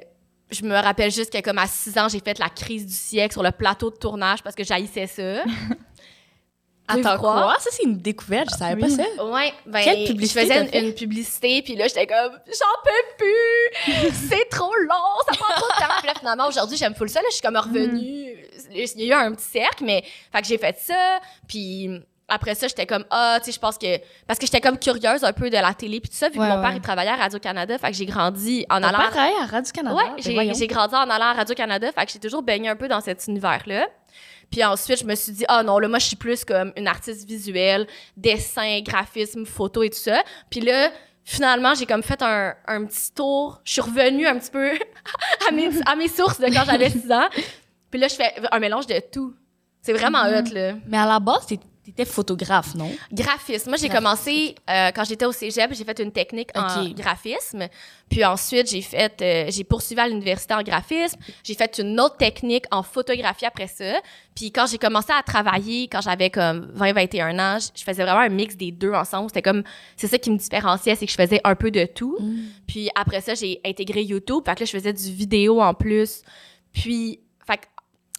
je 0.51 0.65
me 0.65 0.75
rappelle 0.75 1.13
juste 1.13 1.33
que 1.33 1.41
comme 1.41 1.59
à 1.59 1.69
6 1.69 1.97
ans, 1.99 2.09
j'ai 2.09 2.19
fait 2.19 2.41
la 2.41 2.49
crise 2.49 2.85
du 2.85 2.93
siècle 2.93 3.33
sur 3.35 3.43
le 3.45 3.53
plateau 3.53 3.89
de 3.91 3.97
tournage 3.97 4.43
parce 4.43 4.57
que 4.57 4.65
j'haïssais 4.65 5.07
ça. 5.07 5.45
Attends, 6.89 7.17
quoi? 7.19 7.33
quoi? 7.35 7.57
Ça, 7.61 7.71
c'est 7.73 7.85
une 7.85 7.99
découverte. 7.99 8.49
Je 8.53 8.57
savais 8.57 8.75
Oui. 8.75 8.97
pas 8.97 9.03
ça. 9.17 9.25
Ouais, 9.25 9.53
ben 9.67 9.81
Quelle 9.83 10.05
publicité 10.07 10.41
je 10.41 10.47
faisais 10.47 10.79
une, 10.81 10.87
une 10.89 10.95
publicité 10.95 11.63
puis 11.63 11.77
là 11.77 11.87
j'étais 11.87 12.07
comme 12.07 12.33
j'en 12.47 12.83
peux 12.85 13.25
plus, 13.25 14.11
c'est 14.29 14.49
trop 14.51 14.75
long, 14.75 15.23
ça 15.27 15.33
prend 15.39 15.55
trop 15.55 15.67
de 15.69 15.79
temps. 15.81 15.95
Puis 15.99 16.07
là 16.09 16.15
finalement 16.19 16.49
aujourd'hui, 16.49 16.77
j'aime 16.77 16.95
full 16.95 17.09
ça 17.09 17.21
là, 17.21 17.27
je 17.31 17.35
suis 17.35 17.43
comme 17.43 17.57
revenue, 17.57 18.37
il 18.75 19.05
y 19.05 19.13
a 19.13 19.23
eu 19.23 19.27
un 19.27 19.33
petit 19.33 19.45
cercle 19.49 19.85
mais 19.85 20.03
fait 20.33 20.41
que 20.43 20.47
j'ai 20.49 20.59
fait 20.59 20.77
ça 20.79 21.21
puis 21.49 21.89
après 22.29 22.55
ça, 22.55 22.67
j'étais 22.67 22.87
comme 22.87 23.05
ah, 23.11 23.37
tu 23.41 23.47
sais, 23.47 23.53
je 23.53 23.61
pense 23.61 23.77
que 23.79 23.99
parce 24.27 24.39
que 24.39 24.47
j'étais 24.47 24.61
comme 24.61 24.79
curieuse 24.79 25.23
un 25.23 25.33
peu 25.33 25.51
de 25.51 25.57
la 25.57 25.75
télé 25.75 26.01
puis 26.01 26.11
tout 26.11 26.17
ça 26.17 26.29
vu 26.31 26.39
Ouais, 26.39 26.47
que 26.47 26.53
mon 26.53 26.61
père 26.63 26.71
ouais. 26.71 26.77
il 26.77 26.83
travaillait 26.83 27.11
à 27.11 27.17
Radio 27.17 27.39
Canada, 27.39 27.79
fait 27.79 27.91
que 27.91 27.97
j'ai 27.97 28.07
grandi 28.07 28.65
en 28.71 28.81
Ton 28.81 28.89
allant 28.89 28.99
père 28.99 29.11
travaille 29.11 29.35
à 29.41 29.47
Radio-Canada? 29.47 29.95
Ouais, 29.97 30.23
Ben 30.35 30.55
j'ai 30.55 30.67
grandi 30.67 30.95
en 30.95 31.11
allant 31.11 31.27
à 31.27 31.33
Radio-Canada, 31.35 31.91
fait 31.97 32.07
que 32.07 32.13
j'ai 32.13 32.19
toujours 32.19 32.43
baigné 32.43 32.69
un 32.71 32.77
peu 32.77 32.89
dans 32.89 33.01
cet 33.01 33.27
univers-là. 33.29 33.87
Puis 34.53 34.63
ensuite, 34.63 35.01
je 35.01 35.05
me 35.07 35.15
suis 35.17 35.33
dit, 35.33 35.45
ah 35.49 35.63
non, 35.65 35.79
là, 35.81 35.89
moi, 35.89 35.99
je 35.99 36.07
suis 36.07 36.17
plus 36.17 36.45
comme 36.45 36.73
une 36.77 36.87
artiste 36.87 37.27
visuelle, 37.27 37.87
dessin, 38.17 38.81
graphisme, 38.83 39.45
photo 39.47 39.83
et 39.83 39.91
tout 39.91 39.99
ça. 39.99 40.23
Puis 40.51 40.61
là, 40.61 40.91
finalement, 41.25 41.75
j'ai 41.75 41.87
comme 41.87 42.03
fait 42.03 42.21
un, 42.23 42.55
un 42.69 42.85
petit 42.85 43.13
tour. 43.13 43.61
Je 43.65 43.73
suis 43.73 43.81
revenue 43.81 44.27
un 44.27 44.39
petit 44.39 44.51
peu 44.51 44.71
à, 45.49 45.53
mes, 45.53 45.71
à 45.87 45.97
mes 45.97 46.09
sources 46.09 46.39
de 46.39 46.47
quand 46.47 46.65
j'avais 46.67 46.91
6 46.91 47.11
ans. 47.11 47.29
Puis 47.91 47.99
là, 48.01 48.09
je 48.09 48.15
fais 48.15 48.33
un 48.53 48.59
mélange 48.59 48.87
de 48.87 49.01
tout. 49.11 49.35
C'est 49.81 49.93
vraiment 49.95 50.23
Mm-hmm. 50.25 50.51
hot, 50.51 50.55
là. 50.55 50.73
Mais 50.87 50.99
à 50.99 51.07
la 51.07 51.19
base, 51.19 51.47
t'es- 51.47 51.59
t'étais 51.85 52.05
photographe, 52.05 52.75
non? 52.75 52.91
Graphisme. 53.13 53.71
Moi, 53.71 53.77
j'ai 53.77 53.89
commencé 53.89 54.55
euh, 54.71 54.91
quand 54.95 55.05
j'étais 55.05 55.25
au 55.25 55.33
cégep, 55.33 55.73
j'ai 55.75 55.85
fait 55.85 55.99
une 55.99 56.13
technique 56.13 56.51
en 56.55 56.69
graphisme. 56.95 57.69
Puis 58.09 58.25
ensuite, 58.25 58.71
j'ai 58.71 58.83
fait, 58.83 59.21
euh, 59.21 59.47
j'ai 59.51 59.65
poursuivi 59.65 60.01
à 60.01 60.07
l'université 60.09 60.55
en 60.55 60.63
graphisme. 60.63 61.19
J'ai 61.43 61.55
fait 61.55 61.79
une 61.79 61.99
autre 61.99 62.17
technique 62.19 62.65
en 62.71 62.83
photographie 62.83 63.47
après 63.47 63.67
ça. 63.67 64.01
Puis 64.35 64.53
quand 64.53 64.67
j'ai 64.67 64.79
commencé 64.79 65.13
à 65.13 65.23
travailler, 65.23 65.89
quand 65.89 66.01
j'avais 66.01 66.31
comme 66.31 66.71
20-21 66.77 67.39
ans, 67.41 67.59
je- 67.59 67.83
faisais 67.83 68.03
vraiment 68.05 68.21
un 68.21 68.29
mix 68.29 68.57
des 68.57 68.71
deux 68.71 68.93
ensemble. 68.93 69.29
C'était 69.31 69.43
comme, 69.43 69.63
c'est 69.97 70.07
ça 70.09 70.19
qui 70.19 70.31
me 70.31 70.37
différenciait, 70.39 70.95
c'est 70.95 71.07
que 71.07 71.13
je 71.13 71.17
faisais 71.17 71.41
un 71.43 71.55
peu 71.55 71.71
de 71.71 71.85
tout. 71.87 72.17
Puis 72.67 72.91
après 72.95 73.21
ça, 73.21 73.35
j'ai 73.35 73.61
intégré 73.67 74.03
YouTube. 74.05 74.43
Fait 74.47 74.55
que 74.55 74.61
là, 74.61 74.67
je 74.67 74.71
faisais 74.71 74.93
du 74.93 75.11
vidéo 75.11 75.61
en 75.61 75.75
plus. 75.75 76.23
Puis, 76.73 77.21
fait 77.47 77.61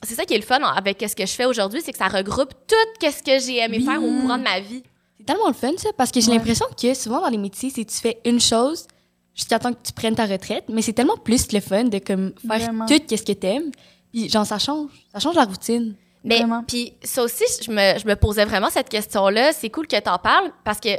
c'est 0.05 0.15
ça 0.15 0.25
qui 0.25 0.33
est 0.33 0.37
le 0.37 0.43
fun 0.43 0.59
avec 0.61 1.03
ce 1.07 1.15
que 1.15 1.25
je 1.25 1.31
fais 1.31 1.45
aujourd'hui, 1.45 1.81
c'est 1.83 1.91
que 1.91 1.97
ça 1.97 2.07
regroupe 2.07 2.49
tout 2.67 2.75
ce 3.09 3.23
que 3.23 3.39
j'ai 3.45 3.57
aimé 3.59 3.77
Oui. 3.79 3.85
faire 3.85 4.01
au 4.03 4.21
courant 4.21 4.37
de 4.37 4.43
ma 4.43 4.59
vie. 4.59 4.83
C'est 5.17 5.25
tellement 5.25 5.47
le 5.47 5.53
fun, 5.53 5.71
ça, 5.77 5.89
parce 5.97 6.11
que 6.11 6.19
j'ai 6.19 6.29
Ouais. 6.31 6.37
l'impression 6.37 6.65
que 6.79 6.93
souvent 6.93 7.21
dans 7.21 7.29
les 7.29 7.37
métiers, 7.37 7.71
c'est 7.73 7.85
tu 7.85 7.95
fais 7.95 8.19
une 8.25 8.39
chose 8.39 8.87
jusqu'à 9.35 9.57
temps 9.59 9.71
que 9.73 9.81
tu 9.83 9.93
prennes 9.93 10.15
ta 10.15 10.25
retraite, 10.25 10.65
mais 10.69 10.81
c'est 10.81 10.93
tellement 10.93 11.17
plus 11.17 11.51
le 11.51 11.59
fun 11.59 11.85
de 11.85 11.99
comme 11.99 12.33
faire 12.47 12.59
Vraiment. 12.59 12.85
tout 12.85 13.01
ce 13.09 13.21
que 13.23 13.31
t'aimes. 13.33 13.71
Puis 14.11 14.29
genre, 14.29 14.45
ça 14.45 14.59
change. 14.59 14.89
Ça 15.13 15.19
change 15.19 15.35
la 15.35 15.45
routine. 15.45 15.95
Mais 16.25 16.41
puis 16.67 16.93
ça 17.03 17.23
aussi, 17.23 17.43
je 17.61 17.69
me, 17.71 17.99
je 17.99 18.05
me 18.07 18.15
posais 18.15 18.45
vraiment 18.45 18.69
cette 18.69 18.87
question-là. 18.89 19.51
C'est 19.53 19.69
cool 19.69 19.87
que 19.87 19.99
t'en 19.99 20.17
parles 20.19 20.51
parce 20.63 20.79
que 20.79 20.89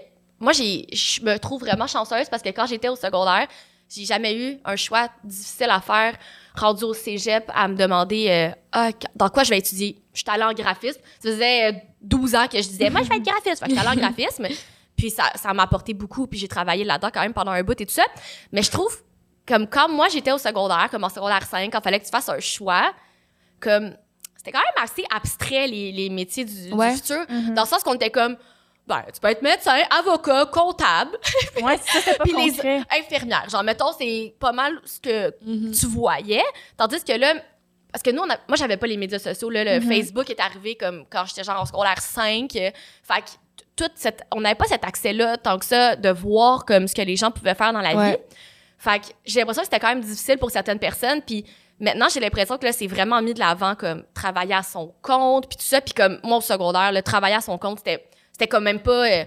moi, 0.40 0.52
j'ai, 0.52 0.86
je 0.92 1.22
me 1.22 1.38
trouve 1.38 1.60
vraiment 1.60 1.86
chanceuse 1.86 2.28
parce 2.30 2.42
que 2.42 2.48
quand 2.50 2.66
j'étais 2.66 2.88
au 2.88 2.96
secondaire, 2.96 3.46
j'ai 3.88 4.04
jamais 4.04 4.36
eu 4.36 4.58
un 4.64 4.76
choix 4.76 5.08
difficile 5.22 5.70
à 5.70 5.80
faire 5.80 6.16
rendu 6.54 6.84
au 6.84 6.94
cégep 6.94 7.50
à 7.54 7.68
me 7.68 7.76
demander 7.76 8.28
euh, 8.30 8.54
ah, 8.72 8.90
dans 9.14 9.28
quoi 9.28 9.42
je 9.44 9.50
vais 9.50 9.58
étudier? 9.58 10.00
Je 10.12 10.20
suis 10.20 10.30
allée 10.30 10.44
en 10.44 10.52
graphisme. 10.52 11.00
Ça 11.20 11.30
faisait 11.30 11.72
euh, 11.72 11.76
12 12.02 12.34
ans 12.34 12.46
que 12.46 12.58
je 12.58 12.68
disais, 12.68 12.90
moi, 12.90 13.02
je 13.02 13.08
vais 13.08 13.16
être 13.16 13.24
graphiste. 13.24 13.58
Fait 13.58 13.66
que 13.66 13.74
je 13.74 13.78
suis 13.78 13.86
allée 13.86 14.00
en 14.00 14.00
graphisme. 14.00 14.46
Puis 14.96 15.10
ça, 15.10 15.24
ça 15.34 15.52
m'a 15.52 15.64
apporté 15.64 15.92
beaucoup. 15.94 16.26
Puis 16.26 16.38
j'ai 16.38 16.48
travaillé 16.48 16.84
là-dedans 16.84 17.10
quand 17.12 17.22
même 17.22 17.32
pendant 17.34 17.50
un 17.50 17.62
bout 17.62 17.80
et 17.80 17.86
tout 17.86 17.92
ça. 17.92 18.04
Mais 18.52 18.62
je 18.62 18.70
trouve, 18.70 18.96
comme 19.46 19.66
quand 19.66 19.88
moi, 19.88 20.08
j'étais 20.08 20.30
au 20.32 20.38
secondaire, 20.38 20.88
comme 20.90 21.02
en 21.02 21.08
secondaire 21.08 21.44
5, 21.44 21.70
quand 21.72 21.80
il 21.80 21.82
fallait 21.82 21.98
que 21.98 22.04
tu 22.04 22.10
fasses 22.10 22.28
un 22.28 22.38
choix, 22.38 22.92
comme 23.58 23.96
c'était 24.36 24.52
quand 24.52 24.60
même 24.60 24.84
assez 24.84 25.04
abstrait 25.14 25.66
les, 25.66 25.90
les 25.90 26.10
métiers 26.10 26.44
du, 26.44 26.70
futur 26.94 27.24
Mhm. 27.28 27.54
dans 27.54 27.62
le 27.62 27.68
sens 27.68 27.82
qu'on 27.82 27.94
était 27.94 28.10
comme 28.10 28.36
ben 28.86 29.02
tu 29.12 29.20
peux 29.20 29.28
être 29.28 29.42
médecin 29.42 29.78
avocat 29.98 30.46
comptable 30.46 31.16
Ouais, 31.62 31.76
ça, 31.78 32.00
c'est 32.04 32.18
pas 32.18 32.24
puis 32.24 32.32
les 32.34 32.60
infirmières 32.98 33.48
genre 33.48 33.62
mettons 33.62 33.92
c'est 33.98 34.34
pas 34.38 34.52
mal 34.52 34.78
ce 34.84 35.00
que 35.00 35.34
Mhm. 35.44 35.72
tu 35.72 35.86
voyais 35.86 36.42
tandis 36.76 37.02
que 37.02 37.12
là 37.12 37.34
parce 37.92 38.02
que 38.02 38.10
nous 38.10 38.22
on 38.22 38.28
a- 38.30 38.38
moi 38.48 38.56
j'avais 38.56 38.76
pas 38.76 38.86
les 38.86 38.96
médias 38.96 39.18
sociaux 39.18 39.48
là 39.50 39.64
le 39.64 39.80
Mhm. 39.80 39.88
Facebook 39.92 40.28
est 40.30 40.40
arrivé 40.40 40.74
comme 40.74 41.04
quand 41.10 41.24
j'étais 41.26 41.44
genre 41.44 41.60
en 41.60 41.66
secondaire 41.66 42.00
5 42.00 42.54
euh, 42.56 42.70
fait 43.02 43.20
que 43.22 43.30
toute 43.76 43.92
cette 43.96 44.22
on 44.34 44.40
n'avait 44.42 44.54
pas 44.54 44.66
cet 44.66 44.84
accès 44.84 45.12
là 45.12 45.36
tant 45.38 45.58
que 45.58 45.64
ça 45.64 45.96
de 45.96 46.10
voir 46.10 46.64
comme 46.64 46.86
ce 46.86 46.94
que 46.94 47.02
les 47.02 47.16
gens 47.16 47.30
pouvaient 47.30 47.54
faire 47.54 47.72
dans 47.72 47.80
la 47.80 47.94
Ouais. 47.96 48.10
vie 48.12 48.16
fait 48.78 48.98
que 49.00 49.06
j'ai 49.24 49.40
l'impression 49.40 49.62
que 49.62 49.66
c'était 49.66 49.80
quand 49.80 49.88
même 49.88 50.02
difficile 50.02 50.36
pour 50.36 50.50
certaines 50.50 50.78
personnes. 50.78 51.22
Puis 51.22 51.42
maintenant, 51.80 52.06
j'ai 52.12 52.20
l'impression 52.20 52.58
que 52.58 52.66
là, 52.66 52.72
c'est 52.72 52.86
vraiment 52.86 53.22
mis 53.22 53.32
de 53.32 53.38
l'avant 53.38 53.74
comme 53.76 54.04
travailler 54.12 54.52
à 54.54 54.62
son 54.62 54.92
compte, 55.00 55.48
puis 55.48 55.56
tout 55.56 55.64
ça. 55.64 55.80
Puis 55.80 55.94
comme 55.94 56.20
au 56.22 56.40
secondaire, 56.42 56.92
le 56.92 57.00
travailler 57.00 57.36
à 57.36 57.40
son 57.40 57.56
compte, 57.56 57.78
c'était, 57.78 58.04
c'était 58.34 58.48
quand 58.48 58.60
même 58.60 58.80
pas. 58.80 59.08
euh, 59.08 59.24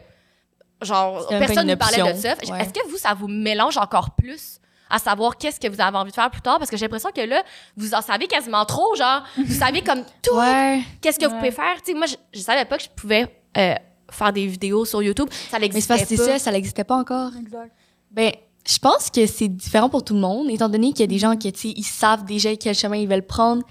genre, 0.84 1.26
personne 1.28 1.66
ne 1.68 1.76
parlait 1.76 2.14
de 2.14 2.18
ça. 2.20 2.36
Ouais. 2.52 2.62
Est-ce 2.62 2.74
que 2.74 2.88
vous, 2.90 2.98
ça 2.98 3.14
vous 3.14 3.28
mélange 3.28 3.78
encore 3.78 4.12
plus? 4.12 4.60
à 4.90 5.00
savoir 5.00 5.36
qu'est-ce 5.36 5.60
que 5.60 5.68
vous 5.68 5.82
avez 5.82 5.98
envie 5.98 6.12
de 6.12 6.16
faire 6.16 6.32
plus 6.32 6.40
tard? 6.40 6.60
Parce 6.60 6.72
que 6.72 6.78
j'ai 6.78 6.86
l'impression 6.86 7.10
que 7.14 7.20
là 7.20 7.44
vous 7.76 7.94
en 7.94 8.02
savez 8.02 8.26
quasiment 8.26 8.64
trop 8.64 8.96
genre 8.96 9.22
vous 9.36 9.54
savez 9.54 9.82
comme 9.82 10.02
tout 10.24 10.34
Ouais. 10.34 10.82
qu'est-ce 11.02 11.20
que 11.20 11.26
vous 11.26 11.36
pouvez 11.36 11.52
faire 11.52 11.76
tu 11.84 11.92
sais 11.92 11.94
moi 11.94 12.06
je, 12.08 12.16
je 12.34 12.40
savais 12.40 12.64
pas 12.64 12.78
que 12.78 12.84
je 12.84 12.90
pouvais 12.96 13.28
euh, 13.58 13.76
faire 14.10 14.32
des 14.32 14.48
vidéos 14.48 14.86
sur 14.86 15.04
YouTube 15.04 15.28
ça 15.30 15.60
Mais 15.60 15.66
c'est 15.70 15.74
n'existait 15.74 15.94
pas 15.94 16.00
que 16.00 16.08
c'est 16.08 16.16
ça, 16.16 16.40
ça 16.40 16.52
n'existait 16.54 16.84
pas 16.86 16.96
encore. 16.96 17.32
Exact. 17.38 17.70
Ben, 18.12 18.32
je 18.66 18.78
pense 18.78 19.10
que 19.10 19.26
c'est 19.26 19.50
différent 19.50 19.90
pour 19.90 20.06
tout 20.06 20.14
le 20.14 20.22
monde, 20.22 20.50
étant 20.50 20.70
donné 20.70 20.92
qu'il 20.92 21.02
y 21.02 21.04
a 21.04 21.08
des 21.08 21.20
gens 21.20 21.36
qui, 21.36 21.52
tu 21.52 21.60
sais, 21.60 21.74
ils 21.76 21.84
savent 21.84 22.24
déjà 22.24 22.56
quel 22.56 22.74
chemin 22.74 22.96
ils 22.96 23.10
veulent 23.10 23.26
prendre. 23.28 23.64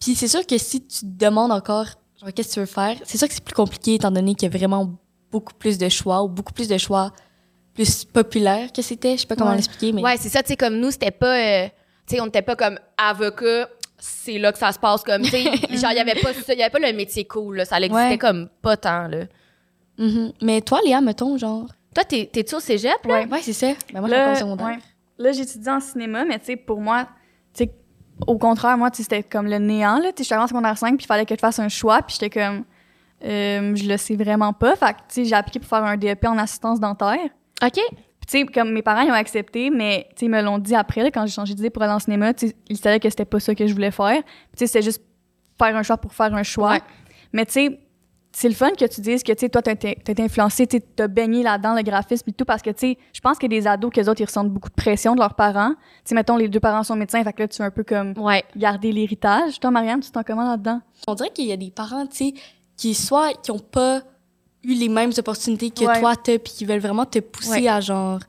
Puis 0.00 0.14
c'est 0.14 0.28
sûr 0.28 0.46
que 0.46 0.56
si 0.56 0.86
tu 0.86 1.00
te 1.00 1.04
demandes 1.04 1.52
encore, 1.52 1.84
qu'est-ce 2.30 2.48
que 2.48 2.54
tu 2.54 2.60
veux 2.60 2.66
faire, 2.66 2.96
c'est 3.04 3.18
sûr 3.18 3.26
que 3.28 3.34
c'est 3.34 3.42
plus 3.44 3.54
compliqué, 3.54 3.94
étant 3.94 4.10
donné 4.10 4.34
qu'il 4.34 4.50
y 4.50 4.54
a 4.54 4.56
vraiment 4.58 4.90
beaucoup 5.30 5.54
plus 5.54 5.78
de 5.78 5.88
choix, 5.88 6.22
ou 6.22 6.28
beaucoup 6.28 6.52
plus 6.52 6.68
de 6.68 6.78
choix 6.78 7.10
plus 7.74 8.04
populaire 8.04 8.70
que 8.72 8.82
c'était. 8.82 9.16
Je 9.16 9.22
sais 9.22 9.26
pas 9.26 9.34
comment 9.36 9.50
Ouais. 9.50 9.56
l'expliquer, 9.56 9.92
mais. 9.92 10.02
Ouais, 10.02 10.16
c'est 10.18 10.28
ça, 10.28 10.42
tu 10.42 10.48
sais, 10.48 10.56
comme 10.56 10.76
nous, 10.78 10.90
c'était 10.90 11.10
pas. 11.10 11.36
euh, 11.38 11.68
tu 12.06 12.16
sais, 12.16 12.20
on 12.20 12.26
n'était 12.26 12.42
pas 12.42 12.54
comme 12.56 12.78
avocat, 12.98 13.68
c'est 13.98 14.38
là 14.38 14.52
que 14.52 14.58
ça 14.58 14.72
se 14.72 14.78
passe 14.78 15.02
comme. 15.02 15.22
Tu 15.22 15.30
sais, 15.30 15.44
genre, 15.44 15.92
il 15.92 15.96
y 15.96 16.00
avait 16.00 16.20
pas 16.20 16.32
ça, 16.34 16.52
il 16.52 16.58
y 16.58 16.62
avait 16.62 16.70
pas 16.70 16.78
le 16.86 16.92
métier 16.96 17.24
cool, 17.24 17.56
là, 17.56 17.64
ça 17.64 17.78
existait 17.78 18.08
Ouais. 18.10 18.18
comme 18.18 18.48
pas 18.60 18.76
tant, 18.76 19.08
là. 19.08 19.24
Mhm. 19.98 20.32
Mais 20.42 20.60
toi, 20.60 20.80
Léa, 20.84 21.00
mettons, 21.00 21.36
genre. 21.38 21.66
Toi, 21.94 22.04
t'es- 22.04 22.28
t'es-tu 22.32 22.54
au 22.54 22.60
cégep, 22.60 23.04
là? 23.06 23.20
Ouais. 23.22 23.28
Ouais, 23.28 23.40
c'est 23.42 23.52
ça. 23.52 23.68
Ben, 23.92 24.00
moi, 24.00 24.08
je 24.10 24.28
suis 24.34 24.40
secondaire. 24.40 24.66
ouais. 24.66 24.78
Là, 25.18 25.32
j'étudiais 25.32 25.70
en 25.70 25.80
cinéma, 25.80 26.24
mais 26.24 26.38
tu 26.38 26.46
sais, 26.46 26.56
pour 26.56 26.80
moi, 26.80 27.06
tu 27.54 27.64
sais, 27.64 27.72
au 28.26 28.38
contraire, 28.38 28.78
moi, 28.78 28.90
c'était 28.92 29.22
comme 29.22 29.46
le 29.46 29.58
néant, 29.58 30.00
j'étais 30.02 30.34
en 30.34 30.46
secondaire 30.46 30.78
5, 30.78 30.96
puis 30.96 31.04
il 31.04 31.06
fallait 31.06 31.26
que 31.26 31.34
je 31.34 31.40
fasse 31.40 31.58
un 31.58 31.68
choix, 31.68 32.02
puis 32.02 32.16
j'étais 32.18 32.30
comme, 32.30 32.64
euh, 33.24 33.74
je 33.74 33.88
le 33.88 33.96
sais 33.96 34.16
vraiment 34.16 34.52
pas. 34.52 34.76
Fait 34.76 34.92
que, 34.92 35.24
j'ai 35.24 35.34
appliqué 35.34 35.58
pour 35.58 35.68
faire 35.68 35.84
un 35.84 35.96
DEP 35.96 36.24
en 36.26 36.38
assistance 36.38 36.80
dentaire. 36.80 37.28
OK. 37.62 37.80
Puis, 38.26 38.46
comme 38.46 38.72
mes 38.72 38.82
parents, 38.82 39.02
ils 39.02 39.10
ont 39.10 39.14
accepté, 39.14 39.70
mais, 39.70 40.08
ils 40.20 40.30
me 40.30 40.42
l'ont 40.42 40.58
dit 40.58 40.74
après, 40.74 41.02
là, 41.02 41.10
quand 41.10 41.26
j'ai 41.26 41.32
changé 41.32 41.54
d'idée 41.54 41.70
pour 41.70 41.82
aller 41.82 41.92
en 41.92 41.98
cinéma, 41.98 42.32
ils 42.68 42.76
savaient 42.76 43.00
que 43.00 43.10
c'était 43.10 43.24
pas 43.24 43.40
ça 43.40 43.54
que 43.54 43.66
je 43.66 43.72
voulais 43.72 43.90
faire. 43.90 44.22
Puis, 44.22 44.56
tu 44.56 44.58
sais, 44.58 44.66
c'était 44.66 44.82
juste 44.82 45.02
faire 45.58 45.76
un 45.76 45.82
choix 45.82 45.96
pour 45.96 46.12
faire 46.12 46.34
un 46.34 46.42
choix. 46.42 46.72
Ouais. 46.72 46.80
Mais, 47.32 47.46
tu 47.46 47.52
sais, 47.52 47.80
c'est 48.34 48.48
le 48.48 48.54
fun 48.54 48.70
que 48.70 48.84
tu 48.86 49.00
dises 49.02 49.22
que, 49.22 49.32
tu 49.32 49.40
sais, 49.40 49.48
toi, 49.48 49.60
t'as 49.62 49.72
été 49.72 49.98
t'as 50.02 50.22
influencé, 50.22 50.66
tu 50.66 50.80
as 50.98 51.06
baigné 51.08 51.42
là-dedans, 51.42 51.74
le 51.74 51.82
graphisme 51.82 52.30
et 52.30 52.32
tout, 52.32 52.44
parce 52.46 52.62
que, 52.62 52.70
tu 52.70 52.78
sais, 52.92 52.98
je 53.12 53.20
pense 53.20 53.38
que 53.38 53.46
des 53.46 53.66
ados, 53.66 53.92
qu'eux 53.92 54.08
autres, 54.08 54.20
ils 54.20 54.24
ressentent 54.24 54.48
beaucoup 54.50 54.70
de 54.70 54.74
pression 54.74 55.14
de 55.14 55.20
leurs 55.20 55.34
parents. 55.34 55.70
Tu 55.74 55.76
sais, 56.06 56.14
mettons, 56.14 56.36
les 56.36 56.48
deux 56.48 56.60
parents 56.60 56.82
sont 56.82 56.96
médecins, 56.96 57.22
fait 57.22 57.32
que 57.32 57.42
là, 57.42 57.48
tu 57.48 57.58
veux 57.60 57.66
un 57.66 57.70
peu 57.70 57.84
comme 57.84 58.14
Ouais. 58.16 58.42
garder 58.56 58.90
l'héritage. 58.90 59.60
Toi, 59.60 59.70
Marianne, 59.70 60.00
tu 60.00 60.10
t'en 60.10 60.22
comment 60.22 60.48
là-dedans? 60.50 60.80
On 61.06 61.14
dirait 61.14 61.30
qu'il 61.30 61.46
y 61.46 61.52
a 61.52 61.56
des 61.58 61.70
parents, 61.70 62.06
tu 62.06 62.16
sais, 62.28 62.34
qui 62.76 62.94
soit 62.94 63.32
qui 63.42 63.50
ont 63.50 63.58
pas 63.58 64.00
eu 64.64 64.74
les 64.74 64.88
mêmes 64.88 65.12
opportunités 65.18 65.70
que 65.70 65.84
Ouais. 65.84 66.00
toi 66.00 66.14
t'as, 66.16 66.38
puis 66.38 66.52
qui 66.52 66.64
veulent 66.64 66.80
vraiment 66.80 67.04
te 67.04 67.18
pousser 67.18 67.50
Ouais. 67.62 67.68
à 67.68 67.80
genre 67.80 68.20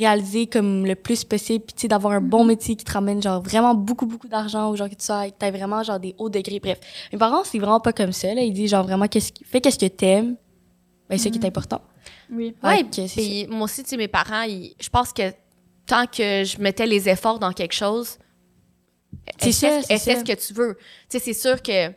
réaliser 0.00 0.46
comme 0.46 0.84
le 0.84 0.94
plus 0.94 1.22
possible, 1.24 1.64
puis 1.64 1.74
tu 1.74 1.82
sais 1.82 1.88
d'avoir 1.88 2.14
un 2.14 2.20
bon 2.20 2.44
métier 2.44 2.74
qui 2.76 2.84
te 2.84 2.92
ramène 2.92 3.22
genre 3.22 3.40
vraiment 3.42 3.74
beaucoup 3.74 4.06
beaucoup 4.06 4.28
d'argent 4.28 4.70
ou 4.70 4.76
genre 4.76 4.88
que 4.88 4.94
tu 4.94 5.04
sois, 5.04 5.30
que 5.30 5.36
t'aies 5.38 5.50
vraiment 5.50 5.82
genre 5.82 6.00
des 6.00 6.14
hauts 6.18 6.28
degrés. 6.30 6.58
Bref, 6.60 6.78
mes 7.12 7.18
parents 7.18 7.44
c'est 7.44 7.58
vraiment 7.58 7.80
pas 7.80 7.92
comme 7.92 8.12
ça 8.12 8.34
là. 8.34 8.42
Ils 8.42 8.52
disent 8.52 8.70
genre 8.70 8.84
vraiment 8.84 9.06
qu'est-ce 9.06 9.32
qui 9.32 9.44
fais 9.44 9.60
qu'est-ce 9.60 9.78
que 9.78 9.86
t'aimes, 9.86 10.36
ben 11.08 11.16
c'est 11.18 11.24
ça 11.24 11.30
qui 11.30 11.38
est 11.38 11.46
important. 11.46 11.80
Oui. 12.32 12.54
Ouais. 12.62 12.84
Puis 12.84 13.46
moi 13.48 13.64
aussi, 13.64 13.82
tu 13.82 13.90
sais, 13.90 13.96
mes 13.96 14.08
parents, 14.08 14.42
ils- 14.42 14.74
je 14.80 14.88
pense 14.88 15.12
que 15.12 15.32
tant 15.86 16.06
que 16.06 16.44
je 16.44 16.60
mettais 16.60 16.86
les 16.86 17.08
efforts 17.08 17.38
dans 17.38 17.52
quelque 17.52 17.74
chose, 17.74 18.18
C'est 19.38 19.52
ce 19.52 20.24
que 20.24 20.34
tu 20.46 20.52
veux? 20.54 20.76
Tu 21.08 21.18
sais, 21.18 21.18
c'est 21.18 21.32
sûr 21.34 21.60
que 21.62 21.88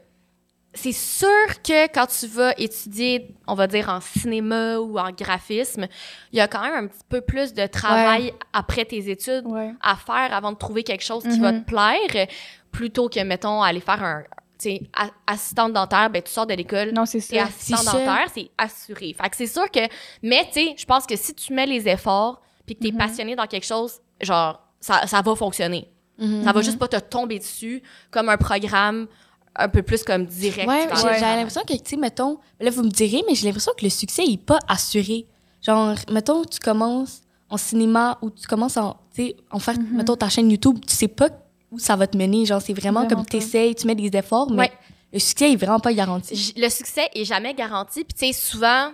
c'est 0.74 0.92
sûr 0.92 1.28
que 1.64 1.86
quand 1.94 2.08
tu 2.08 2.28
vas 2.28 2.54
étudier, 2.58 3.36
on 3.48 3.54
va 3.54 3.68
dire 3.68 3.90
en 3.90 4.02
cinéma 4.02 4.78
ou 4.80 4.98
en 4.98 5.12
graphisme, 5.12 5.88
il 6.32 6.38
y 6.38 6.42
a 6.42 6.48
quand 6.48 6.62
même 6.62 6.74
un 6.86 6.88
petit 6.88 7.04
peu 7.08 7.22
plus 7.22 7.54
de 7.54 7.66
travail 7.68 8.34
après 8.54 8.86
tes 8.86 9.10
études 9.10 9.46
Ouais. 9.46 9.74
à 9.82 9.96
faire 9.96 10.34
avant 10.34 10.52
de 10.52 10.58
trouver 10.58 10.84
quelque 10.84 11.04
chose 11.04 11.24
qui 11.24 11.40
va 11.40 11.52
Mhm. 11.52 11.64
te 11.64 11.70
plaire, 11.70 12.28
plutôt 12.72 13.08
que 13.10 13.20
mettons 13.20 13.62
aller 13.62 13.80
faire 13.82 14.04
un 14.04 14.24
tu 14.60 14.80
assistante 15.28 15.74
dentaire, 15.74 16.10
ben 16.10 16.22
tu 16.22 16.32
sors 16.32 16.46
de 16.48 16.54
l'école, 16.54 16.92
Non, 16.94 17.06
c'est 17.06 17.20
ça. 17.20 17.44
assistant 17.46 17.78
C'est 17.78 17.84
ça. 17.84 17.92
dentaire, 17.98 18.28
c'est 18.34 18.50
assuré. 18.58 19.14
Fait 19.22 19.30
que 19.30 19.36
c'est 19.36 19.48
sûr 19.48 19.70
que, 19.70 19.82
mais 20.22 20.46
tu 20.46 20.54
sais, 20.54 20.76
je 20.78 20.86
pense 20.86 21.06
que 21.06 21.18
si 21.18 21.34
tu 21.36 21.52
mets 21.54 21.66
les 21.66 21.90
efforts 21.90 22.42
puis 22.66 22.76
que 22.78 22.84
t'es 22.84 22.92
Mhm. 22.92 22.98
passionné 22.98 23.36
dans 23.36 23.46
quelque 23.48 23.66
chose, 23.66 24.00
genre, 24.22 24.62
ça, 24.80 25.06
ça 25.06 25.22
va 25.22 25.36
fonctionner. 25.36 25.90
Mhm. 26.18 26.44
Ça 26.46 26.54
va 26.54 26.62
juste 26.62 26.80
pas 26.80 26.88
te 26.88 26.96
tomber 26.98 27.40
dessus 27.40 27.84
comme 28.10 28.30
un 28.30 28.38
programme 28.38 29.08
un 29.56 29.70
peu 29.70 29.82
plus 29.84 30.04
comme 30.04 30.26
direct. 30.26 30.68
Ouais, 30.68 30.88
j'ai 30.92 31.20
l'impression 31.22 31.62
que, 31.68 31.74
tu 31.74 31.80
sais, 31.86 31.98
mettons, 31.98 32.40
là, 32.60 32.70
vous 32.72 32.84
me 32.84 32.90
direz, 32.90 33.24
mais 33.28 33.36
j'ai 33.36 33.46
l'impression 33.46 33.72
que 33.78 33.84
le 33.86 33.90
succès 33.92 34.24
est 34.26 34.42
pas 34.44 34.60
assuré. 34.68 35.26
Genre, 35.62 35.96
mettons, 36.12 36.44
tu 36.46 36.60
commences 36.60 37.22
en 37.50 37.58
cinéma 37.58 38.18
ou 38.22 38.30
tu 38.32 38.48
commences 38.48 38.78
en, 38.78 38.94
tu 39.16 39.28
sais, 39.28 39.36
en 39.52 39.60
faire, 39.60 39.78
Mhm. 39.80 39.98
mettons, 39.98 40.16
ta 40.16 40.30
chaîne 40.30 40.50
YouTube, 40.50 40.80
tu 40.88 40.96
sais 40.96 41.08
pas 41.08 41.30
où 41.72 41.78
ça 41.80 41.96
va 41.96 42.08
te 42.08 42.18
mener. 42.18 42.46
Genre, 42.46 42.62
c'est 42.62 42.74
vraiment, 42.74 43.02
Vraiment 43.02 43.18
comme 43.24 43.26
tu 43.28 43.38
essayes, 43.38 43.76
tu 43.76 43.86
mets 43.88 43.96
des 43.96 44.16
efforts, 44.18 44.50
mais 44.52 44.58
Ouais. 44.64 44.72
le 45.14 45.20
succès 45.20 45.52
est 45.52 45.56
vraiment 45.56 45.80
pas 45.80 45.94
garanti. 45.94 46.36
J- 46.36 46.54
Le 46.58 46.70
succès 46.70 47.10
est 47.14 47.26
jamais 47.26 47.54
garanti. 47.54 48.04
Puis, 48.04 48.14
tu 48.14 48.26
sais, 48.26 48.34
souvent, 48.34 48.90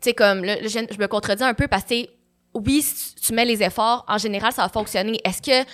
tu 0.00 0.08
sais, 0.10 0.14
comme, 0.14 0.44
là, 0.44 0.56
je, 0.62 0.68
je 0.68 0.98
me 0.98 1.06
contredis 1.06 1.44
un 1.44 1.54
peu 1.54 1.68
parce 1.68 1.84
que, 1.84 2.06
oui, 2.54 2.82
si 2.82 3.14
tu, 3.14 3.20
tu 3.20 3.32
mets 3.34 3.44
les 3.44 3.62
efforts, 3.62 4.04
en 4.08 4.18
général, 4.18 4.52
ça 4.52 4.62
va 4.62 4.68
fonctionner. 4.68 5.20
Est-ce 5.24 5.40
que 5.40 5.68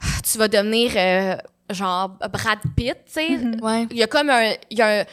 ah, 0.00 0.06
tu 0.30 0.38
vas 0.38 0.46
devenir, 0.48 0.92
euh, 0.96 1.36
genre, 1.70 2.10
Brad 2.32 2.58
Pitt, 2.76 2.96
tu 3.06 3.12
sais? 3.12 3.30
Mhm. 3.30 3.60
Ouais. 3.62 3.86
il 3.90 3.96
y 3.96 4.02
a 4.02 4.06
comme 4.06 4.30
un, 4.30 4.52
il 4.70 4.78
y 4.78 4.82
a 4.82 5.00
un- 5.00 5.04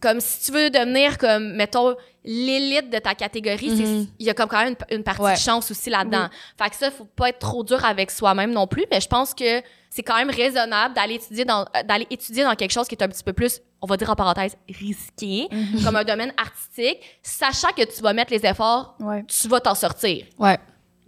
comme 0.00 0.20
si 0.20 0.44
tu 0.44 0.52
veux 0.52 0.68
devenir 0.68 1.16
comme 1.16 1.54
mettons 1.54 1.96
l'élite 2.22 2.90
de 2.90 2.98
ta 2.98 3.14
catégorie 3.14 3.70
Mhm. 3.70 4.06
il 4.18 4.26
y 4.26 4.30
a 4.30 4.34
comme 4.34 4.48
quand 4.48 4.62
même 4.62 4.74
une, 4.90 4.96
une 4.98 5.02
partie 5.04 5.22
Ouais. 5.22 5.32
de 5.34 5.38
chance 5.38 5.70
aussi 5.70 5.88
là-dedans 5.88 6.28
fait 6.58 6.70
que 6.70 6.76
ça 6.76 6.90
faut 6.90 7.06
pas 7.06 7.30
être 7.30 7.38
trop 7.38 7.64
dur 7.64 7.82
avec 7.84 8.10
soi-même 8.10 8.52
non 8.52 8.66
plus 8.66 8.84
mais 8.90 9.00
je 9.00 9.08
pense 9.08 9.32
que 9.32 9.62
c'est 9.88 10.02
quand 10.02 10.16
même 10.16 10.28
raisonnable 10.30 10.94
d'aller 10.94 11.14
étudier 11.14 11.44
dans 11.46 11.64
d'aller 11.88 12.06
étudier 12.10 12.44
dans 12.44 12.54
quelque 12.54 12.72
chose 12.72 12.86
qui 12.88 12.94
est 12.94 13.02
un 13.02 13.08
petit 13.08 13.24
peu 13.24 13.32
plus 13.32 13.60
on 13.80 13.86
va 13.86 13.96
dire 13.96 14.10
en 14.10 14.16
parenthèse 14.16 14.54
risqué 14.68 15.48
Mhm. 15.50 15.82
comme 15.84 15.96
un 15.96 16.04
domaine 16.04 16.32
artistique 16.36 16.98
sachant 17.22 17.68
que 17.76 17.82
tu 17.84 18.02
vas 18.02 18.12
mettre 18.12 18.32
les 18.32 18.44
efforts 18.44 18.96
Ouais, 19.00 19.24
tu 19.26 19.48
vas 19.48 19.60
t'en 19.60 19.74
sortir 19.74 20.26
Ouais. 20.38 20.58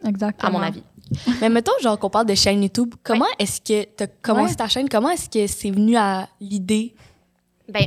exactement. 0.06 0.48
à 0.48 0.50
mon 0.52 0.62
avis 0.62 0.82
Mais 1.40 1.48
mettons, 1.48 1.72
genre, 1.82 1.98
qu'on 1.98 2.10
parle 2.10 2.26
de 2.26 2.34
chaîne 2.34 2.62
YouTube, 2.62 2.94
comment 3.02 3.26
est-ce 3.38 3.60
que 3.60 3.84
tu 3.96 4.02
as 4.04 4.06
commencé 4.06 4.50
Ouais. 4.52 4.56
ta 4.56 4.68
chaîne? 4.68 4.88
Comment 4.88 5.10
est-ce 5.10 5.28
que 5.28 5.46
c'est 5.46 5.70
venu 5.70 5.96
à 5.96 6.28
l'idée? 6.40 6.94
Ben, 7.68 7.86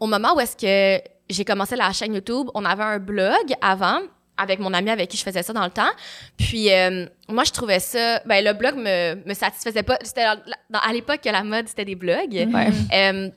au 0.00 0.06
moment 0.06 0.34
où 0.36 0.40
est-ce 0.40 0.56
que 0.56 1.02
j'ai 1.30 1.44
commencé 1.44 1.76
la 1.76 1.92
chaîne 1.92 2.14
YouTube, 2.14 2.48
on 2.54 2.64
avait 2.64 2.82
un 2.82 2.98
blog 2.98 3.54
avant 3.60 4.00
avec 4.36 4.58
mon 4.58 4.74
ami 4.74 4.90
avec 4.90 5.08
qui 5.10 5.16
je 5.16 5.22
faisais 5.22 5.42
ça 5.44 5.52
dans 5.52 5.64
le 5.64 5.70
temps. 5.70 5.90
Puis 6.36 6.70
euh, 6.72 7.06
moi, 7.28 7.44
je 7.44 7.52
trouvais 7.52 7.78
ça... 7.78 8.20
Ben, 8.26 8.44
le 8.44 8.52
blog 8.52 8.74
me, 8.76 9.14
me 9.28 9.32
satisfaisait 9.34 9.84
pas. 9.84 9.96
C'était 10.02 10.24
dans- 10.24 10.40
dans- 10.70 10.80
à 10.80 10.92
l'époque 10.92 11.20
que 11.22 11.28
la 11.30 11.44
mode, 11.44 11.68
c'était 11.68 11.84
des 11.84 11.94
blogs. 11.94 12.32
Ouais. 12.32 12.68
Euh, 12.92 13.30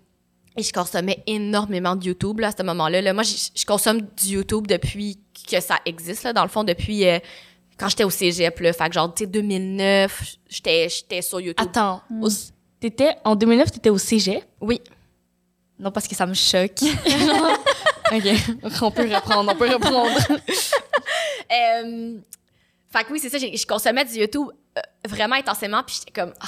et 0.58 0.64
je 0.64 0.74
consommais 0.74 1.22
énormément 1.28 1.96
de 1.96 2.06
YouTube 2.06 2.40
là, 2.40 2.48
à 2.48 2.52
ce 2.52 2.64
moment-là. 2.64 3.02
Là. 3.04 3.14
Moi, 3.14 3.22
je, 3.22 3.36
je 3.56 3.64
consomme 3.66 4.02
du 4.02 4.30
YouTube 4.34 4.66
depuis 4.66 5.20
que 5.50 5.60
ça 5.62 5.76
existe, 5.86 6.24
là, 6.24 6.34
dans 6.34 6.42
le 6.42 6.50
fond, 6.50 6.64
depuis 6.64 7.08
euh, 7.08 7.20
quand 7.78 7.90
j'étais 7.90 8.04
au 8.04 8.10
cégep. 8.10 8.60
Là. 8.60 8.74
Fait 8.74 8.88
que 8.90 8.94
genre, 8.94 9.14
tu 9.14 9.24
sais, 9.24 9.28
2009, 9.28 10.24
j'étais 10.50 10.90
j'étais 10.90 11.22
sur 11.22 11.40
YouTube. 11.40 11.66
Attends, 11.68 12.02
Mm. 12.10 12.24
au- 12.24 12.30
t'étais, 12.80 13.16
en 13.24 13.36
2009, 13.36 13.72
tu 13.72 13.78
étais 13.78 13.90
au 13.90 13.98
cégep? 13.98 14.44
Oui. 14.62 14.82
Non, 15.80 15.92
parce 15.92 16.08
que 16.08 16.16
ça 16.16 16.26
me 16.26 16.34
choque. 16.34 16.82
OK, 18.12 18.24
on 18.82 18.92
peut 18.92 19.14
reprendre, 19.14 19.52
on 19.54 19.56
peut 19.58 19.70
reprendre. 19.72 20.18
Euh, 21.50 22.18
fait 22.92 23.04
que 23.06 23.14
oui, 23.14 23.20
c'est 23.22 23.30
ça, 23.30 23.38
je 23.38 23.66
consommais 23.66 24.04
du 24.04 24.16
YouTube 24.20 24.48
euh, 24.78 24.82
vraiment 25.08 25.36
intensément, 25.36 25.82
puis 25.82 25.96
j'étais 26.00 26.20
comme, 26.20 26.34
ah, 26.42 26.46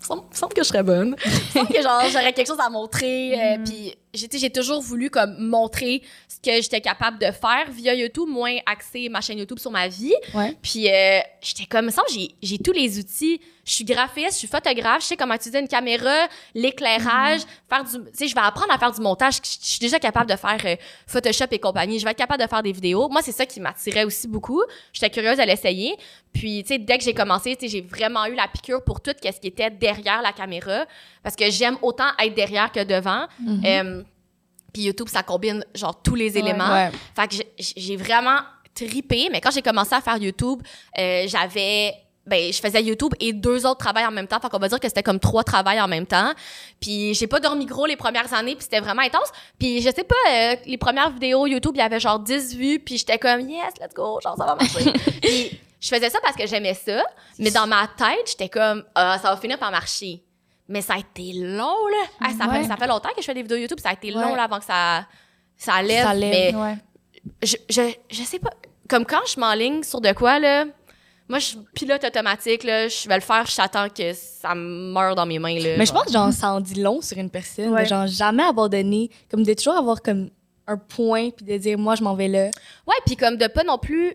il 0.00 0.06
semble, 0.06 0.22
semble 0.32 0.54
que 0.54 0.62
je 0.62 0.68
serais 0.68 0.82
bonne. 0.82 1.14
Il 1.26 1.30
semble 1.52 1.68
que 1.68 1.82
genre, 1.82 2.00
j'aurais 2.10 2.32
quelque 2.32 2.46
chose 2.46 2.60
à 2.60 2.70
montrer. 2.70 3.34
euh, 3.38 3.58
Mhm. 3.58 3.64
puis 3.64 3.94
j'ai 4.12 4.50
toujours 4.50 4.80
voulu 4.80 5.10
comme 5.10 5.36
montrer 5.38 6.02
ce 6.28 6.36
que 6.36 6.62
j'étais 6.62 6.80
capable 6.80 7.18
de 7.18 7.30
faire 7.30 7.70
via 7.70 7.94
YouTube, 7.94 8.28
moins 8.28 8.56
axer 8.66 9.08
ma 9.08 9.20
chaîne 9.20 9.38
YouTube 9.38 9.58
sur 9.58 9.70
ma 9.70 9.88
vie. 9.88 10.14
Ouais. 10.34 10.56
Puis 10.62 10.88
euh, 10.88 11.20
j'étais 11.40 11.66
comme, 11.66 11.90
semble, 11.90 12.08
j'ai 12.42 12.58
tous 12.58 12.72
les 12.72 12.98
outils. 12.98 13.40
Je 13.64 13.72
suis 13.72 13.84
graphiste, 13.84 14.32
je 14.32 14.38
suis 14.38 14.48
photographe, 14.48 15.02
je 15.02 15.08
sais 15.08 15.16
comment 15.16 15.34
utiliser 15.34 15.60
une 15.60 15.68
caméra, 15.68 16.26
l'éclairage, 16.54 17.42
faire 17.68 17.84
du, 17.84 17.90
tu 17.90 18.10
sais, 18.14 18.26
je 18.26 18.34
vais 18.34 18.40
apprendre 18.40 18.72
à 18.72 18.78
faire 18.78 18.90
du 18.90 19.00
montage. 19.00 19.36
Je 19.36 19.58
suis 19.60 19.78
déjà 19.78 20.00
capable 20.00 20.28
de 20.28 20.34
faire 20.34 20.58
euh, 20.64 20.76
Photoshop 21.06 21.44
et 21.52 21.58
compagnie. 21.60 22.00
Je 22.00 22.04
vais 22.04 22.10
être 22.10 22.18
capable 22.18 22.42
de 22.42 22.48
faire 22.48 22.62
des 22.64 22.72
vidéos. 22.72 23.08
Moi, 23.08 23.22
c'est 23.22 23.32
ça 23.32 23.46
qui 23.46 23.60
m'attirait 23.60 24.02
aussi 24.02 24.26
beaucoup. 24.26 24.62
J'étais 24.92 25.10
curieuse 25.10 25.38
à 25.38 25.46
l'essayer. 25.46 25.96
Puis, 26.32 26.62
tu 26.62 26.68
sais, 26.68 26.78
dès 26.78 26.98
que 26.98 27.04
j'ai 27.04 27.14
commencé, 27.14 27.54
tu 27.54 27.68
sais, 27.68 27.68
j'ai 27.68 27.80
vraiment 27.80 28.24
eu 28.26 28.34
la 28.34 28.48
piqûre 28.48 28.82
pour 28.82 29.00
tout 29.00 29.12
ce 29.22 29.40
qui 29.40 29.46
était 29.46 29.70
derrière 29.70 30.22
la 30.22 30.32
caméra, 30.32 30.86
parce 31.22 31.36
que 31.36 31.48
j'aime 31.50 31.76
autant 31.82 32.08
être 32.18 32.34
derrière 32.34 32.72
que 32.72 32.82
devant. 32.82 33.26
Mhm. 33.40 33.62
Euh, 33.64 34.02
puis 34.72 34.82
YouTube, 34.82 35.08
ça 35.08 35.22
combine 35.22 35.64
genre 35.74 36.00
tous 36.02 36.14
les 36.14 36.38
éléments. 36.38 36.72
Ouais. 36.72 36.90
Fait 37.16 37.28
que 37.28 37.34
j'ai- 37.34 37.52
j'ai 37.76 37.96
vraiment 37.96 38.38
tripé, 38.74 39.28
mais 39.30 39.40
quand 39.40 39.50
j'ai 39.50 39.62
commencé 39.62 39.94
à 39.94 40.00
faire 40.00 40.16
YouTube, 40.16 40.62
euh, 40.98 41.24
j'avais 41.26 41.94
ben 42.26 42.52
je 42.52 42.60
faisais 42.60 42.82
YouTube 42.82 43.12
et 43.18 43.32
deux 43.32 43.66
autres 43.66 43.78
travails 43.78 44.06
en 44.06 44.10
même 44.12 44.28
temps. 44.28 44.38
Fait 44.38 44.48
qu'on 44.48 44.58
va 44.58 44.68
dire 44.68 44.78
que 44.78 44.86
c'était 44.86 45.02
comme 45.02 45.18
trois 45.18 45.42
travails 45.42 45.80
en 45.80 45.88
même 45.88 46.06
temps. 46.06 46.32
Puis 46.78 47.14
j'ai 47.14 47.26
pas 47.26 47.40
dormi 47.40 47.66
gros 47.66 47.86
les 47.86 47.96
premières 47.96 48.32
années, 48.34 48.54
puis 48.54 48.62
c'était 48.62 48.78
vraiment 48.80 49.02
intense. 49.02 49.28
Puis 49.58 49.80
je 49.80 49.90
sais 49.90 50.04
pas, 50.04 50.14
euh, 50.30 50.56
les 50.66 50.76
premières 50.78 51.10
vidéos 51.10 51.46
YouTube, 51.46 51.72
il 51.74 51.78
y 51.78 51.82
avait 51.82 51.98
genre 51.98 52.20
10 52.20 52.54
vues, 52.54 52.78
puis 52.78 52.98
j'étais 52.98 53.18
comme 53.18 53.40
yes, 53.48 53.72
let's 53.80 53.94
go, 53.94 54.20
genre 54.22 54.36
ça 54.36 54.44
va 54.44 54.54
marcher. 54.54 54.92
puis 55.22 55.58
je 55.80 55.88
faisais 55.88 56.10
ça 56.10 56.18
parce 56.22 56.36
que 56.36 56.46
j'aimais 56.46 56.74
ça, 56.74 57.02
mais 57.38 57.50
dans 57.50 57.66
ma 57.66 57.88
tête, 57.88 58.26
j'étais 58.28 58.48
comme 58.50 58.84
ah, 58.94 59.18
ça 59.20 59.30
va 59.30 59.36
finir 59.38 59.58
par 59.58 59.70
marcher. 59.72 60.22
Mais 60.70 60.80
ça 60.80 60.94
a 60.94 60.98
été 60.98 61.32
long 61.34 61.86
là. 61.88 62.06
Ah, 62.20 62.28
ça, 62.38 62.48
Ouais. 62.48 62.62
fait, 62.62 62.68
ça 62.68 62.76
fait 62.76 62.86
longtemps 62.86 63.08
que 63.14 63.20
je 63.20 63.26
fais 63.26 63.34
des 63.34 63.42
vidéos 63.42 63.58
YouTube, 63.58 63.80
ça 63.80 63.90
a 63.90 63.92
été 63.92 64.10
long 64.10 64.34
là 64.34 64.44
avant 64.44 64.58
que 64.58 64.64
ça 64.64 65.04
ça 65.56 65.82
lève, 65.82 66.04
Ça 66.06 66.14
lève, 66.14 66.54
mais 66.54 66.60
Ouais. 66.62 66.76
je, 67.42 67.56
je, 67.68 67.82
je 68.10 68.22
sais 68.22 68.38
pas. 68.38 68.50
Comme 68.88 69.04
quand 69.04 69.20
je 69.26 69.38
m'enligne 69.38 69.82
sur 69.82 70.00
de 70.00 70.12
quoi, 70.12 70.38
là, 70.38 70.64
moi, 71.28 71.38
je 71.38 71.56
pilote 71.74 72.02
automatique, 72.02 72.64
là, 72.64 72.88
je 72.88 73.06
vais 73.08 73.14
le 73.16 73.20
faire, 73.20 73.44
j'attends 73.46 73.88
que 73.88 74.12
ça 74.14 74.54
meure 74.54 75.14
dans 75.14 75.26
mes 75.26 75.38
mains, 75.38 75.58
là. 75.58 75.76
Mais 75.78 75.86
je 75.86 75.92
pense 75.92 76.04
que 76.06 76.12
genre, 76.12 76.32
ça 76.32 76.50
en 76.52 76.60
dit 76.60 76.80
long 76.80 77.00
sur 77.00 77.16
une 77.18 77.30
personne. 77.30 77.68
Ouais. 77.70 77.82
De 77.84 77.88
genre 77.88 78.06
jamais 78.06 78.42
abandonner, 78.44 79.10
comme 79.30 79.42
de 79.44 79.52
toujours 79.54 79.74
avoir 79.76 80.02
comme 80.02 80.30
un 80.66 80.76
point 80.76 81.30
puis 81.30 81.44
de 81.44 81.56
dire 81.56 81.78
moi 81.78 81.94
je 81.96 82.02
m'en 82.04 82.14
vais 82.14 82.28
là. 82.28 82.44
Ouais, 82.86 82.94
puis 83.06 83.16
comme 83.16 83.36
de 83.36 83.46
pas 83.48 83.64
non 83.64 83.78
plus 83.78 84.14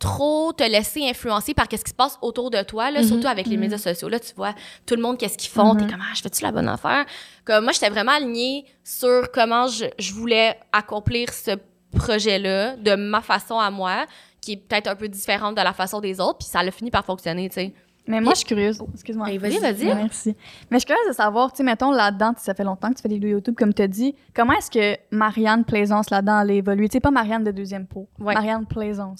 trop 0.00 0.52
te 0.52 0.64
laisser 0.64 1.08
influencer 1.08 1.54
par 1.54 1.68
qu'est-ce 1.68 1.84
qui 1.84 1.90
se 1.90 1.94
passe 1.94 2.18
autour 2.22 2.50
de 2.50 2.62
toi, 2.62 2.90
là, 2.90 3.02
Mhm. 3.02 3.06
surtout 3.06 3.28
avec 3.28 3.46
les 3.46 3.56
médias 3.56 3.78
sociaux. 3.78 4.08
Là, 4.08 4.18
tu 4.18 4.34
vois 4.34 4.54
tout 4.86 4.96
le 4.96 5.02
monde, 5.02 5.16
qu'est-ce 5.18 5.38
qu'ils 5.38 5.50
font. 5.50 5.76
T'es 5.76 5.84
Mhm. 5.84 5.90
comme, 5.92 6.00
ah, 6.02 6.12
je 6.16 6.22
fais-tu 6.22 6.42
la 6.42 6.50
bonne 6.50 6.68
affaire? 6.68 7.04
Comme 7.44 7.62
moi, 7.64 7.72
j'étais 7.72 7.90
vraiment 7.90 8.12
alignée 8.12 8.64
sur 8.82 9.30
comment 9.30 9.68
je, 9.68 9.84
je 9.98 10.12
voulais 10.12 10.58
accomplir 10.72 11.32
ce 11.32 11.52
projet-là 11.96 12.76
de 12.76 12.94
ma 12.96 13.20
façon 13.20 13.58
à 13.58 13.70
moi, 13.70 14.06
qui 14.40 14.52
est 14.52 14.56
peut-être 14.56 14.88
un 14.88 14.96
peu 14.96 15.08
différente 15.08 15.56
de 15.56 15.62
la 15.62 15.72
façon 15.72 16.00
des 16.00 16.18
autres, 16.18 16.38
puis 16.38 16.48
ça 16.48 16.60
a 16.60 16.70
fini 16.70 16.90
par 16.90 17.04
fonctionner, 17.04 17.48
tu 17.48 17.54
sais. 17.56 17.74
Mais 18.06 18.20
moi, 18.20 18.32
je 18.32 18.38
suis 18.38 18.46
curieuse. 18.46 18.80
Excuse-moi. 18.94 19.30
Hey, 19.30 19.38
vas-y, 19.38 19.58
vas-y. 19.58 19.86
Ouais, 19.86 19.94
Merci. 19.94 20.34
Mais 20.70 20.78
je 20.78 20.80
suis 20.80 20.86
curieuse 20.86 21.08
de 21.08 21.12
savoir, 21.12 21.52
tu 21.52 21.58
sais, 21.58 21.62
mettons 21.62 21.92
là-dedans, 21.92 22.32
ça 22.38 22.54
fait 22.54 22.64
longtemps 22.64 22.88
que 22.88 22.94
tu 22.94 23.02
fais 23.02 23.08
des 23.08 23.16
vidéos 23.16 23.32
YouTube, 23.32 23.54
comme 23.56 23.74
tu 23.74 23.82
as 23.82 23.88
dit, 23.88 24.14
comment 24.34 24.54
est-ce 24.54 24.70
que 24.70 24.96
Marianne 25.14 25.64
Plaisance 25.64 26.08
là-dedans, 26.10 26.40
elle 26.40 26.50
a 26.50 26.54
évolué? 26.54 26.88
Tu 26.88 26.94
sais, 26.94 27.00
pas 27.00 27.10
Marianne 27.10 27.44
de 27.44 27.50
deuxième. 27.50 27.86
Ouais. 28.18 28.34
Marianne 28.34 28.66
Plaisance. 28.66 29.18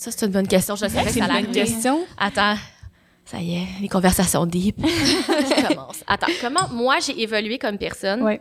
Ça, 0.00 0.12
c'est 0.12 0.26
une 0.26 0.30
bonne 0.32 0.46
question. 0.46 0.76
Je 0.76 0.86
savais 0.86 1.02
que 1.02 1.10
C'est 1.10 1.18
ça 1.18 1.24
une 1.24 1.30
allait 1.32 1.46
bonne 1.46 1.56
arriver. 1.56 1.72
question. 1.72 2.06
Attends. 2.16 2.54
Ça 3.24 3.40
y 3.40 3.56
est, 3.56 3.66
les 3.80 3.88
conversations 3.88 4.46
deep 4.46 4.76
qui 4.86 5.62
commencent. 5.66 6.04
Attends, 6.06 6.28
comment 6.40 6.68
moi 6.70 7.00
j'ai 7.00 7.20
évolué 7.20 7.58
comme 7.58 7.76
personne? 7.78 8.22
Ouais. 8.22 8.40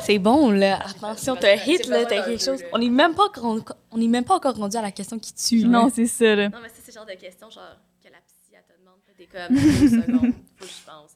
C'est 0.00 0.18
bon, 0.18 0.50
là. 0.50 0.78
Attention, 0.88 1.36
t'as 1.36 1.56
hit, 1.66 1.86
là, 1.86 2.06
t'as 2.06 2.24
quelque 2.24 2.42
chose. 2.42 2.62
On 2.72 2.78
n'est 2.78 2.88
même, 2.88 3.14
pas 3.14 3.24
encore- 3.26 3.76
on 3.90 4.00
est 4.00 4.06
même 4.08 4.24
pas 4.24 4.36
encore 4.36 4.56
rendu 4.56 4.76
à 4.76 4.82
la 4.82 4.90
question 4.90 5.18
qui 5.18 5.34
tue. 5.34 5.60
là. 5.64 5.68
Non, 5.68 5.90
c'est 5.94 6.06
ça, 6.06 6.34
là. 6.34 6.48
Non, 6.48 6.58
mais 6.62 6.68
ça, 6.68 6.76
c'est 6.82 6.92
le 6.92 6.94
genre 6.94 7.06
de 7.06 7.12
question 7.12 7.50
genre 7.50 7.76
que 8.02 8.08
la 8.10 8.18
psy, 8.26 8.52
elle 8.54 8.62
te 8.62 8.80
demande. 8.80 8.94
T'es 9.16 9.26
comme, 9.26 9.54
deux 9.54 9.88
secondes, 10.02 10.32
faut 10.56 10.64
que 10.64 10.70
je 10.70 10.86
pense. 10.86 11.10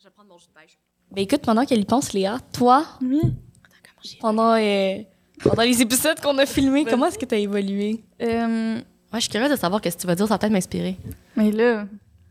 Je 0.00 0.04
vais 0.04 0.10
prendre 0.10 0.28
mon 0.30 0.38
jus 0.38 0.46
de 0.48 0.60
pêche. 0.60 0.78
Ben 1.12 1.22
écoute, 1.22 1.42
pendant 1.42 1.64
qu'elle 1.64 1.80
y 1.80 1.84
pense, 1.84 2.12
Léa, 2.12 2.38
toi, 2.52 2.84
Oui. 3.00 3.18
Attends, 3.20 3.76
comment 3.84 4.00
j'ai. 4.02 4.18
pendant, 4.18 4.54
euh, 4.54 5.02
pendant 5.42 5.62
les 5.62 5.80
épisodes 5.82 6.18
qu'on 6.20 6.36
a 6.38 6.46
filmés, 6.46 6.84
comment 6.84 7.06
est-ce 7.06 7.18
que 7.18 7.24
t'as 7.26 7.36
évolué? 7.38 8.02
Euh, 8.22 8.76
Ouais, 9.12 9.18
je 9.18 9.22
suis 9.24 9.30
curieuse 9.30 9.50
de 9.50 9.56
savoir 9.56 9.80
ce 9.84 9.88
que 9.90 9.96
tu 10.00 10.06
vas 10.06 10.14
dire, 10.14 10.26
ça 10.28 10.34
va 10.34 10.38
peut-être 10.38 10.52
m'inspirer. 10.52 10.96
mais 11.34 11.50
là. 11.50 11.84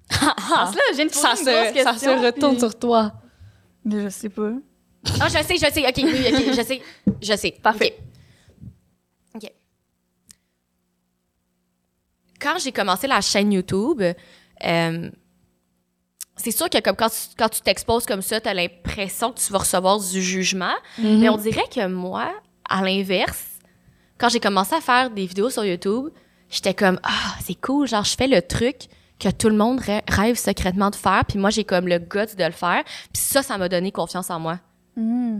Parce 0.10 0.72
que 0.72 0.78
là, 0.78 0.84
j'ai 0.95 1.04
une 1.04 1.10
Ça 1.10 1.36
se, 1.36 1.43
ça 1.43 1.93
se 1.98 2.26
retourne 2.26 2.54
puis- 2.54 2.60
sur 2.62 2.80
toi. 2.80 3.12
Mais 3.84 4.04
Je 4.04 4.10
sais 4.10 4.30
pas. 4.30 4.52
Ah, 5.19 5.28
je 5.28 5.38
sais, 5.43 5.56
je 5.56 5.72
sais. 5.74 5.88
OK, 5.88 5.98
oui, 5.98 6.26
OK, 6.34 6.54
je 6.56 6.62
sais. 6.63 6.82
Je 7.22 7.36
sais. 7.36 7.52
Parfait. 7.62 7.98
OK. 9.36 9.52
Quand 12.39 12.58
j'ai 12.60 12.72
commencé 12.72 13.08
la 13.08 13.22
chaîne 13.22 13.52
YouTube, 13.52 14.02
euh, 14.02 15.10
c'est 16.38 16.52
sûr 16.52 16.69
que 16.69 16.80
comme 16.80 16.95
quand 16.95 17.10
tu, 17.10 17.36
quand 17.38 17.50
tu 17.50 17.62
t'exposes 17.62 18.06
comme 18.06 18.22
ça, 18.22 18.39
tu 18.39 18.48
as 18.48 18.54
l'impression 18.54 19.32
que 19.34 19.39
tu 19.39 19.52
vas 19.52 19.60
recevoir 19.60 20.00
du 20.00 20.22
jugement. 20.22 20.74
Mhm. 20.98 21.19
Mais 21.19 21.30
on 21.30 21.38
dirait 21.38 21.67
que 21.74 21.86
moi, 21.88 22.32
à 22.69 22.82
l'inverse, 22.82 23.45
quand 24.17 24.29
j'ai 24.29 24.39
commencé 24.39 24.75
à 24.75 24.82
faire 24.82 25.10
des 25.10 25.25
vidéos 25.25 25.49
sur 25.49 25.65
YouTube, 25.65 26.10
j'étais 26.49 26.73
comme 26.73 26.99
ah, 27.03 27.36
c'est 27.41 27.60
cool, 27.60 27.88
genre 27.88 28.03
je 28.03 28.15
fais 28.15 28.27
le 28.27 28.41
truc 28.41 28.88
que 29.19 29.29
tout 29.29 29.49
le 29.49 29.55
monde 29.55 29.79
rê- 29.82 30.03
rêve 30.08 30.38
secrètement 30.38 30.89
de 30.89 30.95
faire, 30.95 31.23
puis 31.27 31.38
moi 31.38 31.49
j'ai 31.49 31.63
comme 31.63 31.88
le 31.88 31.99
guts 31.99 32.36
de 32.38 32.43
le 32.43 32.51
faire, 32.51 32.84
puis 32.86 33.21
ça 33.21 33.41
ça 33.43 33.58
m'a 33.58 33.67
donné 33.69 33.91
confiance 33.91 34.29
en 34.29 34.39
moi. 34.39 34.60
Hmm. 34.95 35.39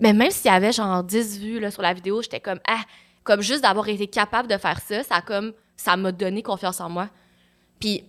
Mais 0.00 0.12
même 0.12 0.30
s'il 0.30 0.50
y 0.50 0.54
avait 0.54 0.72
genre 0.72 1.02
10 1.04 1.40
vues 1.40 1.60
là, 1.60 1.70
sur 1.70 1.82
la 1.82 1.92
vidéo, 1.92 2.22
j'étais 2.22 2.40
comme 2.40 2.60
ah, 2.66 2.82
comme 3.24 3.42
juste 3.42 3.62
d'avoir 3.62 3.88
été 3.88 4.06
capable 4.06 4.48
de 4.48 4.56
faire 4.56 4.80
ça, 4.80 5.02
ça 5.02 5.20
comme 5.20 5.52
ça 5.76 5.96
m'a 5.96 6.12
donné 6.12 6.42
confiance 6.42 6.80
en 6.80 6.88
moi. 6.88 7.08
Puis 7.78 8.04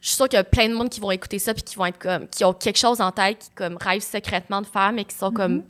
je 0.00 0.08
suis 0.08 0.16
sûre 0.16 0.28
qu'il 0.28 0.36
y 0.36 0.40
a 0.40 0.44
plein 0.44 0.68
de 0.68 0.74
monde 0.74 0.90
qui 0.90 1.00
vont 1.00 1.10
écouter 1.10 1.38
ça 1.38 1.54
puis 1.54 1.62
qui 1.62 1.76
vont 1.76 1.86
être 1.86 1.98
comme 1.98 2.28
qui 2.28 2.44
ont 2.44 2.52
quelque 2.52 2.78
chose 2.78 3.00
en 3.00 3.10
tête 3.10 3.38
qui 3.38 3.50
comme 3.54 3.76
rêvent 3.80 4.02
secrètement 4.02 4.60
de 4.60 4.66
faire 4.66 4.92
mais 4.92 5.04
qui 5.04 5.16
sont 5.16 5.32
comme 5.32 5.62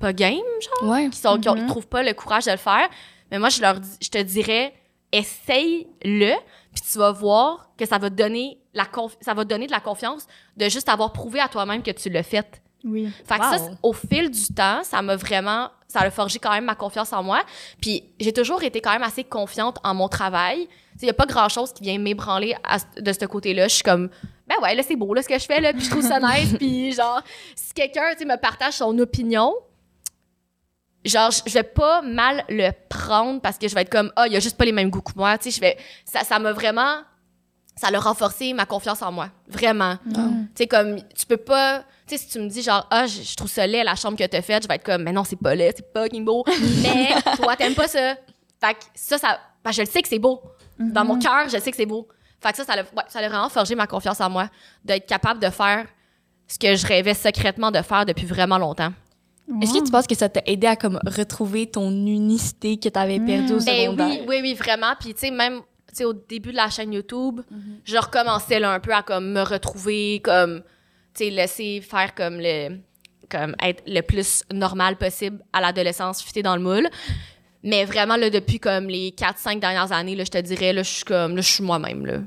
pas 0.00 0.12
game 0.12 0.34
genre 0.80 0.90
Ouais. 0.90 1.08
qui 1.10 1.18
sont 1.18 1.38
qui 1.38 1.48
ont- 1.48 1.54
Mhm. 1.54 1.62
ils 1.62 1.66
trouvent 1.66 1.86
pas 1.86 2.02
le 2.02 2.12
courage 2.14 2.46
de 2.46 2.50
le 2.50 2.56
faire. 2.56 2.88
Mais 3.30 3.38
moi 3.38 3.48
je 3.50 3.60
leur 3.60 3.76
je 4.02 4.08
te 4.08 4.18
dirais 4.18 4.72
essaye-le 5.12 6.34
puis 6.72 6.82
tu 6.92 6.98
vas 6.98 7.12
voir 7.12 7.70
que 7.76 7.86
ça 7.86 7.98
va 7.98 8.10
te 8.10 8.14
donner 8.14 8.58
la 8.74 8.84
conf- 8.84 9.16
ça 9.20 9.34
va 9.34 9.44
donner 9.44 9.66
de 9.66 9.72
la 9.72 9.80
confiance 9.80 10.26
de 10.56 10.68
juste 10.68 10.88
avoir 10.88 11.12
prouvé 11.12 11.40
à 11.40 11.48
toi-même 11.48 11.82
que 11.82 11.90
tu 11.90 12.08
l'as 12.10 12.22
fait. 12.22 12.62
Oui. 12.84 13.10
Fait 13.26 13.38
que 13.38 13.44
Wow. 13.44 13.58
ça, 13.58 13.70
au 13.82 13.92
fil 13.92 14.30
du 14.30 14.46
temps, 14.54 14.82
ça 14.84 15.02
m'a 15.02 15.16
vraiment, 15.16 15.68
ça 15.88 16.00
a 16.00 16.10
forgé 16.10 16.38
quand 16.38 16.52
même 16.52 16.64
ma 16.64 16.74
confiance 16.76 17.12
en 17.12 17.22
moi. 17.22 17.42
Puis 17.80 18.04
j'ai 18.18 18.32
toujours 18.32 18.62
été 18.62 18.80
quand 18.80 18.92
même 18.92 19.02
assez 19.02 19.24
confiante 19.24 19.78
en 19.84 19.92
mon 19.94 20.08
travail. 20.08 20.66
Il 21.02 21.06
y 21.06 21.10
a 21.10 21.12
pas 21.14 21.26
grand-chose 21.26 21.72
qui 21.72 21.82
vient 21.82 21.98
m'ébranler 21.98 22.54
de 22.98 23.12
ce 23.12 23.24
côté-là. 23.26 23.68
Je 23.68 23.74
suis 23.74 23.82
comme, 23.82 24.08
ben 24.46 24.54
ouais, 24.62 24.74
là, 24.74 24.82
c'est 24.82 24.96
beau, 24.96 25.12
là, 25.12 25.22
ce 25.22 25.28
que 25.28 25.38
je 25.38 25.44
fais, 25.44 25.60
là, 25.60 25.72
puis 25.72 25.82
je 25.82 25.90
trouve 25.90 26.02
ça 26.06 26.18
nice. 26.20 26.54
puis 26.58 26.92
genre, 26.92 27.20
si 27.54 27.74
quelqu'un, 27.74 28.14
tu 28.18 28.24
me 28.24 28.36
partage 28.36 28.74
son 28.74 28.96
opinion, 28.98 29.54
genre, 31.04 31.30
je 31.30 31.52
vais 31.52 31.62
pas 31.62 32.02
mal 32.02 32.44
le 32.48 32.70
prendre 32.88 33.40
parce 33.40 33.58
que 33.58 33.68
je 33.68 33.74
vais 33.74 33.82
être 33.82 33.90
comme, 33.90 34.12
ah, 34.16 34.26
il 34.26 34.32
y 34.32 34.36
a 34.36 34.40
juste 34.40 34.56
pas 34.56 34.64
les 34.64 34.72
mêmes 34.72 34.90
goûts 34.90 35.00
que 35.00 35.12
moi. 35.16 35.38
Tu 35.38 35.50
sais, 35.50 35.56
je 35.56 35.60
vais, 35.60 35.78
ça, 36.04 36.24
ça 36.24 36.38
m'a 36.38 36.52
vraiment, 36.52 36.98
ça 37.76 37.88
a 37.92 37.98
renforcé 37.98 38.52
ma 38.52 38.66
confiance 38.66 39.00
en 39.02 39.10
moi. 39.10 39.30
Vraiment. 39.48 39.96
Hmm. 40.04 40.46
Tu 40.54 40.62
sais, 40.62 40.66
comme, 40.66 40.96
tu 41.14 41.26
peux 41.26 41.38
pas. 41.38 41.84
Tu 42.06 42.16
sais, 42.16 42.24
si 42.24 42.28
tu 42.28 42.38
me 42.38 42.48
dis 42.48 42.62
genre, 42.62 42.86
ah, 42.90 43.06
je, 43.06 43.22
je 43.22 43.34
trouve 43.34 43.50
ça 43.50 43.66
laid, 43.66 43.84
la 43.84 43.94
chambre 43.94 44.18
que 44.18 44.24
t'as 44.24 44.42
faite, 44.42 44.64
je 44.64 44.68
vais 44.68 44.74
être 44.74 44.84
comme, 44.84 45.02
mais 45.02 45.12
non, 45.12 45.24
c'est 45.24 45.40
pas 45.40 45.54
laid, 45.54 45.72
c'est 45.76 45.92
pas 45.92 46.02
fucking 46.02 46.24
beau. 46.24 46.44
mais 46.82 47.08
toi, 47.36 47.56
t'aimes 47.56 47.74
pas 47.74 47.88
ça. 47.88 48.16
Fait 48.60 48.74
que 48.74 48.80
ça, 48.94 49.16
ça. 49.16 49.38
ben, 49.64 49.72
je 49.72 49.80
le 49.80 49.86
sais 49.86 50.02
que 50.02 50.08
c'est 50.08 50.18
beau. 50.18 50.42
Dans 50.78 51.04
mon 51.04 51.18
cœur, 51.18 51.48
je 51.48 51.58
sais 51.58 51.70
que 51.70 51.76
c'est 51.76 51.86
beau. 51.86 52.08
Fait 52.40 52.52
que 52.52 52.56
ça, 52.56 52.64
ça 52.64 52.72
a, 52.72 52.76
ouais, 52.76 53.04
ça 53.08 53.18
a 53.18 53.28
vraiment 53.28 53.48
forgé 53.50 53.74
ma 53.74 53.86
confiance 53.86 54.20
en 54.20 54.30
moi, 54.30 54.48
d'être 54.84 55.06
capable 55.06 55.40
de 55.40 55.50
faire 55.50 55.86
ce 56.48 56.58
que 56.58 56.74
je 56.74 56.86
rêvais 56.86 57.14
secrètement 57.14 57.70
de 57.70 57.80
faire 57.82 58.06
depuis 58.06 58.26
vraiment 58.26 58.58
longtemps. 58.58 58.92
Est-ce 59.62 59.74
que 59.74 59.84
tu 59.84 59.90
penses 59.90 60.06
que 60.06 60.14
ça 60.14 60.28
t'a 60.28 60.42
aidé 60.46 60.66
à 60.66 60.76
comme 60.76 61.00
retrouver 61.06 61.66
ton 61.66 61.90
unicité 61.90 62.76
que 62.76 62.88
t'avais 62.88 63.18
perdue 63.18 63.54
au 63.54 63.58
Ben 63.58 63.84
secondaire? 63.84 64.08
oui, 64.08 64.20
oui, 64.28 64.38
oui, 64.42 64.54
vraiment. 64.54 64.94
Puis, 64.98 65.12
tu 65.14 65.20
sais, 65.20 65.30
même 65.30 65.60
tu 65.88 65.96
sais, 65.96 66.04
au 66.04 66.12
début 66.12 66.52
de 66.52 66.56
la 66.56 66.70
chaîne 66.70 66.92
YouTube, 66.92 67.40
je 67.84 67.96
recommençais 67.96 68.60
là, 68.60 68.72
un 68.72 68.78
peu 68.80 68.94
à 68.94 69.02
comme, 69.02 69.32
me 69.32 69.42
retrouver, 69.42 70.20
comme, 70.22 70.62
tu 71.14 71.24
sais, 71.24 71.30
laisser 71.30 71.80
faire 71.80 72.14
comme 72.14 72.38
le. 72.38 72.78
comme 73.28 73.56
être 73.60 73.82
le 73.86 74.00
plus 74.02 74.44
normal 74.52 74.96
possible 74.96 75.40
à 75.52 75.60
l'adolescence, 75.60 76.22
fitter 76.22 76.42
dans 76.42 76.54
le 76.54 76.62
moule. 76.62 76.88
Mais 77.62 77.84
vraiment, 77.84 78.16
là, 78.16 78.30
depuis 78.30 78.58
comme 78.58 78.88
les 78.88 79.10
4-5 79.10 79.58
dernières 79.58 79.92
années, 79.92 80.14
là, 80.16 80.24
je 80.24 80.30
te 80.30 80.38
dirais, 80.38 80.72
là, 80.72 80.82
je 80.82 80.90
suis 80.90 81.04
comme, 81.04 81.34
là, 81.36 81.42
je 81.42 81.48
suis 81.48 81.64
moi-même, 81.64 82.06
là. 82.06 82.20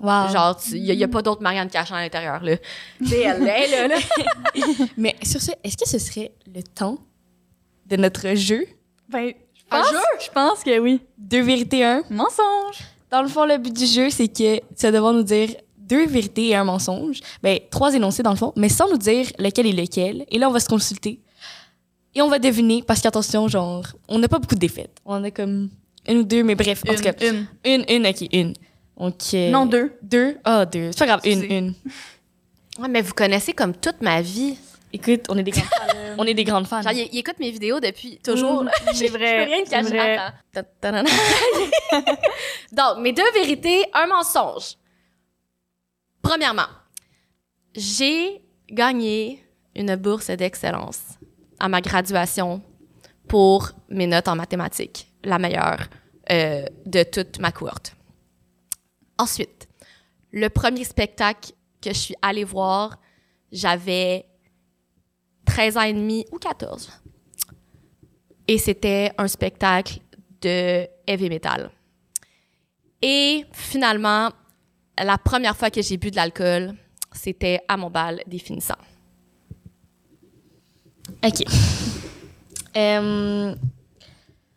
Wow. 0.00 0.28
Genre, 0.32 0.58
il 0.72 0.96
n'y 0.96 1.04
a, 1.04 1.08
pas 1.08 1.20
d'autre 1.22 1.42
Marianne 1.42 1.68
Cachan 1.68 1.94
à 1.94 2.00
l'intérieur, 2.00 2.42
là. 2.42 2.56
Elle 3.00 3.12
est 3.12 3.70
là, 3.70 3.88
là. 3.88 3.96
Mais 4.96 5.14
sur 5.22 5.40
ce, 5.40 5.50
est-ce 5.62 5.76
que 5.76 5.88
ce 5.88 5.98
serait 5.98 6.32
le 6.52 6.62
temps 6.62 6.98
de 7.86 7.96
notre 7.96 8.34
jeu? 8.34 8.66
Ben, 9.08 9.32
je 9.54 9.62
Un 9.70 9.82
pense, 9.82 9.90
jeu? 9.90 9.98
je 10.24 10.30
pense 10.30 10.62
que 10.64 10.78
oui. 10.78 11.00
Deux 11.18 11.42
vérités, 11.42 11.84
un. 11.84 12.02
Mensonge. 12.08 12.78
Dans 13.10 13.22
le 13.22 13.28
fond, 13.28 13.44
le 13.44 13.58
but 13.58 13.72
du 13.72 13.86
jeu, 13.86 14.08
c'est 14.10 14.28
que 14.28 14.56
tu 14.58 14.62
vas 14.82 14.92
devoir 14.92 15.12
nous 15.12 15.24
dire 15.24 15.50
deux 15.76 16.06
vérités 16.06 16.48
et 16.48 16.54
un 16.54 16.64
mensonge. 16.64 17.20
Ben, 17.42 17.58
trois 17.70 17.94
énoncés 17.94 18.22
dans 18.22 18.30
le 18.30 18.36
fond, 18.36 18.52
mais 18.56 18.68
sans 18.68 18.88
nous 18.88 18.98
dire 18.98 19.26
lequel 19.38 19.66
est 19.66 19.72
lequel. 19.72 20.24
Et 20.30 20.38
là, 20.38 20.48
on 20.48 20.52
va 20.52 20.60
se 20.60 20.68
consulter. 20.68 21.20
Et 22.14 22.22
on 22.22 22.28
va 22.28 22.38
deviner, 22.38 22.82
parce 22.82 23.00
qu'attention, 23.00 23.48
genre, 23.48 23.84
on 24.08 24.18
n'a 24.18 24.28
pas 24.28 24.38
beaucoup 24.38 24.54
de 24.54 24.60
défaites. 24.60 24.98
On 25.04 25.14
en 25.14 25.24
a 25.24 25.30
comme 25.30 25.68
une 26.08 26.18
ou 26.18 26.22
deux, 26.22 26.42
mais 26.42 26.54
bref, 26.54 26.82
en 26.88 26.94
tout 26.94 27.02
cas. 27.02 27.12
Une. 27.20 27.46
Une, 27.64 27.84
une, 27.88 28.06
ok, 28.06 28.26
une. 28.32 28.54
Donc, 29.00 29.14
euh, 29.34 29.50
Non, 29.50 29.66
deux. 29.66 29.92
Deux? 30.02 30.38
Ah, 30.44 30.64
deux. 30.66 30.92
C'est 30.92 30.98
pas 31.00 31.06
grave, 31.06 31.20
une, 31.24 31.42
une. 31.44 31.74
Ouais, 32.78 32.88
mais 32.88 33.02
vous 33.02 33.14
connaissez 33.14 33.52
comme 33.52 33.74
toute 33.74 34.00
ma 34.02 34.20
vie. 34.22 34.56
Écoute, 34.92 35.22
on 35.28 35.38
est 35.38 35.42
des 35.42 35.50
grandes 35.52 35.64
fans. 35.68 35.94
on 36.18 36.24
est 36.26 36.34
des 36.34 36.44
grandes 36.44 36.66
fans. 36.66 36.82
Genre, 36.82 36.92
il, 36.92 37.08
il 37.12 37.18
écoute 37.18 37.38
mes 37.40 37.50
vidéos 37.50 37.80
depuis 37.80 38.18
toujours. 38.18 38.64
Mm, 38.64 38.70
J'ai- 38.92 38.94
c'est 38.94 39.08
vrai, 39.08 39.38
Je 39.38 39.44
peux 39.44 39.50
rien 39.52 39.64
te 39.64 39.70
cacher. 39.70 40.18
Attends. 40.54 41.04
Donc, 42.72 42.98
mes 43.02 43.12
deux 43.12 43.30
vérités, 43.34 43.84
un 43.94 44.06
mensonge. 44.06 44.76
Premièrement, 46.22 46.68
j'ai 47.74 48.42
gagné 48.70 49.42
une 49.74 49.96
bourse 49.96 50.26
d'excellence 50.30 51.00
à 51.58 51.68
ma 51.68 51.80
graduation 51.80 52.62
pour 53.28 53.70
mes 53.88 54.06
notes 54.06 54.28
en 54.28 54.36
mathématiques, 54.36 55.06
la 55.24 55.38
meilleure 55.38 55.80
euh, 56.30 56.64
de 56.84 57.02
toute 57.04 57.38
ma 57.38 57.52
cohorte. 57.52 57.94
Ensuite, 59.20 59.68
le 60.32 60.48
premier 60.48 60.82
spectacle 60.82 61.52
que 61.82 61.90
je 61.90 61.98
suis 61.98 62.14
allée 62.22 62.44
voir, 62.44 62.98
j'avais 63.52 64.24
13 65.44 65.76
ans 65.76 65.82
et 65.82 65.92
demi 65.92 66.24
ou 66.32 66.38
14. 66.38 66.90
Et 68.48 68.56
c'était 68.56 69.12
un 69.18 69.28
spectacle 69.28 69.98
de 70.40 70.86
heavy 71.06 71.28
metal. 71.28 71.70
Et 73.02 73.44
finalement, 73.52 74.30
la 74.96 75.18
première 75.18 75.54
fois 75.54 75.68
que 75.68 75.82
j'ai 75.82 75.98
bu 75.98 76.10
de 76.10 76.16
l'alcool, 76.16 76.74
c'était 77.12 77.60
à 77.68 77.76
mon 77.76 77.90
bal 77.90 78.22
des 78.26 78.38
finissants. 78.38 78.74
OK. 81.22 81.44
Euh, 82.76 83.52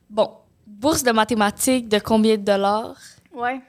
bon, 0.08 0.30
bourse 0.68 1.02
de 1.02 1.12
mathématiques 1.12 1.90
de 1.90 1.98
combien 1.98 2.38
de 2.38 2.44
dollars? 2.44 2.96
Ouais. 3.34 3.60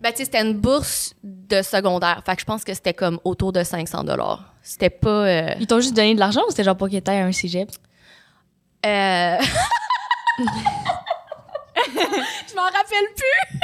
Ben, 0.00 0.12
tu 0.12 0.18
sais, 0.18 0.24
c'était 0.26 0.42
une 0.42 0.54
bourse 0.54 1.14
de 1.24 1.60
secondaire. 1.62 2.22
Fait 2.24 2.36
que 2.36 2.40
je 2.40 2.46
pense 2.46 2.62
que 2.62 2.72
c'était 2.72 2.94
comme 2.94 3.18
autour 3.24 3.52
de 3.52 3.64
500 3.64 4.04
dollars. 4.04 4.54
C'était 4.62 4.90
pas... 4.90 5.08
euh, 5.26 5.54
Ils 5.58 5.66
t'ont 5.66 5.80
juste 5.80 5.94
donné 5.94 6.14
de 6.14 6.20
l'argent 6.20 6.42
ou 6.46 6.50
c'était 6.50 6.62
genre 6.64 6.76
pour 6.76 6.88
que 6.88 6.98
t'ailles 6.98 7.18
à 7.18 7.24
un 7.24 7.32
cégep? 7.32 7.68
Euh... 8.86 9.36
je 10.38 10.44
m'en 12.54 12.62
rappelle 12.62 13.08
plus. 13.16 13.58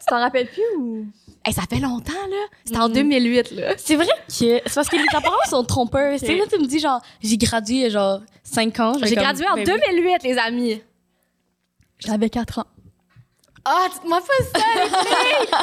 Tu 0.00 0.06
t'en 0.08 0.20
rappelles 0.20 0.48
plus 0.48 0.62
ou? 0.78 1.06
Hey, 1.44 1.52
ça 1.52 1.62
fait 1.68 1.80
longtemps, 1.80 2.12
là. 2.30 2.36
C'était 2.64 2.78
en 2.78 2.88
2008, 2.88 3.50
là. 3.52 3.74
C'est 3.76 3.96
vrai 3.96 4.06
que 4.06 4.12
c'est 4.28 4.62
parce 4.72 4.88
que 4.88 4.94
les 4.96 5.16
apparences 5.16 5.48
sont 5.50 5.64
trompeuses. 5.64 6.20
Tu 6.20 6.26
sais, 6.26 6.36
là, 6.36 6.44
tu 6.48 6.58
me 6.60 6.66
dis, 6.66 6.78
genre, 6.78 7.02
j'ai 7.20 7.36
gradué 7.36 7.74
il 7.74 7.80
y 7.80 7.84
a 7.86 7.88
genre 7.88 8.20
5 8.44 8.78
ans. 8.80 8.92
J'ai 9.02 9.16
comme, 9.16 9.24
gradué 9.24 9.46
en 9.48 9.54
ben 9.56 9.68
oui. 9.68 9.80
2008, 9.92 10.22
les 10.22 10.38
amis. 10.38 10.80
J'avais 11.98 12.30
4 12.30 12.60
ans. 12.60 12.66
Ah, 13.64 13.86
dites-moi 13.92 14.20
pas 14.20 14.58
ça, 14.60 14.66
les 14.74 14.88
filles! 14.88 15.54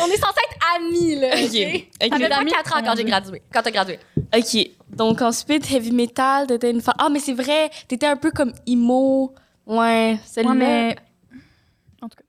On 0.00 0.06
est 0.06 0.16
censé 0.16 0.40
être 0.50 0.76
amis, 0.76 1.14
là. 1.16 1.28
Ok. 1.28 1.44
ok? 1.44 1.86
Ok. 2.04 2.10
T'avais 2.10 2.28
pas 2.28 2.36
Amis, 2.36 2.50
4 2.52 2.76
ans 2.76 2.82
quand 2.84 2.96
j'ai 2.96 3.04
gradué. 3.04 3.42
Quand 3.52 3.62
t'as 3.62 3.70
gradué. 3.70 3.98
Ok, 4.34 4.70
donc 4.90 5.20
ensuite, 5.22 5.70
heavy 5.70 5.92
metal, 5.92 6.46
t'étais 6.46 6.70
une 6.70 6.80
femme. 6.80 6.94
Ah, 6.98 7.08
mais 7.10 7.18
c'est 7.20 7.34
vrai, 7.34 7.70
t'étais 7.86 8.06
un 8.06 8.16
peu 8.16 8.30
comme 8.30 8.52
emo. 8.66 9.34
Ouais, 9.66 10.18
celle-là. 10.24 10.54
Moi, 10.54 10.58
mais. 10.58 10.96
En 12.00 12.08
tout 12.08 12.16
cas. 12.16 12.24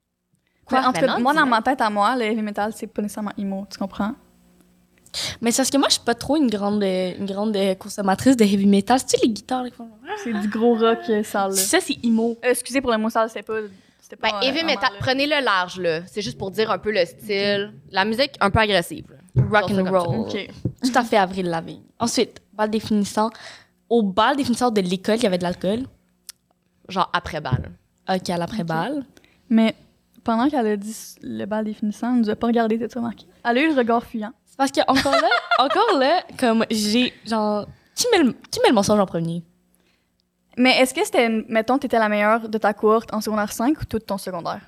Quoi? 0.65 0.79
En 0.79 0.93
tout 0.93 1.01
Ben 1.01 1.07
cas, 1.07 1.19
moi, 1.19 1.33
dans 1.33 1.45
ma 1.45 1.61
tête 1.61 1.79
à 1.81 1.89
moi, 1.89 2.15
le 2.15 2.23
heavy 2.23 2.41
metal, 2.41 2.73
c'est 2.75 2.87
pas 2.87 3.01
nécessairement 3.01 3.31
emo, 3.37 3.65
tu 3.71 3.77
comprends? 3.77 4.11
Mais 5.41 5.51
c'est 5.51 5.61
parce 5.63 5.69
que 5.71 5.77
moi, 5.77 5.87
je 5.89 5.93
suis 5.95 6.03
pas 6.03 6.13
trop 6.13 6.35
une 6.37 6.49
grande, 6.49 6.83
une 6.83 7.25
grande 7.25 7.55
euh, 7.55 7.73
consommatrice 7.75 8.37
de 8.37 8.43
heavy 8.43 8.67
metal. 8.67 8.99
C'est-tu 8.99 9.25
les 9.25 9.33
guitares? 9.33 9.65
font- 9.75 9.89
C'est 10.23 10.33
du 10.33 10.47
gros 10.49 10.75
rock 10.75 10.99
euh, 11.09 11.23
sale. 11.23 11.51
là. 11.51 11.55
Ça, 11.55 11.79
c'est 11.79 11.97
emo. 12.03 12.37
Euh, 12.43 12.49
excusez 12.51 12.79
pour 12.81 12.91
le 12.91 12.97
mot 12.97 13.09
sale, 13.09 13.29
c'était 13.29 13.41
pas. 13.43 13.59
C'était 14.09 14.21
Ben, 14.21 14.31
pas. 14.31 14.41
heavy 14.43 14.63
metal, 14.63 14.91
là. 14.91 14.97
prenez-le 14.99 15.43
large, 15.43 15.79
là. 15.79 16.01
C'est 16.07 16.21
juste 16.21 16.37
pour 16.37 16.49
dire 16.51 16.71
un 16.71 16.79
peu 16.79 16.91
le 16.91 17.05
style. 17.05 17.73
La 17.91 18.05
musique 18.05 18.31
un 18.39 18.49
peu 18.49 18.59
agressive. 18.59 19.05
là. 19.11 19.43
Rock 19.61 19.69
and 19.71 19.83
roll. 19.89 20.19
Ok. 20.21 20.47
Tout 20.83 20.91
à 20.97 21.03
fait 21.03 21.17
Avril 21.17 21.45
Lavigne. 21.47 21.83
Ensuite, 21.99 22.41
bal 22.53 22.69
définissant. 22.71 23.29
Au 23.89 24.01
bal 24.03 24.35
définissant 24.35 24.71
de 24.71 24.81
l'école, 24.81 25.17
il 25.17 25.23
y 25.23 25.25
avait 25.27 25.37
de 25.37 25.43
l'alcool. 25.43 25.83
Genre 26.87 27.09
après 27.13 27.39
balle. 27.41 27.71
Ok, 28.11 28.29
à 28.31 28.37
l'après-balle. 28.37 29.03
Mais 29.49 29.75
pendant 30.23 30.49
qu'elle 30.49 30.65
a 30.65 30.75
dit 30.77 30.95
le 31.21 31.45
bal 31.45 31.63
définissant, 31.65 32.13
elle 32.15 32.21
nous 32.21 32.29
a 32.31 32.35
pas 32.35 32.47
regardé, 32.47 32.79
t'as 32.79 32.99
remarqué? 32.99 33.25
Elle 33.45 33.57
a 33.59 33.61
eu 33.61 33.67
le 33.69 33.75
regard 33.75 34.03
fuyant. 34.03 34.33
C'est 34.45 34.57
parce 34.57 34.71
que, 34.71 34.81
encore 34.87 35.11
là, 35.13 35.29
encore 35.59 35.99
là, 35.99 36.23
comme 36.39 36.65
j'ai, 36.71 37.13
genre, 37.27 37.67
qui 37.95 38.07
met, 38.11 38.23
le, 38.23 38.33
qui 38.49 38.59
met 38.61 38.69
le 38.69 38.73
mensonge 38.75 38.99
en 38.99 39.05
premier? 39.05 39.43
Mais 40.57 40.77
est-ce 40.79 40.93
que 40.93 41.03
c'était, 41.03 41.29
mettons, 41.47 41.77
t'étais 41.77 41.99
la 41.99 42.09
meilleure 42.09 42.49
de 42.49 42.57
ta 42.57 42.73
cohorte 42.73 43.13
en 43.13 43.21
secondaire 43.21 43.51
5 43.51 43.81
ou 43.81 43.85
tout 43.85 43.99
ton 43.99 44.17
secondaire? 44.17 44.61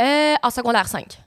Euh, 0.00 0.34
en 0.42 0.50
secondaire 0.50 0.88
5. 0.88 1.18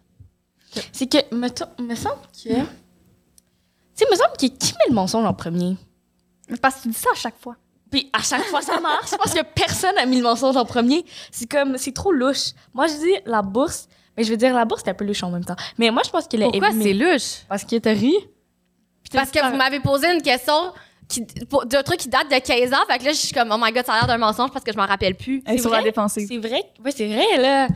C'est 0.92 1.08
que, 1.08 1.36
mettons, 1.36 1.66
me 1.80 1.96
semble 1.96 2.22
que. 2.32 2.50
Tu 2.50 4.06
sais, 4.06 4.06
me 4.10 4.16
semble 4.16 4.34
que 4.34 4.46
qui 4.46 4.74
met 4.74 4.90
le 4.90 4.94
mensonge 4.94 5.26
en 5.26 5.34
premier? 5.34 5.76
Parce 6.62 6.76
que 6.76 6.82
tu 6.84 6.88
dis 6.90 6.94
ça 6.98 7.10
à 7.12 7.16
chaque 7.16 7.40
fois. 7.40 7.56
Puis 7.90 8.10
à 8.14 8.22
chaque 8.22 8.44
fois, 8.46 8.62
ça 8.62 8.80
marche 8.80 9.10
parce 9.18 9.34
que 9.34 9.42
personne 9.56 9.98
a 9.98 10.06
mis 10.06 10.18
le 10.18 10.24
mensonge 10.24 10.56
en 10.56 10.66
premier. 10.66 11.04
C'est 11.32 11.50
comme, 11.50 11.78
c'est 11.78 11.94
trop 11.94 12.12
louche. 12.12 12.52
Moi, 12.74 12.88
je 12.88 12.94
dis 12.94 13.16
la 13.26 13.42
bourse, 13.42 13.88
mais 14.16 14.24
je 14.24 14.30
veux 14.32 14.38
dire, 14.38 14.54
la 14.54 14.66
bourse, 14.66 14.84
c'est 14.86 14.92
un 14.92 14.94
peu 14.94 15.06
louche 15.06 15.24
en 15.24 15.32
même 15.32 15.46
temps. 15.46 15.56
Mais 15.78 15.90
moi, 15.90 16.04
je 16.06 16.12
pense 16.12 16.28
que 16.28 16.38
le 16.38 16.44
Pourquoi 16.52 16.72
c'est 16.72 16.94
louche? 16.94 17.46
Parce 17.48 17.64
que 17.64 17.78
t'as 17.78 17.94
ri. 17.94 18.14
Parce 19.12 19.32
que 19.32 19.50
vous 19.50 19.58
m'avez 19.58 19.80
posé 19.80 20.14
une 20.14 20.22
question 20.22 20.72
qui, 21.10 21.22
pour- 21.50 21.66
d'un 21.66 21.84
truc 21.84 21.98
qui 21.98 22.08
date 22.08 22.30
de 22.32 22.38
15 22.40 22.72
ans. 22.72 22.86
Fait 22.88 23.00
que 23.00 23.04
là, 23.06 23.12
je 23.12 23.18
suis 23.18 23.34
comme, 23.34 23.52
oh 23.52 23.58
my 23.60 23.72
god, 23.74 23.86
ça 23.86 23.94
a 23.94 23.98
l'air 23.98 24.08
d'un 24.08 24.18
mensonge 24.18 24.52
parce 24.52 24.64
que 24.64 24.72
je 24.72 24.78
m'en 24.78 24.86
rappelle 24.86 25.16
plus. 25.16 25.44
Elle 25.46 25.56
est 25.56 25.58
C'est 25.58 25.64
sur 25.64 25.72
la 25.72 25.82
défensive. 25.82 26.28
C'est 26.28 26.38
vrai? 26.38 26.64
Ouais, 26.86 26.92
c'est 26.96 27.08
vrai, 27.08 27.38
là. 27.38 27.68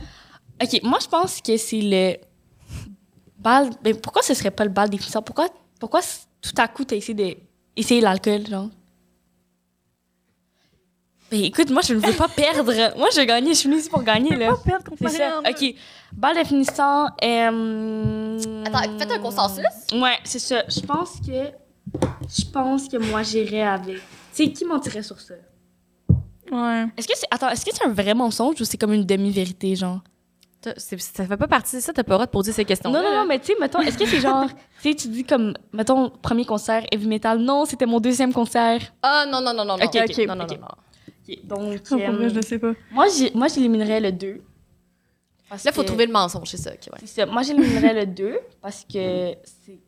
OK, 0.62 0.80
moi, 0.84 0.98
je 1.02 1.08
pense 1.08 1.40
que 1.42 1.56
c'est 1.56 1.80
le 1.82 2.16
bal. 3.38 3.70
Mais 3.84 3.92
pourquoi 3.92 4.22
ce 4.22 4.32
serait 4.34 4.50
pas 4.52 4.64
le 4.64 4.70
bal 4.70 4.88
définissant? 4.88 5.20
Pourquoi, 5.20 5.48
pourquoi 5.80 6.00
c- 6.00 6.20
tout 6.40 6.52
à 6.58 6.68
coup, 6.68 6.84
t'as 6.84 6.96
essayé 6.96 7.14
de 7.14 7.36
essayer 7.76 8.00
l'alcool, 8.00 8.46
genre? 8.46 8.68
Ben, 11.30 11.42
écoute, 11.42 11.70
moi, 11.70 11.82
je 11.82 11.94
ne 11.94 11.98
veux 12.00 12.12
pas 12.12 12.28
perdre. 12.36 12.62
Moi, 12.96 13.08
je 13.14 13.18
veux 13.20 13.24
gagner. 13.26 13.54
Je 13.54 13.58
suis 13.58 13.68
venue 13.68 13.80
ici 13.80 13.88
pour 13.90 14.02
gagner, 14.02 14.36
là. 14.36 14.50
Pas 14.50 14.56
perdre 14.64 14.84
contre 14.84 15.08
C'est 15.10 15.16
ça. 15.18 15.40
OK. 15.40 15.74
Bal 16.12 16.34
définissant. 16.36 17.06
Euh... 17.24 18.38
Attends, 18.66 18.98
faites 18.98 19.10
un 19.10 19.18
consensus. 19.18 19.64
Ouais, 19.92 20.18
c'est 20.22 20.38
ça. 20.38 20.62
Je 20.68 20.80
pense 20.80 21.14
que. 21.26 21.63
Je 22.28 22.44
pense 22.52 22.88
que 22.88 22.96
moi, 22.96 23.22
j'irais 23.22 23.62
avec. 23.62 23.96
Tu 23.96 24.02
sais, 24.32 24.52
qui 24.52 24.64
mentirait 24.64 25.02
sur 25.02 25.20
ça? 25.20 25.34
Ouais. 26.50 26.86
Est-ce 26.96 27.08
que 27.08 27.14
c'est. 27.16 27.26
Attends, 27.30 27.48
est-ce 27.50 27.64
que 27.64 27.70
c'est 27.74 27.84
un 27.84 27.92
vrai 27.92 28.14
mensonge 28.14 28.60
ou 28.60 28.64
c'est 28.64 28.76
comme 28.76 28.92
une 28.92 29.04
demi-vérité, 29.06 29.74
genre? 29.76 30.00
C'est- 30.78 30.98
Ça 30.98 31.26
fait 31.26 31.36
pas 31.36 31.46
partie 31.48 31.76
de 31.76 31.80
ça, 31.80 31.92
t'as 31.92 32.02
pas 32.02 32.12
le 32.12 32.16
droit 32.16 32.26
de 32.26 32.30
poser 32.30 32.50
ces 32.52 32.64
questions 32.64 32.90
Non, 32.90 33.02
non, 33.02 33.10
non, 33.14 33.26
mais 33.26 33.38
tu 33.38 33.46
sais, 33.48 33.54
mettons, 33.60 33.80
est-ce 33.80 33.98
que 33.98 34.06
c'est 34.06 34.20
genre. 34.20 34.46
tu 34.82 34.90
sais, 34.90 34.94
tu 34.94 35.08
dis 35.08 35.24
comme. 35.24 35.54
Mettons, 35.72 36.08
premier 36.10 36.44
concert 36.46 36.84
heavy 36.90 37.06
metal. 37.06 37.38
Non, 37.38 37.64
c'était 37.66 37.84
mon 37.86 38.00
deuxième 38.00 38.32
concert. 38.32 38.80
Ah, 39.02 39.26
non, 39.28 39.40
non, 39.42 39.52
non, 39.52 39.64
non, 39.64 39.76
non. 39.76 39.84
Ok, 39.84 39.94
ok, 40.08 40.26
non, 40.26 40.34
non, 40.36 40.44
ok. 40.44 40.50
non, 40.52 40.58
non. 40.60 40.68
Ok, 41.28 41.38
donc. 41.44 41.80
Oh, 41.90 41.94
euh, 41.94 42.10
vrai, 42.12 42.28
je 42.30 42.34
le 42.36 42.42
sais 42.42 42.58
pas. 42.58 42.72
moi, 42.92 43.06
j'ai- 43.14 43.30
moi, 43.34 43.48
j'éliminerais 43.48 44.00
le 44.00 44.12
2. 44.12 44.42
Là, 45.50 45.72
faut 45.72 45.82
trouver 45.82 46.06
le 46.06 46.12
mensonge, 46.12 46.48
c'est 46.48 46.56
ça. 46.56 46.70
ok, 46.72 46.92
ouais. 46.92 46.98
C'est 47.00 47.06
ça. 47.20 47.26
Moi, 47.26 47.42
j'éliminerais 47.42 47.94
le 47.94 48.06
2 48.06 48.38
parce 48.62 48.84
que 48.84 48.88
c'est 48.92 49.38
c'est 49.66 49.78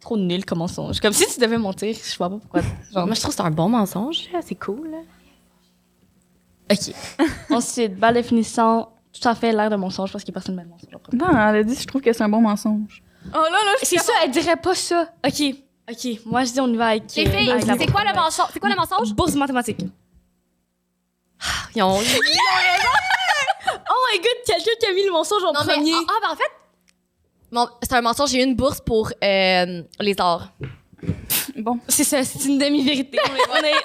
trop 0.00 0.16
nul 0.16 0.44
comme 0.44 0.58
mensonge. 0.58 1.00
Comme 1.00 1.12
si 1.12 1.26
tu 1.32 1.40
devais 1.40 1.58
mentir, 1.58 1.94
je 1.94 2.16
vois 2.16 2.30
pas 2.30 2.36
pourquoi. 2.38 2.60
Genre, 2.92 3.06
Moi, 3.06 3.14
je 3.14 3.20
trouve 3.20 3.30
que 3.30 3.36
c'est 3.36 3.46
un 3.46 3.50
bon 3.50 3.68
mensonge. 3.68 4.28
C'est 4.42 4.54
cool. 4.54 4.90
OK. 6.70 6.94
Ensuite, 7.50 7.96
bal 7.96 8.14
définissant, 8.14 8.92
tout 9.12 9.28
à 9.28 9.34
fait 9.34 9.52
l'air 9.52 9.70
de 9.70 9.76
mensonge 9.76 10.12
parce 10.12 10.24
que 10.24 10.30
personne 10.30 10.54
ne 10.56 10.60
met 10.62 10.66
mensonge. 10.68 10.90
Non, 11.12 11.28
elle 11.30 11.56
a 11.56 11.62
dit, 11.64 11.74
je 11.74 11.86
trouve 11.86 12.00
que 12.00 12.12
c'est 12.12 12.22
un 12.22 12.28
bon 12.28 12.40
mensonge. 12.40 13.02
Oh 13.34 13.36
là 13.36 13.50
là, 13.50 13.72
je 13.80 13.86
C'est 13.86 13.98
ça, 13.98 14.12
elle 14.24 14.30
dirait 14.30 14.56
pas 14.56 14.74
ça. 14.74 15.12
OK. 15.26 15.42
OK. 15.90 16.20
Moi, 16.26 16.44
je 16.44 16.52
dis, 16.52 16.60
on 16.60 16.68
y 16.72 16.76
va 16.76 16.86
avec. 16.88 17.14
Les 17.16 17.26
euh, 17.26 17.30
filles, 17.30 17.74
c'est 17.78 17.90
quoi 17.90 18.04
le 18.04 18.14
mensonge? 18.14 18.46
C'est 18.52 18.60
quoi 18.60 18.68
le 18.70 18.76
mensonge? 18.76 19.12
Bourse 19.14 19.34
mathématique. 19.34 19.80
Ils 21.74 21.82
ont- 21.82 21.98
Oh 23.92 24.06
my 24.12 24.18
god, 24.18 24.36
quelqu'un 24.46 24.70
qui 24.80 24.86
a 24.86 24.92
mis 24.92 25.04
le 25.04 25.12
mensonge 25.12 25.42
en 25.44 25.52
Non, 25.52 25.60
mais, 25.66 25.74
premier. 25.74 25.92
ah, 25.94 26.00
ah, 26.08 26.18
ben, 26.22 26.30
en 26.32 26.36
fait, 26.36 26.50
c'est 27.82 27.92
un 27.92 28.00
mensonge. 28.00 28.30
J'ai 28.30 28.40
eu 28.40 28.44
une 28.44 28.56
bourse 28.56 28.80
pour 28.80 29.12
euh, 29.22 29.82
les 30.00 30.14
arts. 30.18 30.52
Bon. 31.56 31.78
C'est 31.88 32.04
ça, 32.04 32.22
c'est 32.24 32.44
une 32.46 32.58
demi-vérité. 32.58 33.18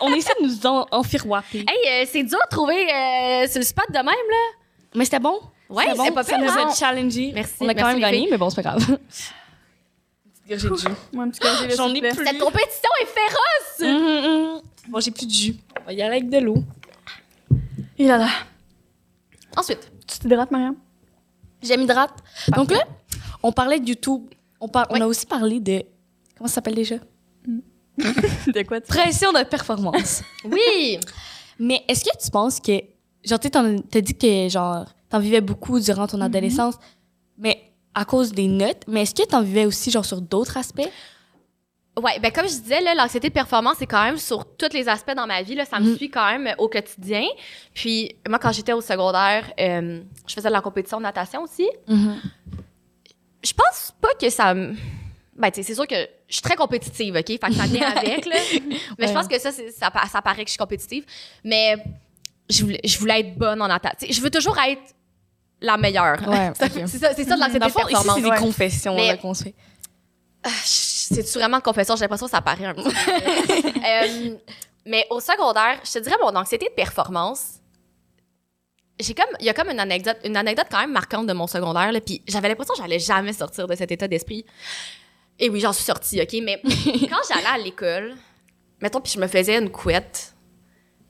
on, 0.01 0.12
est, 0.13 0.17
essaie 0.17 0.34
de 0.39 0.45
nous 0.45 0.65
en, 0.65 0.86
enfiroiper. 0.91 1.65
Hey, 1.67 2.04
euh, 2.04 2.08
c'est 2.10 2.23
dur 2.23 2.38
de 2.38 2.49
trouver 2.49 2.86
euh, 2.93 3.47
sur 3.47 3.60
le 3.60 3.65
spot 3.65 3.86
de 3.89 3.97
même, 3.97 4.06
là. 4.06 4.45
Mais 4.95 5.04
c'était 5.04 5.19
bon. 5.19 5.39
Ouais, 5.69 5.86
c'est 5.89 5.97
bon. 5.97 6.12
pas 6.13 6.23
Ça 6.23 6.38
nous 6.38 6.47
hein? 6.47 6.69
a 6.69 6.73
challengé. 6.73 7.32
Merci, 7.34 7.54
On 7.60 7.67
a 7.67 7.73
quand 7.73 7.82
merci, 7.82 7.93
même 7.93 8.01
gagné, 8.01 8.17
filles. 8.19 8.28
mais 8.32 8.38
bon, 8.38 8.49
c'est 8.49 8.62
pas 8.62 8.75
grave. 8.78 8.86
Petite 10.47 10.47
gorgée 10.47 10.69
de 10.69 10.75
jus. 10.75 10.88
Moi, 11.12 11.25
J'en 11.75 11.93
ai 11.93 12.01
plus. 12.01 12.25
Cette 12.25 12.39
compétition 12.39 12.89
est 13.01 13.08
féroce! 13.08 13.82
Hum, 13.82 14.06
hum, 14.06 14.25
hum. 14.25 14.62
Bon, 14.89 14.99
j'ai 14.99 15.12
plus 15.12 15.25
de 15.25 15.34
jus. 15.34 15.56
On 15.82 15.86
va 15.86 15.93
y 15.93 16.01
aller 16.01 16.17
avec 16.17 16.30
de 16.30 16.38
l'eau. 16.38 16.63
Et 17.97 18.06
là 18.06 18.17
là. 18.19 18.30
Ensuite, 19.58 19.91
Tu 20.08 20.19
t'hydrates, 20.19 20.51
Mariam? 20.51 20.75
J'aime 21.63 21.82
hydrate. 21.82 22.13
Donc 22.56 22.71
là, 22.71 22.84
on 23.47 23.51
parlait 23.51 23.79
de 23.79 23.88
YouTube. 23.88 24.23
On, 24.60 24.67
par- 24.67 24.88
on 24.89 24.99
a 25.01 25.05
aussi 25.05 25.25
parlé 25.25 25.60
de. 25.60 25.84
Comment 26.38 26.47
ça 26.47 26.55
s'appelle 26.55 26.75
déjà? 26.75 26.95
De 27.97 28.62
quoi 28.67 28.81
tu 28.81 28.88
Pression 28.88 29.31
de 29.31 29.43
performance. 29.43 30.21
oui! 30.43 30.99
Mais 31.60 31.84
est-ce 31.88 32.03
que 32.03 32.10
tu 32.23 32.29
penses 32.31 32.60
que. 32.60 32.81
Genre, 33.23 33.39
tu 33.39 33.49
t'as 33.49 34.01
dit 34.01 34.15
que, 34.15 34.49
genre, 34.49 34.86
t'en 35.10 35.19
vivais 35.19 35.41
beaucoup 35.41 35.79
durant 35.79 36.05
ton 36.05 36.21
adolescence, 36.21 36.75
mais 37.38 37.71
à 37.93 38.03
cause 38.05 38.31
des 38.34 38.47
notes. 38.47 38.84
Mais 38.88 39.03
est-ce 39.03 39.15
que 39.15 39.25
t'en 39.25 39.41
vivais 39.41 39.65
aussi, 39.65 39.89
genre, 39.91 40.05
sur 40.05 40.21
d'autres 40.21 40.58
aspects? 40.58 40.88
Ouais, 41.97 42.19
ben 42.19 42.29
comme 42.29 42.43
je 42.45 42.60
disais, 42.60 42.81
là, 42.81 42.93
l'anxiété 42.93 43.29
de 43.29 43.34
performance, 43.34 43.77
c'est 43.79 43.88
quand 43.88 44.03
même 44.03 44.17
sur 44.17 44.45
tous 44.58 44.73
les 44.73 44.89
aspects 44.89 45.15
dans 45.15 45.25
ma 45.25 45.41
vie. 45.43 45.55
Là, 45.55 45.63
ça 45.63 45.79
me 45.79 45.91
Mhm. 45.91 45.95
suit 45.95 46.10
quand 46.10 46.25
même 46.38 46.53
au 46.58 46.67
quotidien. 46.67 47.23
Puis 47.73 48.17
moi, 48.27 48.38
quand 48.38 48.51
j'étais 48.51 48.73
au 48.73 48.81
secondaire, 48.81 49.49
euh, 49.60 50.01
je 50.27 50.34
faisais 50.34 50.49
de 50.49 50.53
la 50.53 50.60
compétition 50.62 50.97
de 50.97 51.03
natation 51.03 51.41
aussi. 51.43 51.65
Je 53.45 53.53
pense 53.53 53.93
pas 54.01 54.13
que 54.19 54.29
ça. 54.29 54.53
Ben, 54.53 55.51
tu 55.51 55.55
sais, 55.55 55.63
c'est 55.63 55.75
sûr 55.75 55.86
que 55.88 55.95
je 56.27 56.34
suis 56.34 56.41
très 56.41 56.55
compétitive, 56.55 57.15
OK? 57.15 57.27
Fait 57.27 57.38
que 57.39 57.53
ça 57.53 57.65
vient 57.65 57.89
avec, 57.89 58.25
là. 58.25 58.36
Mais 58.97 59.08
je 59.08 59.13
pense 59.13 59.27
que 59.27 59.38
ça, 59.39 59.51
c'est- 59.51 59.71
ça, 59.71 59.91
pa- 59.91 60.08
ça 60.12 60.21
paraît 60.21 60.43
que 60.43 60.47
je 60.47 60.51
suis 60.51 60.58
compétitive. 60.58 61.05
Mais 61.43 61.75
je 62.49 62.63
voulais, 62.63 62.79
je 62.84 62.97
voulais 62.97 63.19
être 63.19 63.36
bonne 63.38 63.62
en 63.62 63.69
sais, 63.99 64.12
Je 64.12 64.21
veux 64.21 64.29
toujours 64.31 64.58
être 64.60 64.81
la 65.62 65.77
meilleure. 65.77 66.27
Ouais. 66.27 66.51
C'est 66.60 66.97
ça, 66.99 67.13
c'est 67.15 67.23
ça 67.23 67.36
de 67.36 67.39
l'anxiété 67.39 67.60
de 67.67 67.73
performance. 67.73 68.15
c'est 68.15 68.21
des 68.21 68.29
ouais. 68.29 68.38
confessions 68.38 68.97
qu'on 69.21 69.34
se 69.34 69.43
fait. 69.43 69.55
Ah, 70.43 70.49
C'est-tu 70.63 71.39
vraiment 71.39 71.58
de 71.58 71.63
confession? 71.63 71.95
J'ai 71.95 72.01
l'impression 72.01 72.27
que 72.27 72.31
ça 72.31 72.41
paraît 72.41 72.65
un 72.65 72.73
peu. 72.73 72.84
Euh, 73.86 74.36
mais 74.86 75.05
au 75.12 75.19
secondaire, 75.19 75.79
je 75.84 75.91
te 75.93 75.99
dirais 75.99 76.15
mon 76.21 76.36
anxiété 76.36 76.65
de 76.69 76.73
performance. 76.73 77.60
J'ai 78.99 79.13
comme, 79.13 79.25
il 79.39 79.45
y 79.45 79.49
a 79.49 79.53
comme 79.53 79.69
une 79.69 79.79
anecdote, 79.79 80.17
une 80.23 80.38
anecdote 80.38 80.67
quand 80.71 80.79
même 80.79 80.91
marquante 80.93 81.27
de 81.27 81.34
mon 81.34 81.47
secondaire, 81.47 81.91
là, 81.91 81.99
puis 81.99 82.21
j'avais 82.27 82.47
l'impression 82.47 82.73
que 82.75 82.81
j'allais 82.81 82.99
jamais 82.99 83.34
sortir 83.34 83.67
de 83.67 83.75
cet 83.75 83.91
état 83.91 84.08
d'esprit. 84.08 84.45
Et 85.38 85.49
oui, 85.49 85.60
j'en 85.60 85.73
suis 85.73 85.84
sortie, 85.84 86.21
OK? 86.21 86.34
Mais 86.43 86.62
quand 86.63 87.19
j'allais 87.29 87.45
à 87.47 87.58
l'école, 87.58 88.15
mettons, 88.81 89.01
puis 89.01 89.12
je 89.13 89.19
me 89.19 89.27
faisais 89.27 89.58
une 89.58 89.69
couette, 89.69 90.34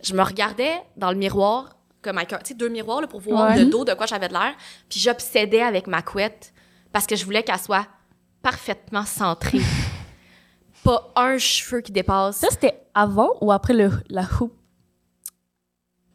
je 0.01 0.13
me 0.15 0.23
regardais 0.23 0.73
dans 0.97 1.11
le 1.11 1.17
miroir, 1.17 1.75
comme 2.01 2.17
avec 2.17 2.33
un, 2.33 2.37
tu 2.39 2.49
sais, 2.49 2.53
deux 2.55 2.69
miroirs, 2.69 3.01
là, 3.01 3.07
pour 3.07 3.19
voir 3.19 3.49
Ouais. 3.51 3.59
le 3.59 3.65
dos 3.65 3.85
de 3.85 3.93
quoi 3.93 4.07
j'avais 4.07 4.27
de 4.29 4.33
l'air, 4.33 4.55
puis 4.89 4.99
j'obsédais 4.99 5.61
avec 5.61 5.85
ma 5.85 6.01
couette 6.01 6.53
parce 6.91 7.05
que 7.05 7.15
je 7.15 7.23
voulais 7.23 7.43
qu'elle 7.43 7.59
soit 7.59 7.87
parfaitement 8.41 9.05
centrée. 9.05 9.59
Pas 10.83 11.11
un 11.15 11.37
cheveu 11.37 11.81
qui 11.81 11.91
dépasse. 11.91 12.37
Ça, 12.37 12.47
c'était 12.51 12.79
avant 12.93 13.33
ou 13.41 13.51
après 13.51 13.73
le, 13.73 13.91
la 14.09 14.23
hoop? 14.39 14.53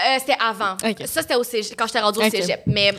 Euh, 0.06 0.16
c'était 0.18 0.36
avant. 0.40 0.76
Ça, 1.06 1.22
c'était 1.22 1.34
au 1.36 1.42
cégep, 1.44 1.76
quand 1.78 1.86
j'étais 1.86 2.00
rendue 2.00 2.18
au 2.18 2.24
Ok. 2.24 2.30
cégep. 2.30 2.62
Mais 2.66 2.92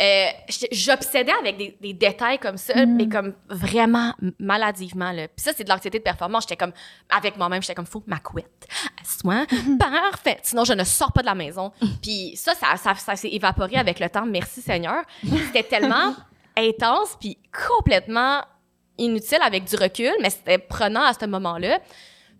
euh, 0.00 0.26
j'obsédais 0.72 1.32
avec 1.40 1.56
des, 1.58 1.76
des 1.80 1.92
détails 1.92 2.38
comme 2.38 2.56
ça, 2.56 2.74
Mm. 2.86 2.96
mais 2.96 3.08
comme 3.08 3.34
vraiment 3.48 4.14
maladivement. 4.38 5.12
Là. 5.12 5.28
Puis 5.28 5.44
ça, 5.44 5.52
c'est 5.54 5.64
de 5.64 5.68
l'anxiété 5.68 5.98
de 5.98 6.02
performance. 6.04 6.44
J'étais 6.44 6.56
comme, 6.56 6.72
avec 7.10 7.36
moi-même, 7.36 7.60
j'étais 7.62 7.74
comme, 7.74 7.86
faut 7.86 8.02
ma 8.06 8.18
couette. 8.18 8.66
Assis-toi. 9.02 9.44
Mm-hmm. 9.44 9.78
Parfait. 9.78 10.38
Sinon, 10.42 10.64
je 10.64 10.72
ne 10.72 10.84
sors 10.84 11.12
pas 11.12 11.20
de 11.20 11.26
la 11.26 11.34
maison. 11.34 11.72
Puis 12.02 12.32
ça, 12.36 12.54
ça, 12.54 12.76
ça, 12.76 12.94
ça 12.94 13.16
s'est 13.16 13.28
évaporé 13.30 13.76
avec 13.76 14.00
le 14.00 14.08
temps. 14.08 14.24
Merci 14.24 14.62
Seigneur. 14.62 15.02
C'était 15.46 15.64
tellement 15.64 16.14
intense, 16.56 17.16
puis 17.20 17.36
complètement 17.68 18.42
inutile 18.98 19.38
avec 19.42 19.64
du 19.64 19.76
recul, 19.76 20.12
mais 20.20 20.30
c'était 20.30 20.58
prenant 20.58 21.02
à 21.04 21.12
ce 21.14 21.24
moment-là. 21.26 21.78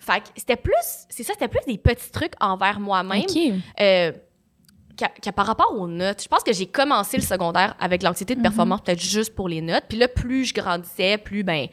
Fait 0.01 0.21
que 0.21 0.27
c'était 0.37 0.57
plus, 0.57 0.73
c'est 1.09 1.23
ça, 1.23 1.35
c'était 1.35 1.49
plus 1.49 1.61
des 1.67 1.79
petits 1.79 2.11
trucs 2.11 2.33
envers 2.41 2.81
moi-même 2.81 3.21
OK. 3.23 3.39
euh, 3.81 4.13
qu'à- 4.97 5.09
qu'à 5.09 5.31
par 5.33 5.47
rapport 5.47 5.73
aux 5.79 5.87
notes. 5.87 6.23
Je 6.23 6.29
pense 6.29 6.43
que 6.43 6.53
j'ai 6.53 6.67
commencé 6.67 7.17
le 7.19 7.23
secondaire 7.23 7.77
avec 7.79 8.03
l'anxiété 8.03 8.35
de 8.35 8.41
performance, 8.43 8.81
peut-être 8.81 9.01
juste 9.03 9.35
pour 9.35 9.49
les 9.49 9.61
notes. 9.61 9.85
Puis 9.89 9.99
là, 9.99 10.09
plus 10.09 10.47
je 10.47 10.55
grandissais, 10.55 11.19
plus, 11.19 11.43
ben, 11.45 11.67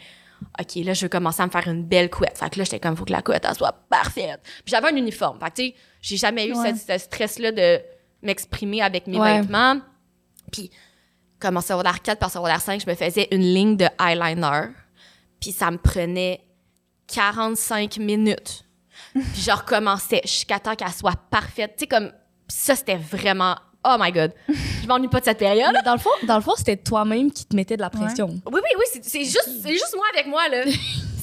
OK, 0.59 0.75
là, 0.83 0.93
je 0.93 1.05
veux 1.05 1.09
commencer 1.09 1.41
à 1.41 1.45
me 1.47 1.51
faire 1.51 1.67
une 1.67 1.83
belle 1.83 2.09
couette. 2.11 2.37
Fait 2.37 2.49
que 2.49 2.59
là, 2.59 2.63
j'étais 2.65 2.79
comme, 2.79 2.95
faut 2.95 3.05
que 3.05 3.11
la 3.13 3.21
couette, 3.23 3.45
elle 3.49 3.55
soit 3.55 3.71
parfaite. 3.89 4.39
Puis 4.43 4.67
j'avais 4.67 4.89
un 4.91 4.95
uniforme. 4.95 5.39
Fait 5.39 5.49
que, 5.49 5.55
tu 5.55 5.63
sais, 5.69 5.75
j'ai 6.01 6.17
jamais 6.17 6.47
eu 6.47 6.53
Ouais. 6.53 6.73
ce 6.75 6.97
stress-là 6.97 7.51
de 7.53 7.79
m'exprimer 8.21 8.81
avec 8.81 9.07
mes 9.07 9.19
Ouais. 9.19 9.39
vêtements. 9.41 9.79
Puis, 10.51 10.69
comme 11.39 11.57
en 11.57 11.61
secondaire 11.61 12.01
4 12.01 12.19
par 12.19 12.29
secondaire 12.29 12.61
5, 12.61 12.81
je 12.85 12.89
me 12.89 12.95
faisais 12.95 13.27
une 13.31 13.41
ligne 13.41 13.77
de 13.77 13.87
eyeliner. 13.99 14.67
Puis 15.39 15.51
ça 15.53 15.71
me 15.71 15.77
prenait 15.77 16.41
45 17.07 17.97
minutes. 17.97 18.63
Puis 19.13 19.41
je 19.41 19.51
recommençais 19.51 20.21
jusqu'à 20.23 20.59
temps 20.59 20.75
qu'elle 20.75 20.91
soit 20.91 21.15
parfaite. 21.29 21.73
Tu 21.77 21.81
sais, 21.81 21.87
comme, 21.87 22.11
ça, 22.47 22.75
c'était 22.75 22.97
vraiment, 22.97 23.55
oh 23.85 23.95
my 23.99 24.11
God. 24.11 24.31
Je 24.47 24.87
m'ennuie 24.87 25.07
pas 25.07 25.19
de 25.19 25.25
cette 25.25 25.37
période. 25.39 25.71
Mais 25.73 25.81
dans 25.83 25.93
le 25.93 25.99
fond, 25.99 26.09
dans 26.23 26.35
le 26.35 26.41
fond 26.41 26.53
c'était 26.57 26.77
toi-même 26.77 27.31
qui 27.31 27.45
te 27.45 27.55
mettais 27.55 27.75
de 27.77 27.81
la 27.81 27.89
pression. 27.89 28.27
Oui, 28.27 28.39
oui, 28.53 28.61
oui, 28.77 28.85
c'est- 29.01 29.19
juste, 29.23 29.49
c'est 29.61 29.71
juste 29.73 29.93
moi 29.95 30.05
avec 30.13 30.27
moi, 30.27 30.47
là. 30.49 30.63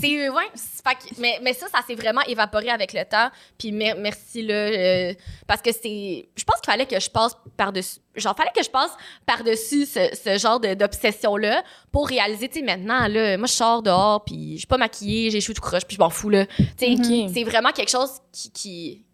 C'est, 0.04 0.28
ouais, 0.28 0.50
c'est- 0.54 0.82
fait 0.88 0.94
que- 0.96 1.20
mais, 1.20 1.38
mais 1.42 1.52
ça, 1.52 1.66
ça 1.68 1.80
s'est 1.86 1.94
vraiment 1.94 2.20
évaporé 2.22 2.70
avec 2.70 2.92
le 2.92 3.04
temps. 3.04 3.30
Puis 3.58 3.72
mer- 3.72 3.96
merci, 3.98 4.42
là, 4.42 4.54
euh, 4.54 5.14
parce 5.46 5.62
que 5.62 5.72
c'est... 5.72 6.28
Je 6.36 6.44
pense 6.44 6.60
qu'il 6.60 6.70
fallait 6.72 6.86
que 6.86 6.98
je 7.00 7.10
passe 7.10 7.36
par-dessus... 7.56 8.00
Genre, 8.14 8.36
fallait 8.36 8.52
que 8.54 8.62
je 8.62 8.70
passe 8.70 8.90
par-dessus 9.26 9.86
ce, 9.86 10.00
ce 10.14 10.38
genre 10.38 10.60
d'obsession-là 10.60 11.62
pour 11.90 12.08
réaliser, 12.08 12.48
tu 12.48 12.60
sais, 12.60 12.64
maintenant, 12.64 13.08
là, 13.08 13.36
moi, 13.38 13.46
je 13.46 13.52
sors 13.52 13.82
dehors, 13.82 14.24
puis 14.24 14.52
je 14.54 14.58
suis 14.58 14.66
pas 14.66 14.78
maquillée, 14.78 15.30
j'ai 15.30 15.38
les 15.38 15.40
cheveux 15.40 15.54
tout 15.54 15.62
croche, 15.62 15.84
puis 15.84 15.96
je 15.96 16.00
m'en 16.00 16.10
fous, 16.10 16.30
là. 16.30 16.46
Tu 16.46 16.64
sais, 16.78 16.92
Ok. 16.92 17.30
c'est 17.34 17.44
vraiment 17.44 17.72
quelque 17.72 17.90
chose 17.90 18.10
qui, 18.32 18.50
qui, 18.52 19.04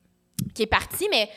qui 0.55 0.63
est 0.63 0.67
parti, 0.67 1.09
mais 1.11 1.31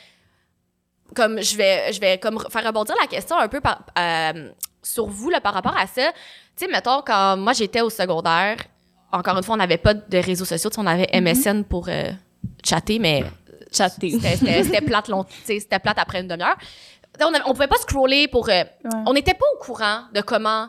comme 1.16 1.42
je 1.42 1.56
vais, 1.56 1.94
je 1.94 2.00
vais 2.00 2.18
comme 2.18 2.40
faire 2.50 2.66
rebondir 2.66 2.96
la 3.00 3.08
question 3.08 3.38
un 3.38 3.48
peu 3.48 3.62
par, 3.62 3.84
euh, 4.00 4.52
sur 4.82 5.06
vous 5.06 5.30
là, 5.30 5.40
par 5.40 5.54
rapport 5.54 5.78
à 5.78 5.86
ça. 5.88 6.12
Tu 6.58 6.66
sais, 6.66 6.72
mettons, 6.72 7.02
quand 7.02 7.38
moi 7.38 7.54
j'étais 7.54 7.82
au 7.82 7.90
secondaire, 7.90 8.58
encore 9.14 9.38
une 9.38 9.44
fois, 9.44 9.56
on 9.56 9.60
n'avait 9.60 9.78
pas 9.78 9.94
de 9.94 10.18
réseaux 10.18 10.46
sociaux, 10.46 10.70
tu 10.70 10.76
sais, 10.76 10.82
on 10.82 10.88
avait 10.88 11.08
MSN 11.14 11.64
pour 11.64 11.88
euh, 11.88 12.12
chatter, 12.66 13.00
mais 13.00 13.24
Chatter. 13.72 14.12
c'était- 14.12 14.36
c'était 14.38 14.64
c'était 14.64 14.82
plate, 14.82 15.08
long, 15.08 15.26
c'était 15.44 15.80
plate 15.80 15.98
après 16.00 16.22
une 16.22 16.28
demi-heure. 16.28 16.58
On, 17.22 17.26
avait- 17.34 17.44
on 17.46 17.54
pouvait 17.54 17.68
pas 17.68 17.78
scroller 17.78 18.28
pour. 18.28 18.50
euh, 18.50 18.54
Ouais. 18.54 18.90
On 19.06 19.14
n'était 19.14 19.34
pas 19.36 19.46
au 19.56 19.58
courant 19.64 20.02
de 20.14 20.22
comment 20.22 20.68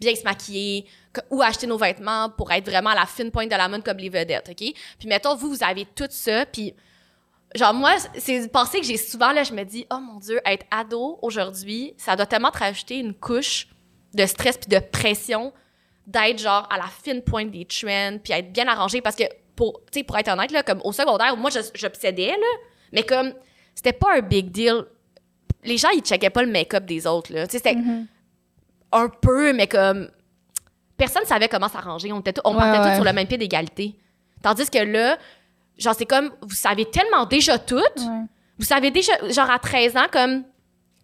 bien 0.00 0.14
se 0.14 0.22
maquiller, 0.24 0.86
que- 1.12 1.20
où 1.30 1.42
acheter 1.42 1.66
nos 1.66 1.76
vêtements 1.78 2.28
pour 2.30 2.50
être 2.52 2.68
vraiment 2.68 2.90
à 2.90 2.94
la 2.94 3.06
fine 3.06 3.30
pointe 3.30 3.50
de 3.50 3.56
la 3.56 3.68
mode 3.68 3.84
comme 3.84 3.98
les 3.98 4.08
vedettes, 4.08 4.48
OK? 4.50 4.56
Puis 4.98 5.08
mettons, 5.08 5.36
vous, 5.36 5.48
vous 5.50 5.62
avez 5.64 5.84
tout 5.86 6.08
ça, 6.10 6.44
puis 6.46 6.74
genre 7.54 7.72
moi, 7.74 7.92
c'est 8.18 8.36
une 8.36 8.48
pensée 8.48 8.80
que 8.80 8.86
j'ai 8.86 8.96
souvent, 8.96 9.30
là, 9.32 9.44
je 9.44 9.52
me 9.52 9.62
dis, 9.64 9.86
oh 9.92 9.98
mon 10.00 10.18
Dieu, 10.18 10.40
être 10.44 10.66
ado 10.70 11.18
aujourd'hui, 11.22 11.94
ça 11.96 12.16
doit 12.16 12.26
tellement 12.26 12.50
te 12.50 12.58
rajouter 12.58 12.96
une 12.98 13.14
couche 13.14 13.68
de 14.14 14.26
stress 14.26 14.56
puis 14.58 14.68
de 14.68 14.78
pression 14.82 15.52
d'être 16.06 16.38
genre 16.38 16.68
à 16.70 16.76
la 16.76 16.84
fine 17.02 17.22
pointe 17.22 17.50
des 17.50 17.64
trends 17.64 18.18
puis 18.22 18.32
être 18.32 18.52
bien 18.52 18.66
arrangé 18.68 19.00
parce 19.00 19.16
que 19.16 19.24
pour 19.56 19.80
tu 19.90 20.00
sais 20.00 20.04
pour 20.04 20.18
être 20.18 20.28
honnête 20.28 20.50
là 20.50 20.62
comme 20.62 20.80
au 20.84 20.92
secondaire 20.92 21.36
moi 21.36 21.50
je- 21.50 21.60
j'obsédais 21.74 22.26
là 22.28 22.58
mais 22.92 23.02
comme 23.02 23.32
c'était 23.74 23.92
pas 23.92 24.16
un 24.16 24.20
big 24.20 24.50
deal. 24.50 24.84
Les 25.64 25.78
gens 25.78 25.88
ils 25.90 26.02
checkaient 26.02 26.30
pas 26.30 26.42
le 26.42 26.50
make-up 26.50 26.84
des 26.84 27.06
autres 27.06 27.32
là. 27.32 27.46
Tu 27.46 27.52
sais 27.52 27.58
c'était 27.58 27.74
Mhm. 27.76 28.06
un 28.92 29.08
peu 29.08 29.52
mais 29.52 29.66
comme 29.66 30.10
personne 30.96 31.24
savait 31.24 31.48
comment 31.48 31.68
s'arranger. 31.68 32.12
On 32.12 32.20
était 32.20 32.40
on 32.44 32.52
Ouais, 32.54 32.58
partait 32.60 32.90
tous 32.90 32.94
sur 32.96 33.04
le 33.04 33.12
même 33.12 33.26
pied 33.26 33.38
d'égalité. 33.38 33.94
Tandis 34.42 34.68
que 34.68 34.78
là 34.78 35.16
genre 35.78 35.94
c'est 35.96 36.04
comme 36.06 36.30
vous 36.42 36.54
savez 36.54 36.84
tellement 36.84 37.24
déjà 37.26 37.58
tout 37.58 37.76
Ouais. 37.76 38.24
vous 38.58 38.64
savez 38.64 38.90
déjà, 38.90 39.12
genre 39.30 39.50
à 39.50 39.58
13 39.58 39.96
ans, 39.96 40.06
comme, 40.12 40.44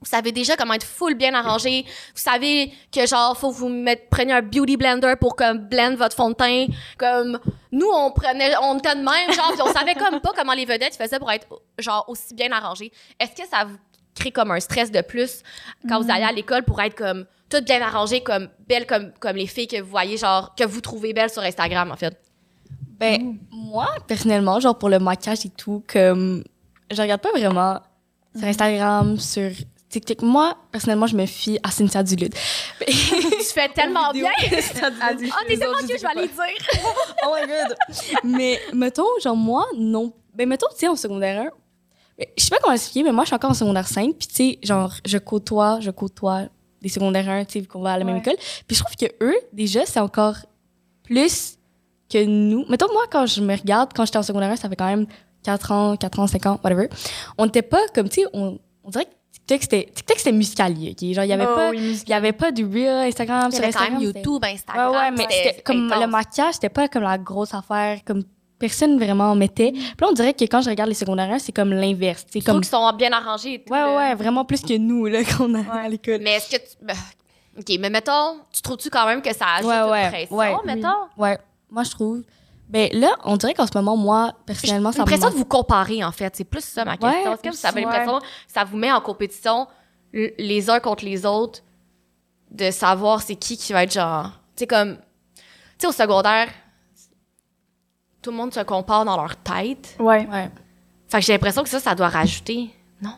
vous 0.00 0.08
savez 0.08 0.32
déjà 0.32 0.56
comment 0.56 0.74
être 0.74 0.86
full 0.86 1.14
bien 1.14 1.34
arrangé. 1.34 1.84
Vous 1.84 2.22
savez 2.22 2.72
que, 2.90 3.06
genre, 3.06 3.36
faut 3.36 3.50
que 3.50 3.56
vous 3.56 3.68
mettre, 3.68 4.08
preniez 4.08 4.32
un 4.32 4.42
beauty 4.42 4.76
blender 4.76 5.14
pour, 5.20 5.36
comme, 5.36 5.58
blend 5.58 5.94
votre 5.96 6.16
fond 6.16 6.30
de 6.30 6.34
teint. 6.34 6.66
Comme, 6.96 7.38
nous, 7.70 7.88
on 7.92 8.10
prenait, 8.10 8.54
on 8.62 8.78
était 8.78 8.94
de 8.94 9.00
même, 9.00 9.32
genre, 9.32 9.52
puis 9.52 9.62
on 9.62 9.72
savait 9.72 9.94
comme 9.94 10.20
pas 10.20 10.32
comment 10.34 10.54
les 10.54 10.64
vedettes 10.64 10.96
faisaient 10.96 11.18
pour 11.18 11.30
être, 11.30 11.46
genre, 11.78 12.04
aussi 12.08 12.34
bien 12.34 12.50
arrangés. 12.50 12.90
Est-ce 13.18 13.42
que 13.42 13.48
ça 13.48 13.64
vous 13.64 13.76
crée 14.14 14.32
comme 14.32 14.50
un 14.50 14.60
stress 14.60 14.90
de 14.90 15.02
plus 15.02 15.42
quand 15.88 16.00
vous 16.00 16.10
allez 16.10 16.24
à 16.24 16.32
l'école 16.32 16.64
pour 16.64 16.80
être, 16.80 16.94
comme, 16.94 17.26
toutes 17.50 17.64
bien 17.64 17.82
arrangées, 17.82 18.22
comme, 18.22 18.48
belles, 18.66 18.86
comme, 18.86 19.12
comme 19.20 19.36
les 19.36 19.46
filles 19.46 19.68
que 19.68 19.80
vous 19.82 19.90
voyez, 19.90 20.16
genre, 20.16 20.54
que 20.54 20.64
vous 20.64 20.80
trouvez 20.80 21.12
belles 21.12 21.30
sur 21.30 21.42
Instagram, 21.42 21.90
en 21.90 21.96
fait? 21.96 22.16
Ben, 22.98 23.38
moi, 23.50 23.88
personnellement, 24.06 24.60
genre 24.60 24.78
pour 24.78 24.88
le 24.88 24.98
maquillage 24.98 25.44
et 25.46 25.50
tout, 25.50 25.84
comme, 25.86 26.42
je 26.90 27.00
regarde 27.00 27.20
pas 27.20 27.32
vraiment 27.32 27.80
sur 28.34 28.46
Instagram, 28.46 29.18
sur 29.18 29.50
TikTok. 29.90 30.22
Moi, 30.22 30.57
personnellement, 30.70 31.07
je 31.09 31.16
me 31.16 31.26
fie 31.26 31.59
à 31.62 31.70
Cynthia 31.70 32.03
Duluth. 32.03 32.35
tu 32.87 32.94
fais 33.44 33.68
tellement 33.68 34.12
bien! 34.12 34.31
Cynthia 34.48 34.90
Ah, 35.03 35.14
Duluth, 35.14 35.33
t'es 35.46 35.53
les 35.53 35.59
tellement 35.59 35.79
cute, 35.79 35.96
je 35.96 36.03
vais 36.03 36.07
aller 36.07 36.29
dire! 36.29 36.83
Oh 37.26 37.35
my 37.35 37.46
god! 37.46 37.76
mais, 38.24 38.61
mettons, 38.72 39.07
genre, 39.22 39.37
moi, 39.37 39.66
non. 39.76 40.12
Ben, 40.35 40.48
mettons, 40.48 40.68
tu 40.70 40.79
sais, 40.79 40.88
en 40.88 40.96
secondaire 40.96 41.40
1, 41.42 41.44
ben, 42.18 42.26
je 42.38 42.44
sais 42.44 42.50
pas 42.50 42.59
comment 42.62 42.74
expliquer, 42.74 43.03
mais 43.03 43.12
moi, 43.12 43.24
je 43.24 43.29
suis 43.29 43.35
encore 43.35 43.50
en 43.50 43.55
secondaire 43.55 43.88
5, 43.88 44.14
puis 44.16 44.29
tu 44.29 44.35
sais, 44.35 44.59
genre, 44.62 44.94
je 45.05 45.18
côtoie, 45.18 45.81
je 45.81 45.90
côtoie 45.90 46.42
des 46.81 46.88
secondaires 46.88 47.29
1, 47.29 47.44
tu 47.44 47.53
sais, 47.55 47.61
vu 47.61 47.66
qu'on 47.66 47.83
va 47.83 47.94
à 47.94 47.98
la 47.98 48.05
même 48.05 48.16
école. 48.16 48.37
Puis 48.66 48.76
je 48.76 48.85
trouve 48.85 48.96
que 48.96 49.12
eux, 49.24 49.37
déjà, 49.53 49.85
c'est 49.87 50.00
encore 50.00 50.37
plus 51.03 51.59
que 52.09 52.24
nous. 52.24 52.64
Mettons, 52.68 52.92
moi, 52.92 53.03
quand 53.11 53.26
je 53.26 53.40
me 53.40 53.57
regarde, 53.57 53.90
quand 53.94 54.05
j'étais 54.05 54.18
en 54.18 54.22
secondaire 54.22 54.50
1, 54.50 54.57
ça 54.57 54.68
fait 54.68 54.76
quand 54.76 54.87
même 54.87 55.07
4 55.42 55.72
ans, 55.72 55.96
4 55.96 56.18
ans, 56.20 56.26
5 56.26 56.46
ans, 56.46 56.61
whatever. 56.62 56.88
On 57.38 57.46
n'était 57.46 57.62
pas 57.62 57.81
comme, 57.94 58.09
tu 58.09 58.22
sais, 58.22 58.26
on, 58.33 58.59
on 58.85 58.90
dirait 58.90 59.07
que 59.07 59.11
TikTok, 59.58 59.62
c'était, 59.62 59.92
TikTok, 59.94 60.18
c'était 60.18 60.32
muscalier, 60.32 60.90
OK? 60.92 61.12
Genre, 61.14 61.24
il 61.24 61.28
y 61.28 61.32
avait 61.32 61.46
Oh, 61.50 61.54
pas, 61.54 61.70
oui, 61.70 62.02
avait 62.10 62.32
pas 62.32 62.52
du 62.52 62.64
real 62.64 63.06
Instagram 63.08 63.48
Il 63.50 63.54
y 63.54 63.58
avait 63.58 63.72
quand 63.72 63.78
Instagram. 63.80 63.92
même 63.98 64.06
c'était- 64.06 64.18
YouTube, 64.20 64.42
Ouais, 64.42 64.52
Instagram. 64.52 64.92
ouais, 64.92 65.10
mais 65.10 65.26
c'était 65.30 65.62
comme 65.62 65.88
le 65.88 65.92
intense. 65.94 66.10
maquillage, 66.10 66.54
c'était 66.54 66.68
pas 66.68 66.88
comme 66.88 67.02
la 67.02 67.18
grosse 67.18 67.52
affaire, 67.54 67.98
comme 68.04 68.22
personne 68.58 68.98
vraiment 68.98 69.30
en 69.30 69.34
mettait. 69.36 69.72
Puis 69.72 69.82
là, 70.00 70.08
on 70.08 70.12
dirait 70.12 70.34
que 70.34 70.44
quand 70.44 70.60
je 70.60 70.70
regarde 70.70 70.88
les 70.88 70.94
secondaires 70.94 71.30
1, 71.30 71.38
c'est 71.38 71.52
comme 71.52 71.70
l'inverse. 71.72 72.24
C'est 72.30 72.40
comme. 72.40 72.56
qu'ils 72.60 72.66
sont 72.70 72.92
bien 72.92 73.10
arrangés 73.12 73.54
et 73.54 73.64
tout, 73.64 73.72
Ouais, 73.72 73.78
là. 73.80 73.96
ouais, 73.96 74.14
vraiment 74.14 74.44
plus 74.44 74.60
que 74.62 74.76
nous, 74.76 75.06
là, 75.06 75.20
qu'on 75.38 75.54
a 75.54 75.82
à 75.84 75.88
l'école. 75.88 76.20
Mais 76.22 76.32
est-ce 76.34 76.50
que 76.50 76.56
tu. 76.56 76.76
ben, 76.82 76.94
OK, 77.58 77.76
mais 77.80 77.90
mettons, 77.90 78.36
tu 78.52 78.62
trouves-tu 78.62 78.90
quand 78.90 79.06
même 79.06 79.20
que 79.22 79.34
ça 79.34 79.46
ajoute 79.56 79.68
Ouais, 79.68 79.76
une 79.78 79.90
ouais, 79.90 80.08
pression, 80.08 80.36
ouais. 80.36 80.54
mettons? 80.64 80.88
Ouais, 81.16 81.38
moi, 81.70 81.82
je 81.82 81.90
trouve. 81.90 82.22
Ben 82.70 82.88
là, 82.92 83.11
on 83.24 83.37
dirait 83.37 83.52
qu'en 83.54 83.66
ce 83.66 83.72
moment, 83.76 83.96
moi, 83.96 84.33
personnellement, 84.46 84.92
ça 84.92 84.98
me 85.02 85.04
l'impression 85.11 85.30
de 85.30 85.35
vous 85.35 85.44
comparer, 85.44 86.04
en 86.04 86.12
fait. 86.12 86.35
C'est 86.37 86.44
plus 86.44 86.64
ça, 86.64 86.85
ma 86.85 86.96
question. 86.96 87.09
Ouais, 87.30 87.35
Est-ce 87.35 87.42
que 87.42 87.48
vous 87.61 87.66
avez 87.66 87.85
ouais. 87.85 87.90
l'impression 87.92 88.18
que 88.20 88.26
ça 88.46 88.62
vous 88.64 88.77
met 88.77 88.92
en 88.92 89.00
compétition 89.00 89.66
les 90.12 90.71
uns 90.71 90.79
contre 90.81 91.04
les 91.04 91.27
autres 91.27 91.60
de 92.50 92.71
savoir 92.71 93.23
c'est 93.23 93.35
qui 93.37 93.56
qui 93.56 93.73
va 93.73 93.83
être 93.85 93.92
genre... 93.92 94.31
Tu 94.56 94.60
sais, 94.60 94.66
comme... 94.68 94.96
Tu 94.96 95.42
sais, 95.79 95.87
au 95.88 95.92
secondaire, 95.92 96.48
tout 98.23 98.31
le 98.31 98.37
monde 98.37 98.52
se 98.54 98.60
compare 98.60 99.04
dans 99.04 99.16
leur 99.16 99.37
tête. 99.37 99.96
Ouais. 99.98 100.27
Ouais. 100.29 100.50
Fait 101.08 101.18
que 101.21 101.25
j'ai 101.27 101.33
l'impression 101.33 101.62
que 101.62 101.68
ça, 101.68 101.81
ça 101.81 101.94
doit 101.94 102.08
rajouter. 102.08 102.71
Non? 103.02 103.14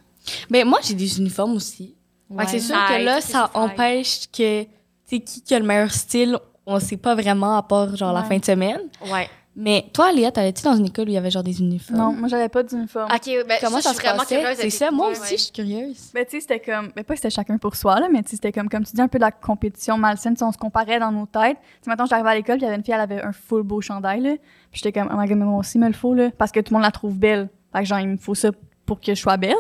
Ben 0.50 0.66
moi, 0.66 0.78
j'ai 0.82 0.94
des 0.94 1.18
uniformes 1.18 1.53
aussi. 1.57 1.94
Fait 2.38 2.44
que 2.44 2.50
c'est 2.53 2.61
sûr 2.61 2.76
que 2.88 3.03
là, 3.05 3.20
ça 3.20 3.50
empêche 3.53 4.30
que, 4.32 4.62
tu 4.62 4.68
sais, 5.05 5.20
qui 5.20 5.42
qui 5.42 5.55
a 5.55 5.59
le 5.59 5.66
meilleur 5.66 5.90
style, 5.90 6.38
on 6.64 6.80
sait 6.80 6.96
pas 6.96 7.14
vraiment 7.14 7.59
à 7.59 7.62
part, 7.62 7.94
genre, 7.96 8.12
la 8.14 8.20
Ouais. 8.22 8.28
fin 8.28 8.38
de 8.38 8.44
semaine. 8.44 8.80
Ouais. 9.07 9.28
Mais 9.55 9.84
toi, 9.92 10.11
Léa, 10.12 10.32
t'allais-tu 10.32 10.62
dans 10.62 10.74
une 10.76 10.86
école 10.86 11.07
où 11.07 11.11
il 11.11 11.14
y 11.14 11.18
avait, 11.18 11.30
genre, 11.30 11.42
des 11.42 11.61
uniformes? 11.61 12.00
Non, 12.00 12.12
moi, 12.14 12.26
j'avais 12.26 12.48
pas 12.48 12.62
d'uniforme. 12.62 13.11
OK, 13.12 13.20
ben, 13.46 13.59
Comment 13.61 13.76
ça, 13.76 13.82
ça, 13.82 13.88
je 13.90 13.94
se 13.94 14.00
suis 14.00 14.07
vraiment 14.09 14.18
passait? 14.22 14.38
curieuse. 14.40 14.57
C'est 14.59 14.70
ça, 14.70 14.90
moi 14.90 15.07
Ouais, 15.09 15.12
aussi, 15.12 15.20
ouais. 15.20 15.28
je 15.36 15.42
suis 15.42 15.53
curieuse. 15.53 16.11
Ben, 16.14 16.24
tu 16.24 16.30
sais, 16.30 16.40
c'était 16.40 16.61
comme. 16.61 16.90
Ben, 16.96 17.05
pas 17.05 17.12
que 17.14 17.16
c'était 17.20 17.28
chacun 17.28 17.59
pour 17.59 17.76
soi, 17.76 18.00
là, 18.00 18.09
mais 18.11 18.22
tu 18.22 18.30
sais, 18.30 18.36
c'était 18.36 18.50
comme, 18.53 18.70
comme 18.70 18.82
tu 18.84 18.94
dis, 18.94 19.00
un 19.03 19.09
peu 19.09 19.18
de 19.18 19.24
la 19.24 19.30
compétition 19.30 19.98
malsaine. 19.98 20.32
Tu 20.34 20.38
sais, 20.38 20.44
on 20.46 20.53
se 20.53 20.57
comparait 20.59 20.98
dans 20.98 21.12
nos 21.12 21.26
têtes. 21.26 21.59
Tu 21.61 21.66
sais, 21.82 21.90
maintenant, 21.90 22.07
j'arrivais 22.07 22.30
à 22.30 22.34
l'école, 22.34 22.57
puis 22.57 22.62
il 22.62 22.64
y 22.64 22.68
avait 22.68 22.76
une 22.76 22.84
fille, 22.84 22.94
elle 22.94 23.00
avait 23.00 23.20
un 23.22 23.32
full 23.32 23.62
beau 23.62 23.82
chandail, 23.82 24.20
là. 24.22 24.36
Puis 24.70 24.80
j'étais 24.82 24.98
comme, 24.98 25.11
oh 25.12 25.16
my 25.20 25.28
god, 25.28 25.36
mais 25.36 25.44
moi 25.44 25.59
aussi, 25.59 25.78
me 25.78 25.86
le 25.86 25.92
faut, 25.92 26.14
là. 26.14 26.30
Parce 26.38 26.50
que 26.50 26.61
tout 26.61 26.72
le 26.72 26.76
monde 26.78 26.84
la 26.86 26.90
trouve 26.92 27.18
belle. 27.18 27.50
Fait 27.74 27.80
que, 27.80 27.84
genre, 27.84 28.00
il 28.00 28.09
me 28.09 28.16
faut 28.16 28.34
ça 28.34 28.48
pour 28.86 29.00
que 29.00 29.14
je 29.14 29.20
sois 29.20 29.36
belle. 29.36 29.55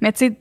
Mais, 0.00 0.10
tu 0.12 0.26
sais, 0.26 0.36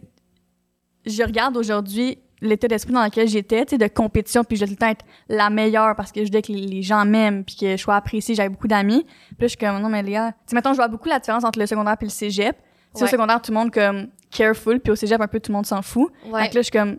je 1.05 1.21
regarde 1.23 1.55
aujourd'hui 1.55 2.17
l'état 2.41 2.67
d'esprit 2.67 2.93
dans 2.93 3.03
lequel 3.03 3.27
j'étais, 3.27 3.65
tu 3.65 3.71
sais, 3.71 3.77
de 3.77 3.87
compétition, 3.87 4.43
puis 4.43 4.57
je 4.57 4.65
voulais 4.65 4.75
tout 4.75 4.81
le 4.81 4.85
temps 4.85 4.91
être 4.91 5.05
la 5.29 5.49
meilleure 5.49 5.95
parce 5.95 6.11
que 6.11 6.21
je 6.21 6.27
voulais 6.27 6.41
que 6.41 6.51
les, 6.51 6.61
les 6.65 6.81
gens 6.81 7.05
m'aiment, 7.05 7.43
puis 7.43 7.55
que 7.55 7.71
je 7.77 7.81
sois 7.81 7.95
appréciée, 7.95 8.33
j'avais 8.35 8.49
beaucoup 8.49 8.67
d'amis. 8.67 9.03
Puis 9.03 9.35
là, 9.39 9.43
je 9.43 9.47
suis 9.47 9.57
comme, 9.57 9.79
non, 9.79 9.89
mais 9.89 10.01
Léa, 10.03 10.31
tu 10.31 10.37
sais, 10.47 10.55
maintenant, 10.55 10.71
je 10.73 10.77
vois 10.77 10.87
beaucoup 10.87 11.07
la 11.09 11.19
différence 11.19 11.43
entre 11.43 11.59
le 11.59 11.65
secondaire 11.67 11.97
puis 11.97 12.07
le 12.07 12.11
cégep. 12.11 12.55
Tu 12.93 12.99
sais, 12.99 13.03
Au 13.03 13.07
secondaire, 13.07 13.41
tout 13.41 13.51
le 13.51 13.57
monde 13.57 13.71
comme 13.71 14.07
careful, 14.31 14.79
puis 14.79 14.91
au 14.91 14.95
cégep, 14.95 15.21
un 15.21 15.27
peu 15.27 15.39
tout 15.39 15.51
le 15.51 15.55
monde 15.57 15.65
s'en 15.65 15.81
fout. 15.81 16.11
Ouais. 16.25 16.43
Fait 16.43 16.49
que 16.49 16.55
là, 16.55 16.61
je 16.61 16.63
suis 16.63 16.71
comme. 16.71 16.97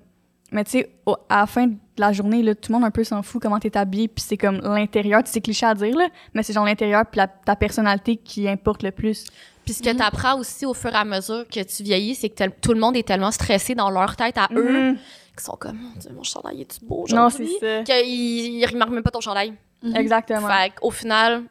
Mais 0.53 0.65
tu 0.65 0.71
sais, 0.73 0.91
à 1.31 1.41
la 1.41 1.47
fin 1.47 1.67
de 1.67 1.75
la 1.97 2.13
journée, 2.13 2.43
là, 2.43 2.55
tout 2.55 2.71
le 2.71 2.75
monde 2.79 2.85
un 2.85 2.91
peu 2.91 3.05
s'en 3.05 3.23
fout 3.23 3.41
comment 3.41 3.59
t'es 3.59 3.75
habillé, 3.77 4.07
puis 4.09 4.23
c'est 4.27 4.37
comme 4.37 4.59
l'intérieur. 4.61 5.21
Tu 5.23 5.29
sais, 5.29 5.33
C'est 5.35 5.41
cliché 5.41 5.65
à 5.65 5.75
dire, 5.75 5.97
là, 5.97 6.09
mais 6.35 6.43
c'est 6.43 6.53
genre 6.53 6.67
l'intérieur, 6.67 7.05
puis 7.11 7.17
la- 7.19 7.27
ta 7.27 7.57
personnalité 7.57 8.17
qui 8.17 8.47
importe 8.49 8.83
le 8.83 8.91
plus. 8.91 9.25
Puis 9.65 9.75
ce 9.75 9.83
que 9.83 9.91
tu 9.97 10.03
apprends 10.03 10.39
aussi 10.39 10.67
au 10.67 10.75
fur 10.75 10.91
et 10.93 10.97
à 10.97 11.05
mesure 11.05 11.47
que 11.49 11.61
tu 11.63 11.83
vieillis, 11.83 12.15
c'est 12.17 12.29
que 12.29 12.49
tout 12.61 12.75
le 12.75 12.81
monde 12.81 12.97
est 12.97 13.07
tellement 13.07 13.31
stressé 13.31 13.75
dans 13.75 13.89
leur 13.91 14.15
tête 14.17 14.37
à 14.37 14.49
eux 14.55 14.97
Qu'ils 15.35 15.45
sont 15.45 15.57
comme 15.59 15.77
Mon 15.79 15.99
Dieu, 15.99 16.11
mon 16.15 16.23
chandail 16.23 16.61
est-tu 16.63 16.85
beau 16.85 17.07
Non, 17.11 17.27
aujourd'hui? 17.27 17.49
c'est 17.61 17.79
ça. 17.79 17.83
Qu'ils 17.85 18.59
ils 18.59 18.67
remarquent 18.67 18.91
même 18.93 19.03
pas 19.03 19.11
ton 19.11 19.21
chandail. 19.21 19.55
Mhm. 19.83 19.97
Exactement. 19.97 20.47
Fait 20.49 20.71
qu'au 20.79 20.91
final, 20.91 21.45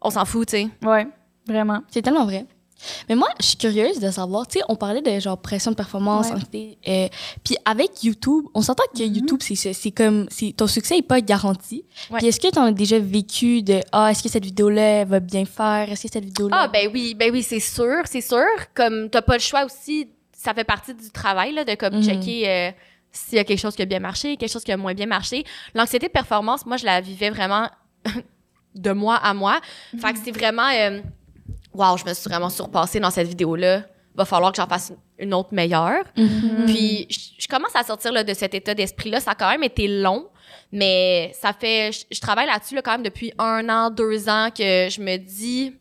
on 0.00 0.10
s'en 0.10 0.24
fout, 0.24 0.48
tu 0.48 0.56
sais. 0.56 0.68
Ouais, 0.86 1.06
vraiment. 1.46 1.80
C'est 1.90 2.02
tellement 2.02 2.24
vrai. 2.24 2.46
Mais 3.08 3.14
moi, 3.14 3.28
je 3.40 3.46
suis 3.46 3.56
curieuse 3.56 3.98
de 4.00 4.10
savoir, 4.10 4.46
tu 4.48 4.58
sais, 4.58 4.64
on 4.68 4.74
parlait 4.76 5.00
de 5.00 5.18
genre 5.20 5.38
pression 5.38 5.70
de 5.70 5.76
performance, 5.76 6.28
Ouais. 6.52 6.76
euh, 6.88 7.08
puis 7.42 7.56
avec 7.64 8.02
YouTube, 8.02 8.44
on 8.52 8.60
s'entend 8.60 8.82
que 8.94 9.02
Mhm. 9.02 9.14
YouTube, 9.14 9.38
c'est 9.40 9.72
c'est 9.72 9.90
comme, 9.92 10.26
c'est 10.28 10.52
ton 10.54 10.66
succès 10.66 10.98
est 10.98 11.02
pas 11.02 11.20
garanti. 11.20 11.84
Ouais. 12.10 12.18
Puis 12.18 12.26
est-ce 12.26 12.40
que 12.40 12.50
tu 12.50 12.58
as 12.58 12.72
déjà 12.72 12.98
vécu 12.98 13.62
de, 13.62 13.80
ah, 13.92 14.10
est-ce 14.10 14.22
que 14.24 14.28
cette 14.28 14.44
vidéo-là 14.44 15.04
va 15.04 15.20
bien 15.20 15.44
faire, 15.46 15.90
est-ce 15.90 16.02
que 16.02 16.12
cette 16.12 16.24
vidéo-là... 16.24 16.56
Ah, 16.64 16.68
ben 16.68 16.90
oui, 16.92 17.14
ben 17.14 17.30
oui, 17.32 17.42
c'est 17.44 17.60
sûr, 17.60 18.02
c'est 18.06 18.20
sûr. 18.20 18.44
Comme 18.74 19.08
t'as 19.08 19.22
pas 19.22 19.34
le 19.34 19.40
choix 19.40 19.64
aussi, 19.64 20.08
ça 20.32 20.52
fait 20.52 20.64
partie 20.64 20.92
du 20.92 21.10
travail, 21.10 21.54
là, 21.54 21.64
de 21.64 21.74
comme 21.76 21.94
Mhm. 21.94 22.02
checker 22.04 22.48
euh, 22.48 22.70
s'il 23.14 23.36
y 23.36 23.38
a 23.38 23.44
quelque 23.44 23.60
chose 23.60 23.74
qui 23.74 23.82
a 23.82 23.86
bien 23.86 24.00
marché, 24.00 24.36
quelque 24.36 24.50
chose 24.50 24.64
qui 24.64 24.72
a 24.72 24.76
moins 24.76 24.92
bien 24.92 25.06
marché. 25.06 25.44
L'anxiété 25.74 26.08
de 26.08 26.12
performance, 26.12 26.66
moi, 26.66 26.76
je 26.76 26.84
la 26.84 27.00
vivais 27.00 27.30
vraiment 27.30 27.70
de 28.74 28.90
moi 28.90 29.16
à 29.16 29.32
moi. 29.32 29.60
Fait 29.98 30.12
que 30.12 30.18
c'est 30.22 30.32
vraiment, 30.32 30.68
euh, 30.68 31.00
wow, 31.72 31.96
je 31.96 32.04
me 32.04 32.12
suis 32.12 32.28
vraiment 32.28 32.50
surpassée 32.50 33.00
dans 33.00 33.10
cette 33.10 33.28
vidéo-là. 33.28 33.84
Va 34.16 34.24
falloir 34.24 34.52
que 34.52 34.56
j'en 34.56 34.66
fasse 34.66 34.92
une 35.18 35.32
autre 35.32 35.52
meilleure. 35.52 36.04
Mhm. 36.16 36.66
Puis 36.66 37.06
je, 37.08 37.42
je 37.42 37.48
commence 37.48 37.74
à 37.74 37.82
sortir 37.84 38.12
là, 38.12 38.24
de 38.24 38.34
cet 38.34 38.54
état 38.54 38.74
d'esprit-là. 38.74 39.20
Ça 39.20 39.32
a 39.32 39.34
quand 39.34 39.50
même 39.50 39.64
été 39.64 39.88
long, 39.88 40.28
mais 40.72 41.32
ça 41.40 41.52
fait. 41.52 41.92
Je, 41.92 42.04
je 42.10 42.20
travaille 42.20 42.46
là-dessus 42.46 42.74
là, 42.74 42.82
quand 42.82 42.92
même 42.92 43.02
depuis 43.02 43.32
un 43.38 43.68
an, 43.68 43.90
deux 43.90 44.28
ans 44.28 44.50
que 44.50 44.88
je 44.90 45.00
me 45.00 45.16
dis. 45.16 45.74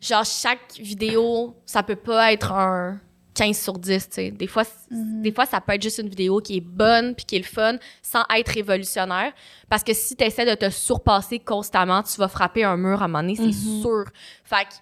Genre, 0.00 0.24
chaque 0.24 0.74
vidéo, 0.78 1.56
ça 1.64 1.82
peut 1.82 1.96
pas 1.96 2.30
être 2.32 2.52
un 2.52 3.00
15 3.34 3.58
sur 3.58 3.78
10, 3.78 4.08
tu 4.08 4.14
sais. 4.14 4.30
Des 4.30 4.46
fois, 4.46 4.62
Mhm. 4.90 5.22
des 5.22 5.32
fois, 5.32 5.44
ça 5.46 5.60
peut 5.60 5.72
être 5.74 5.82
juste 5.82 5.98
une 5.98 6.08
vidéo 6.08 6.40
qui 6.40 6.58
est 6.58 6.60
bonne 6.60 7.14
puis 7.14 7.24
qui 7.26 7.36
est 7.36 7.40
le 7.40 7.44
fun 7.44 7.76
sans 8.02 8.22
être 8.36 8.48
révolutionnaire. 8.52 9.32
Parce 9.68 9.82
que 9.82 9.92
si 9.92 10.14
tu 10.16 10.24
essaies 10.24 10.46
de 10.46 10.54
te 10.54 10.70
surpasser 10.70 11.38
constamment, 11.40 12.02
tu 12.02 12.16
vas 12.18 12.28
frapper 12.28 12.64
un 12.64 12.76
mur 12.76 13.02
à 13.02 13.06
un 13.06 13.08
moment 13.08 13.22
donné, 13.22 13.36
c'est 13.36 13.42
Mhm. 13.46 13.80
sûr. 13.82 14.04
Fait 14.44 14.64
que 14.64 14.74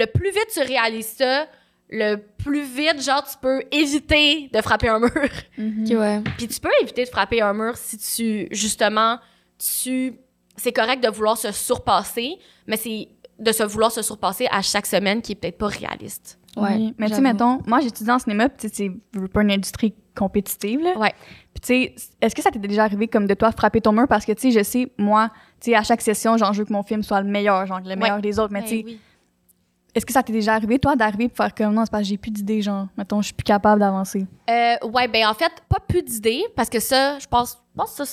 le 0.00 0.06
plus 0.06 0.30
vite 0.30 0.48
tu 0.52 0.60
réalises 0.60 1.14
ça, 1.18 1.46
le 1.90 2.16
plus 2.16 2.64
vite, 2.64 3.02
genre, 3.02 3.24
tu 3.24 3.36
peux 3.40 3.62
éviter 3.72 4.48
de 4.52 4.60
frapper 4.60 4.88
un 4.88 4.98
mur. 5.00 5.10
Mhm. 5.56 5.84
Ok, 5.90 5.98
ouais. 5.98 6.20
Puis 6.36 6.48
tu 6.48 6.60
peux 6.60 6.70
éviter 6.82 7.04
de 7.04 7.08
frapper 7.10 7.40
un 7.42 7.52
mur 7.54 7.76
si 7.76 7.96
tu, 7.98 8.48
justement, 8.50 9.18
tu... 9.58 10.14
C'est 10.56 10.72
correct 10.72 11.02
de 11.02 11.08
vouloir 11.08 11.38
se 11.38 11.52
surpasser, 11.52 12.36
mais 12.66 12.76
c'est 12.76 13.08
de 13.38 13.52
se 13.52 13.62
vouloir 13.62 13.92
se 13.92 14.02
surpasser 14.02 14.48
à 14.50 14.60
chaque 14.60 14.86
semaine 14.86 15.22
qui 15.22 15.32
est 15.32 15.34
peut-être 15.36 15.56
pas 15.58 15.68
réaliste. 15.68 16.36
Ouais, 16.62 16.74
Oui. 16.76 16.94
Mais 16.98 17.08
tu 17.08 17.14
sais, 17.14 17.20
mettons, 17.20 17.60
moi, 17.66 17.80
j'étudie 17.80 18.10
en 18.10 18.18
cinéma, 18.18 18.48
puis 18.48 18.68
tu 18.70 18.74
sais, 18.76 18.90
c'est 19.14 19.28
pas 19.28 19.42
une 19.42 19.50
industrie 19.52 19.94
compétitive, 20.16 20.80
là. 20.80 20.96
Ouais. 20.98 21.12
Puis 21.54 21.60
tu 21.60 21.66
sais, 21.66 21.94
est-ce 22.20 22.34
que 22.34 22.42
ça 22.42 22.50
t'est 22.50 22.58
déjà 22.58 22.84
arrivé 22.84 23.08
comme 23.08 23.26
de 23.26 23.34
toi 23.34 23.50
frapper 23.52 23.80
ton 23.80 23.92
mur? 23.92 24.06
Parce 24.08 24.24
que, 24.24 24.32
tu 24.32 24.50
sais, 24.52 24.58
je 24.58 24.64
sais, 24.64 24.92
moi, 24.98 25.30
tu 25.60 25.70
sais, 25.70 25.76
à 25.76 25.82
chaque 25.82 26.00
session, 26.00 26.36
genre, 26.36 26.52
je 26.52 26.60
veux 26.60 26.64
que 26.64 26.72
mon 26.72 26.82
film 26.82 27.02
soit 27.02 27.20
le 27.20 27.28
meilleur, 27.28 27.66
genre, 27.66 27.80
le 27.84 27.96
meilleur 27.96 28.20
des 28.20 28.38
autres. 28.38 28.52
Mais 28.52 28.62
tu 28.62 28.68
sais, 28.68 28.82
Ben 28.82 28.86
oui. 28.86 29.00
est-ce 29.94 30.06
que 30.06 30.12
ça 30.12 30.22
t'est 30.22 30.32
déjà 30.32 30.54
arrivé, 30.54 30.78
toi, 30.78 30.96
d'arriver 30.96 31.28
pour 31.28 31.36
faire 31.36 31.54
comme, 31.54 31.74
non, 31.74 31.84
c'est 31.84 31.90
parce 31.90 32.02
que 32.02 32.08
j'ai 32.08 32.16
plus 32.18 32.30
d'idées, 32.30 32.62
genre, 32.62 32.86
mettons, 32.96 33.20
je 33.22 33.26
suis 33.26 33.34
plus 33.34 33.44
capable 33.44 33.80
d'avancer? 33.80 34.26
Euh, 34.50 34.74
ouais, 34.92 35.08
ben 35.08 35.26
en 35.28 35.34
fait, 35.34 35.52
pas 35.68 35.80
plus 35.80 36.02
d'idées, 36.02 36.44
parce 36.56 36.68
que 36.68 36.80
ça, 36.80 37.18
je 37.18 37.26
pense, 37.26 37.58
je 37.72 37.76
pense 37.80 37.96
que 37.96 38.04
ça, 38.04 38.12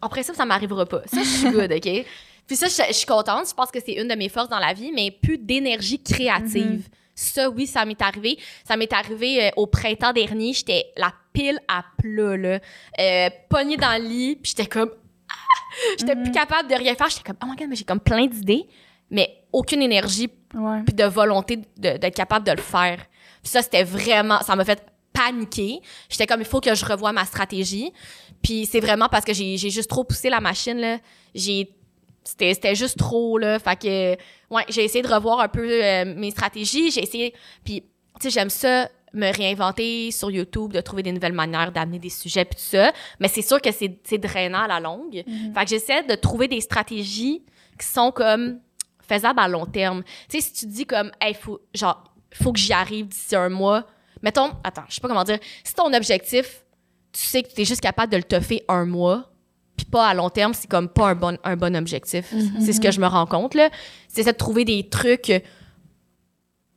en 0.00 0.08
principe, 0.08 0.34
ça 0.34 0.44
m'arrivera 0.44 0.86
pas. 0.86 1.00
Ça, 1.06 1.20
je 1.22 1.28
suis 1.28 1.50
good, 1.50 1.72
OK? 1.76 2.04
Puis 2.46 2.56
ça, 2.56 2.66
je, 2.68 2.82
je 2.88 2.94
suis 2.96 3.06
contente. 3.06 3.46
Je 3.48 3.54
pense 3.54 3.70
que 3.70 3.78
c'est 3.84 3.92
une 4.00 4.08
de 4.08 4.14
mes 4.14 4.28
forces 4.30 4.48
dans 4.48 4.58
la 4.58 4.72
vie, 4.72 4.90
mais 4.94 5.10
plus 5.10 5.36
d'énergie 5.38 6.02
créative. 6.02 6.88
Ça, 7.18 7.50
oui, 7.50 7.66
ça 7.66 7.84
m'est 7.84 8.00
arrivé. 8.00 8.38
Ça 8.66 8.76
m'est 8.76 8.92
arrivé 8.92 9.44
euh, 9.46 9.50
au 9.56 9.66
printemps 9.66 10.12
dernier. 10.12 10.52
J'étais 10.52 10.86
la 10.96 11.12
pile 11.32 11.58
à 11.66 11.84
plat, 11.98 12.36
là. 12.36 12.60
Euh, 13.00 13.30
pognée 13.48 13.76
dans 13.76 14.00
le 14.00 14.08
lit, 14.08 14.36
puis 14.36 14.52
j'étais 14.56 14.68
comme... 14.68 14.90
Ah! 15.28 15.34
J'étais 15.98 16.14
plus 16.14 16.30
capable 16.30 16.68
de 16.68 16.74
rien 16.76 16.94
faire. 16.94 17.08
J'étais 17.08 17.24
comme, 17.24 17.36
oh 17.42 17.46
my 17.46 17.56
God, 17.56 17.68
mais 17.68 17.76
j'ai 17.76 17.84
comme 17.84 18.00
plein 18.00 18.26
d'idées, 18.26 18.68
mais 19.10 19.42
aucune 19.52 19.82
énergie 19.82 20.30
Ouais. 20.54 20.80
puis 20.86 20.94
de 20.94 21.04
volonté 21.04 21.58
d'être 21.76 22.14
capable 22.14 22.46
de 22.46 22.52
le 22.52 22.62
faire. 22.62 22.96
Puis 23.42 23.50
ça, 23.50 23.60
c'était 23.60 23.84
vraiment, 23.84 24.40
ça 24.40 24.56
m'a 24.56 24.64
fait 24.64 24.82
paniquer. 25.12 25.80
J'étais 26.08 26.26
comme, 26.26 26.40
il 26.40 26.46
faut 26.46 26.60
que 26.60 26.74
je 26.74 26.84
revoie 26.86 27.12
ma 27.12 27.24
stratégie. 27.26 27.92
Puis 28.42 28.64
c'est 28.64 28.80
vraiment 28.80 29.08
parce 29.08 29.24
que 29.26 29.34
j'ai 29.34 29.58
j'ai 29.58 29.68
juste 29.70 29.90
trop 29.90 30.04
poussé 30.04 30.30
la 30.30 30.40
machine, 30.40 30.78
là. 30.78 30.98
J'ai, 31.34 31.68
c'était 32.28 32.52
c'était 32.52 32.74
juste 32.74 32.98
trop, 32.98 33.38
là. 33.38 33.58
Fait 33.58 33.76
que, 33.76 34.12
ouais, 34.54 34.64
j'ai 34.68 34.84
essayé 34.84 35.02
de 35.02 35.08
revoir 35.08 35.40
un 35.40 35.48
peu 35.48 35.66
euh, 35.66 36.04
mes 36.14 36.30
stratégies. 36.30 36.90
J'ai 36.90 37.02
essayé, 37.02 37.34
puis, 37.64 37.80
tu 37.80 37.88
sais, 38.24 38.30
j'aime 38.30 38.50
ça 38.50 38.90
me 39.14 39.34
réinventer 39.34 40.10
sur 40.10 40.30
YouTube, 40.30 40.74
de 40.74 40.82
trouver 40.82 41.02
des 41.02 41.12
nouvelles 41.12 41.32
manières 41.32 41.72
d'amener 41.72 41.98
des 41.98 42.10
sujets, 42.10 42.44
puis 42.44 42.56
tout 42.56 42.66
ça. 42.66 42.92
Mais 43.18 43.28
c'est 43.28 43.40
sûr 43.40 43.62
que 43.62 43.72
c'est 43.72 43.98
c'est 44.04 44.18
drainant 44.18 44.60
à 44.60 44.68
la 44.68 44.80
longue. 44.80 45.24
Fait 45.54 45.64
que 45.64 45.70
j'essaie 45.70 46.02
de 46.02 46.14
trouver 46.14 46.48
des 46.48 46.60
stratégies 46.60 47.42
qui 47.78 47.86
sont 47.86 48.12
comme 48.12 48.60
faisables 49.08 49.40
à 49.40 49.48
long 49.48 49.64
terme. 49.64 50.02
Tu 50.28 50.38
sais, 50.38 50.46
si 50.46 50.52
tu 50.52 50.66
dis 50.66 50.84
comme, 50.84 51.10
hey, 51.22 51.32
faut, 51.32 51.60
genre, 51.72 52.04
faut 52.34 52.52
que 52.52 52.58
j'y 52.58 52.74
arrive 52.74 53.06
d'ici 53.06 53.34
un 53.34 53.48
mois. 53.48 53.86
Mettons, 54.20 54.50
attends, 54.62 54.84
je 54.88 54.96
sais 54.96 55.00
pas 55.00 55.08
comment 55.08 55.24
dire. 55.24 55.38
Si 55.64 55.72
ton 55.72 55.90
objectif, 55.94 56.62
tu 57.10 57.22
sais 57.22 57.42
que 57.42 57.48
tu 57.48 57.62
es 57.62 57.64
juste 57.64 57.80
capable 57.80 58.12
de 58.12 58.18
le 58.18 58.24
toffer 58.24 58.64
un 58.68 58.84
mois, 58.84 59.30
puis 59.78 59.86
pas 59.86 60.06
à 60.08 60.12
long 60.14 60.28
terme, 60.28 60.52
c'est 60.52 60.68
comme 60.68 60.88
pas 60.90 61.08
un 61.08 61.14
bon, 61.14 61.38
un 61.42 61.56
bon 61.56 61.74
objectif. 61.76 62.34
C'est 62.60 62.74
ce 62.74 62.80
que 62.80 62.90
je 62.90 63.00
me 63.00 63.06
rends 63.06 63.24
compte, 63.26 63.54
là. 63.54 63.70
C'est 64.08 64.24
ça 64.24 64.32
de 64.32 64.36
trouver 64.36 64.64
des 64.66 64.88
trucs 64.90 65.32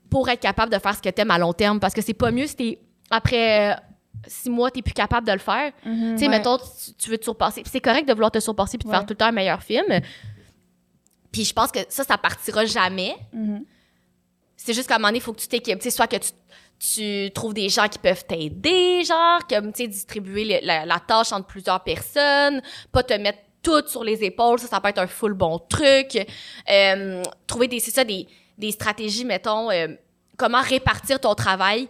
pour 0.10 0.30
être 0.30 0.40
capable 0.40 0.72
de 0.72 0.78
faire 0.80 0.96
ce 0.96 1.02
que 1.02 1.10
t'aimes 1.10 1.32
à 1.32 1.38
long 1.38 1.52
terme. 1.54 1.80
Parce 1.80 1.94
que 1.94 2.02
c'est 2.02 2.14
pas 2.14 2.32
mieux 2.32 2.48
si 2.48 2.56
t'es, 2.56 2.80
après 3.10 3.72
euh, 3.72 3.76
six 4.28 4.50
mois, 4.50 4.70
t'es 4.72 4.82
plus 4.82 4.94
capable 4.94 5.26
de 5.28 5.32
le 5.34 5.40
faire. 5.40 5.72
Tu 5.84 5.90
sais, 6.18 6.24
Ouais. 6.26 6.28
mettons, 6.30 6.58
tu, 6.58 6.94
tu 6.98 7.10
veux 7.10 7.18
te 7.18 7.24
surpasser. 7.24 7.64
C'est 7.66 7.82
correct 7.82 8.08
de 8.08 8.14
vouloir 8.14 8.32
te 8.32 8.40
surpasser 8.40 8.78
puis 8.78 8.86
de 8.86 8.90
Ouais. 8.92 8.96
faire 8.98 9.06
tout 9.06 9.14
le 9.14 9.18
temps 9.18 9.26
un 9.28 9.32
meilleur 9.32 9.62
film. 9.64 9.86
Puis 11.32 11.46
je 11.46 11.54
pense 11.54 11.72
que 11.72 11.80
ça, 11.90 12.04
ça 12.04 12.18
partira 12.18 12.66
jamais. 12.66 13.16
C'est 14.58 14.74
juste 14.74 14.88
qu'à 14.88 14.96
un 14.96 14.98
moment 15.00 15.08
donné, 15.08 15.18
il 15.18 15.22
faut 15.22 15.34
que 15.34 15.40
tu 15.40 15.48
t'équipes. 15.48 15.80
Tu 15.80 15.86
sais, 15.86 15.90
soit 15.96 16.08
que 16.08 16.18
tu, 16.18 16.30
tu 16.94 17.30
trouves 17.34 17.54
des 17.54 17.70
gens 17.70 17.88
qui 17.88 18.00
peuvent 18.00 18.26
t'aider, 18.26 19.04
genre, 19.04 19.40
comme, 19.48 19.72
tu 19.72 19.84
sais, 19.84 19.88
distribuer 19.88 20.46
le- 20.46 20.66
la, 20.66 20.86
la 20.86 21.00
tâche 21.00 21.32
entre 21.32 21.46
plusieurs 21.46 21.84
personnes, 21.84 22.62
pas 22.92 23.04
te 23.04 23.14
mettre 23.14 23.38
tout 23.62 23.84
sur 23.88 24.04
les 24.04 24.24
épaules, 24.24 24.58
ça, 24.60 24.66
ça 24.68 24.82
peut 24.82 24.90
être 24.90 24.98
un 24.98 25.06
full 25.08 25.34
bon 25.34 25.60
truc. 25.60 26.18
Euh, 26.70 27.22
trouver 27.46 27.68
des, 27.68 27.80
c'est 27.80 27.92
ça, 27.92 28.04
des, 28.04 28.28
des 28.58 28.72
stratégies, 28.72 29.26
mettons, 29.26 29.70
euh, 29.70 29.90
comment 30.38 30.62
répartir 30.62 31.20
ton 31.20 31.36
travail, 31.36 31.88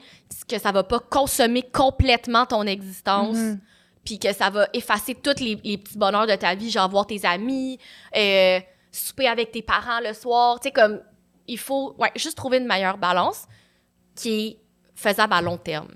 que 0.47 0.59
ça 0.59 0.73
va 0.73 0.83
pas 0.83 0.99
consommer 0.99 1.61
complètement 1.63 2.45
ton 2.45 2.63
existence 2.63 3.37
Mhm. 3.37 3.59
puis 4.03 4.19
que 4.19 4.33
ça 4.33 4.49
va 4.49 4.67
effacer 4.73 5.15
tous 5.15 5.39
les, 5.41 5.57
les 5.63 5.77
petits 5.77 5.97
bonheurs 5.97 6.27
de 6.27 6.35
ta 6.35 6.53
vie, 6.55 6.69
genre 6.69 6.89
voir 6.89 7.07
tes 7.07 7.23
amis, 7.25 7.79
euh, 8.17 8.59
souper 8.91 9.27
avec 9.29 9.51
tes 9.53 9.61
parents 9.61 10.01
le 10.05 10.13
soir, 10.13 10.59
tu 10.59 10.67
sais, 10.67 10.71
comme, 10.73 10.99
il 11.47 11.57
faut, 11.57 11.95
ouais, 11.97 12.11
juste 12.17 12.35
trouver 12.35 12.57
une 12.57 12.67
meilleure 12.67 12.97
balance 12.97 13.45
qui 14.15 14.47
est 14.47 14.57
faisable 15.01 15.33
à 15.33 15.41
long 15.41 15.57
terme. 15.57 15.87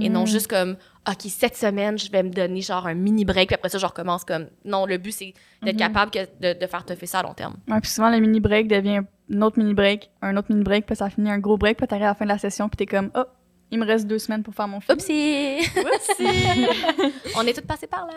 Et 0.00 0.08
non 0.08 0.24
juste 0.24 0.46
comme, 0.46 0.76
OK, 1.06 1.20
cette 1.28 1.54
semaine, 1.54 1.98
je 1.98 2.10
vais 2.10 2.22
me 2.22 2.30
donner 2.30 2.62
genre 2.62 2.86
un 2.86 2.94
mini 2.94 3.26
break, 3.26 3.48
puis 3.48 3.54
après 3.56 3.68
ça, 3.68 3.76
je 3.76 3.84
recommence 3.84 4.24
comme, 4.24 4.46
non, 4.64 4.86
le 4.86 4.96
but, 4.96 5.12
c'est 5.12 5.34
d'être 5.62 5.74
Mhm. 5.74 5.78
capable 5.80 6.10
que 6.10 6.18
de, 6.40 6.58
de 6.58 6.66
faire 6.66 6.82
te 6.86 6.94
faire 6.94 7.08
ça 7.08 7.18
à 7.18 7.22
long 7.22 7.34
terme. 7.34 7.56
Ouais, 7.68 7.78
puis 7.82 7.90
souvent, 7.90 8.08
le 8.08 8.18
mini 8.18 8.40
break 8.40 8.68
devient 8.68 9.00
un 9.30 9.42
autre 9.42 9.58
mini 9.58 9.74
break, 9.74 10.10
un 10.22 10.34
autre 10.38 10.46
mini 10.50 10.62
break, 10.64 10.86
puis 10.86 10.96
ça 10.96 11.10
finit 11.10 11.30
un 11.30 11.38
gros 11.38 11.58
break, 11.58 11.76
puis 11.76 11.86
t'arrives 11.86 12.04
à 12.06 12.08
la 12.08 12.14
fin 12.14 12.24
de 12.24 12.30
la 12.30 12.38
session, 12.38 12.70
puis 12.70 12.78
t'es 12.78 12.86
comme, 12.86 13.10
oh, 13.14 13.24
il 13.70 13.78
me 13.78 13.84
reste 13.84 14.06
deux 14.06 14.18
semaines 14.18 14.42
pour 14.42 14.54
faire 14.54 14.66
mon 14.66 14.80
film. 14.80 14.96
Oupsie! 14.96 15.58
Oupsie! 15.76 16.66
On 17.36 17.42
est 17.46 17.52
toutes 17.52 17.66
passées 17.66 17.86
par 17.86 18.06
là! 18.06 18.12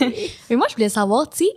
Mais 0.50 0.56
moi, 0.56 0.66
je 0.68 0.74
voulais 0.74 0.88
savoir, 0.88 1.30
tu 1.30 1.44
sais, 1.44 1.50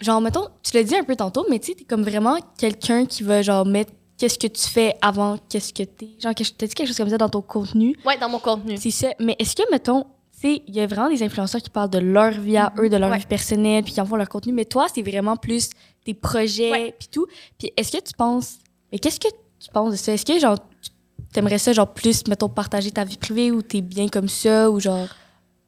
genre, 0.00 0.20
mettons, 0.20 0.48
tu 0.62 0.76
l'as 0.76 0.82
dit 0.82 0.94
un 0.96 1.04
peu 1.04 1.16
tantôt, 1.16 1.46
mais 1.48 1.58
tu 1.58 1.68
sais, 1.68 1.74
t'es 1.74 1.84
comme 1.84 2.02
vraiment 2.02 2.36
quelqu'un 2.58 3.06
qui 3.06 3.22
va, 3.22 3.40
genre, 3.40 3.64
mettre 3.64 3.92
qu'est-ce 4.22 4.38
que 4.38 4.46
tu 4.46 4.68
fais 4.68 4.94
avant 5.02 5.36
qu'est-ce 5.48 5.72
que 5.74 5.82
t'es. 5.82 6.10
Genre, 6.20 6.32
t'as 6.32 6.66
dit 6.68 6.74
quelque 6.74 6.86
chose 6.86 6.96
comme 6.96 7.08
ça 7.10 7.18
dans 7.18 7.28
ton 7.28 7.42
contenu. 7.42 7.96
Ouais, 8.06 8.16
dans 8.18 8.28
mon 8.28 8.38
contenu. 8.38 8.76
C'est 8.76 8.92
ça. 8.92 9.08
Mais 9.18 9.34
est-ce 9.40 9.56
que, 9.56 9.68
mettons, 9.72 10.04
tu 10.40 10.48
sais, 10.48 10.62
il 10.68 10.76
y 10.76 10.80
a 10.80 10.86
vraiment 10.86 11.08
des 11.08 11.24
influenceurs 11.24 11.60
qui 11.60 11.70
parlent 11.70 11.90
de 11.90 11.98
leur 11.98 12.30
vie 12.30 12.56
à 12.56 12.72
eux, 12.78 12.88
de 12.88 12.96
leur 12.96 13.10
Ouais. 13.10 13.18
vie 13.18 13.26
personnelle, 13.26 13.82
puis 13.82 13.92
qui 13.94 14.00
en 14.00 14.06
font 14.06 14.14
leur 14.14 14.28
contenu. 14.28 14.52
Mais 14.52 14.64
toi, 14.64 14.86
c'est 14.94 15.02
vraiment 15.02 15.36
plus 15.36 15.70
tes 16.04 16.14
projets, 16.14 16.70
Ouais. 16.70 16.94
puis 16.96 17.08
tout. 17.10 17.26
Puis 17.58 17.72
est-ce 17.76 17.90
que 17.90 18.00
tu 18.00 18.12
penses. 18.16 18.58
Mais 18.92 19.00
qu'est-ce 19.00 19.18
que 19.18 19.26
tu 19.28 19.70
penses 19.72 19.90
de 19.90 19.96
ça? 19.96 20.12
Est-ce 20.12 20.24
que, 20.24 20.38
genre, 20.38 20.56
tu- 20.80 20.90
t'aimerais 21.32 21.58
ça, 21.58 21.72
genre, 21.72 21.92
plus, 21.92 22.24
mettons, 22.28 22.48
partager 22.48 22.92
ta 22.92 23.02
vie 23.04 23.16
privée 23.16 23.50
ou 23.50 23.60
t'es 23.60 23.80
bien 23.80 24.06
comme 24.08 24.28
ça, 24.28 24.70
ou 24.70 24.78
genre? 24.78 25.08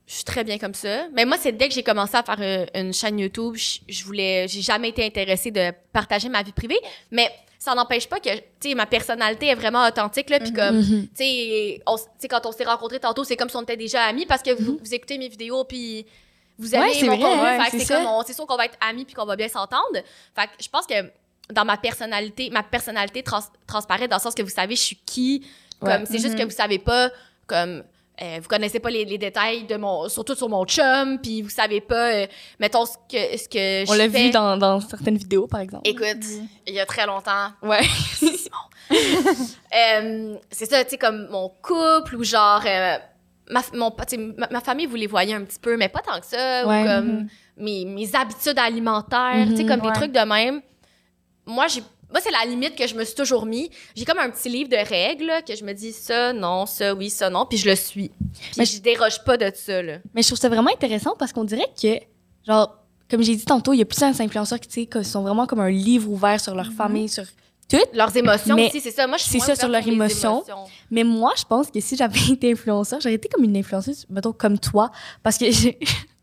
Je 0.06 0.16
suis 0.16 0.24
très 0.24 0.44
bien 0.44 0.58
comme 0.58 0.74
ça. 0.74 1.08
Mais 1.14 1.24
moi, 1.24 1.38
c'est 1.40 1.52
dès 1.52 1.66
que 1.66 1.74
j'ai 1.74 1.82
commencé 1.82 2.14
à 2.14 2.22
faire 2.22 2.36
euh, 2.38 2.66
une 2.74 2.92
chaîne 2.92 3.18
YouTube, 3.18 3.54
je, 3.56 3.78
je 3.88 4.04
voulais, 4.04 4.46
j'ai 4.48 4.60
jamais 4.60 4.90
été 4.90 5.02
intéressée 5.04 5.50
de 5.50 5.72
partager 5.94 6.28
ma 6.28 6.42
vie 6.42 6.52
privée. 6.52 6.78
Mais 7.10 7.30
ça 7.64 7.74
n'empêche 7.74 8.06
pas 8.08 8.20
que, 8.20 8.28
tu 8.60 8.68
sais, 8.70 8.74
ma 8.74 8.84
personnalité 8.86 9.46
est 9.48 9.54
vraiment 9.54 9.86
authentique, 9.86 10.28
là, 10.30 10.38
puis 10.38 10.52
comme, 10.52 10.76
Mhm. 10.78 11.08
tu 11.08 11.16
sais, 11.16 11.80
tu 11.86 12.02
sais, 12.18 12.28
quand 12.28 12.44
on 12.44 12.52
s'est 12.52 12.64
rencontrés 12.64 13.00
tantôt, 13.00 13.24
c'est 13.24 13.36
comme 13.36 13.48
si 13.48 13.56
on 13.56 13.62
était 13.62 13.76
déjà 13.76 14.02
amis 14.04 14.26
parce 14.26 14.42
que 14.42 14.50
vous, 14.50 14.78
vous 14.82 14.94
écoutez 14.94 15.16
mes 15.18 15.28
vidéos, 15.28 15.64
puis 15.64 16.04
vous 16.58 16.74
aimez 16.74 16.84
Ouais, 16.84 16.92
c'est 16.94 17.06
mon 17.06 17.16
vrai, 17.16 17.22
contenu. 17.24 17.42
ouais, 17.42 17.64
Fait 17.64 17.78
que 17.78 17.82
c'est 17.84 17.94
comme, 17.94 18.06
c'est 18.26 18.32
sûr 18.34 18.46
qu'on 18.46 18.56
va 18.56 18.66
être 18.66 18.76
amis 18.80 19.04
puis 19.04 19.14
qu'on 19.14 19.24
va 19.24 19.34
bien 19.36 19.48
s'entendre. 19.48 19.94
Fait 20.36 20.46
que 20.46 20.52
je 20.62 20.68
pense 20.68 20.86
que 20.86 20.94
dans 21.52 21.64
ma 21.64 21.76
personnalité, 21.76 22.50
ma 22.50 22.62
personnalité 22.62 23.22
trans- 23.22 23.40
transparaît 23.66 24.08
dans 24.08 24.16
le 24.16 24.22
sens 24.22 24.34
que 24.34 24.42
vous 24.42 24.48
savez 24.50 24.76
je 24.76 24.80
suis 24.82 24.96
qui. 25.06 25.46
Comme, 25.80 25.88
Ouais. 25.90 26.04
c'est 26.06 26.18
juste 26.18 26.36
que 26.36 26.44
vous 26.44 26.50
savez 26.50 26.78
pas, 26.78 27.10
comme, 27.46 27.82
euh, 28.22 28.38
vous 28.40 28.48
connaissez 28.48 28.78
pas 28.80 28.90
les, 28.90 29.04
les 29.04 29.18
détails 29.18 29.64
de 29.64 29.76
mon, 29.76 30.08
surtout 30.08 30.34
sur 30.34 30.48
mon 30.48 30.64
chum, 30.64 31.18
puis 31.20 31.42
vous 31.42 31.48
savez 31.50 31.80
pas, 31.80 32.12
euh, 32.12 32.26
mettons, 32.60 32.86
ce 32.86 32.92
que, 33.08 33.36
ce 33.36 33.48
que 33.48 33.90
On 33.90 33.94
l'a 33.94 34.06
vu 34.08 34.30
dans, 34.30 34.56
dans 34.56 34.80
certaines 34.80 35.16
vidéos, 35.16 35.46
par 35.46 35.60
exemple. 35.60 35.82
Écoute, 35.88 36.24
il 36.66 36.74
y 36.74 36.80
a 36.80 36.86
très 36.86 37.06
longtemps, 37.06 37.50
Ouais. 37.62 37.80
euh, 39.76 40.36
c'est 40.50 40.66
ça, 40.66 40.84
tu 40.84 40.90
sais, 40.90 40.98
comme 40.98 41.28
mon 41.30 41.48
couple 41.62 42.16
ou 42.16 42.24
genre. 42.24 42.62
euh, 42.66 42.96
ma, 43.50 43.62
mon, 43.74 43.92
ma, 44.38 44.48
ma 44.50 44.60
famille, 44.60 44.86
vous 44.86 44.96
les 44.96 45.06
voyez 45.06 45.34
un 45.34 45.42
petit 45.42 45.58
peu, 45.58 45.76
mais 45.76 45.88
pas 45.88 46.00
tant 46.00 46.20
que 46.20 46.26
ça. 46.26 46.66
Ouais. 46.66 46.82
Ou 46.82 46.86
comme 46.86 47.06
Mhm. 47.20 47.28
mes, 47.58 47.84
mes 47.84 48.14
habitudes 48.14 48.58
alimentaires, 48.58 49.46
tu 49.48 49.56
sais, 49.56 49.62
Mhm, 49.64 49.68
comme 49.68 49.80
ouais. 49.80 49.92
des 49.92 49.98
trucs 49.98 50.12
de 50.12 50.20
même. 50.20 50.60
Moi, 51.46 51.66
j'ai. 51.68 51.82
Moi, 52.14 52.20
c'est 52.22 52.30
la 52.30 52.44
limite 52.48 52.76
que 52.76 52.86
je 52.86 52.94
me 52.94 53.04
suis 53.04 53.16
toujours 53.16 53.44
mis. 53.44 53.68
J'ai 53.96 54.04
comme 54.04 54.20
un 54.20 54.30
petit 54.30 54.48
livre 54.48 54.70
de 54.70 54.76
règles 54.76 55.26
là, 55.26 55.42
que 55.42 55.56
je 55.56 55.64
me 55.64 55.72
dis 55.72 55.92
ça, 55.92 56.32
non, 56.32 56.64
ça, 56.64 56.94
oui, 56.94 57.10
ça, 57.10 57.28
non, 57.28 57.44
puis 57.44 57.58
je 57.58 57.68
le 57.68 57.74
suis. 57.74 58.08
Puis 58.08 58.50
Mais 58.56 58.64
je 58.64 58.80
déroge 58.80 59.24
pas 59.24 59.36
de 59.36 59.50
ça, 59.52 59.82
là. 59.82 59.98
Mais 60.14 60.22
je 60.22 60.28
trouve 60.28 60.38
ça 60.38 60.48
vraiment 60.48 60.70
intéressant 60.70 61.16
parce 61.18 61.32
qu'on 61.32 61.42
dirait 61.42 61.66
que, 61.80 61.98
genre, 62.46 62.78
comme 63.10 63.20
j'ai 63.20 63.34
dit 63.34 63.44
tantôt, 63.44 63.72
il 63.72 63.78
y 63.78 63.82
a 63.82 63.84
plusieurs 63.84 64.20
influenceurs 64.20 64.60
qui, 64.60 64.86
qui 64.86 65.04
sont 65.04 65.22
vraiment 65.22 65.48
comme 65.48 65.58
un 65.58 65.70
livre 65.70 66.08
ouvert 66.08 66.40
sur 66.40 66.54
leur 66.54 66.72
famille, 66.72 67.08
sur 67.08 67.24
tout. 67.68 67.78
Leurs 67.92 68.16
émotions 68.16 68.54
Mais 68.54 68.68
aussi, 68.68 68.80
c'est 68.80 68.92
ça. 68.92 69.08
Moi, 69.08 69.16
je 69.16 69.24
suis 69.24 69.40
c'est 69.40 69.46
ça, 69.46 69.56
sur 69.56 69.68
leurs 69.68 69.88
émotions. 69.88 70.44
Mais 70.92 71.02
moi, 71.02 71.32
je 71.36 71.44
pense 71.44 71.68
que 71.68 71.80
si 71.80 71.96
j'avais 71.96 72.20
été 72.30 72.52
influenceur, 72.52 73.00
j'aurais 73.00 73.14
été 73.14 73.28
comme 73.28 73.42
une 73.42 73.56
influenceuse, 73.56 74.06
mettons, 74.08 74.32
comme 74.32 74.56
toi. 74.56 74.92
Parce 75.20 75.36
que 75.36 75.50
j'ai 75.50 75.78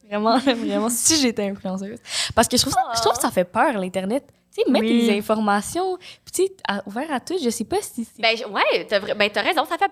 vraiment, 0.08 0.38
vraiment, 0.40 0.90
si 0.90 1.20
j'étais 1.20 1.50
influenceuse. 1.50 2.00
Parce 2.34 2.48
que 2.48 2.56
je 2.56 2.62
trouve, 2.62 2.74
ça, 2.74 2.84
je 2.96 3.02
trouve 3.02 3.14
que 3.14 3.22
ça 3.22 3.32
fait 3.32 3.44
peur, 3.44 3.78
l'Internet. 3.78 4.24
Tu 4.56 4.62
sais, 4.64 4.70
mettre 4.72 4.86
Oui. 4.86 5.02
les 5.08 5.18
informations, 5.18 5.98
puis 5.98 6.34
tu 6.34 6.44
sais, 6.44 6.52
à- 6.68 6.84
ouvert 6.86 7.10
à 7.12 7.20
tout, 7.22 7.36
je 7.42 7.50
sais 7.50 7.64
pas 7.64 7.78
si 7.82 8.04
c'est 8.06 8.22
Ben, 8.22 8.36
ouais, 8.54 8.86
t'as 8.90 9.00
vra- 9.00 9.16
ben, 9.18 9.30
raison, 9.34 9.64
ça 9.66 9.78
fait. 9.78 9.92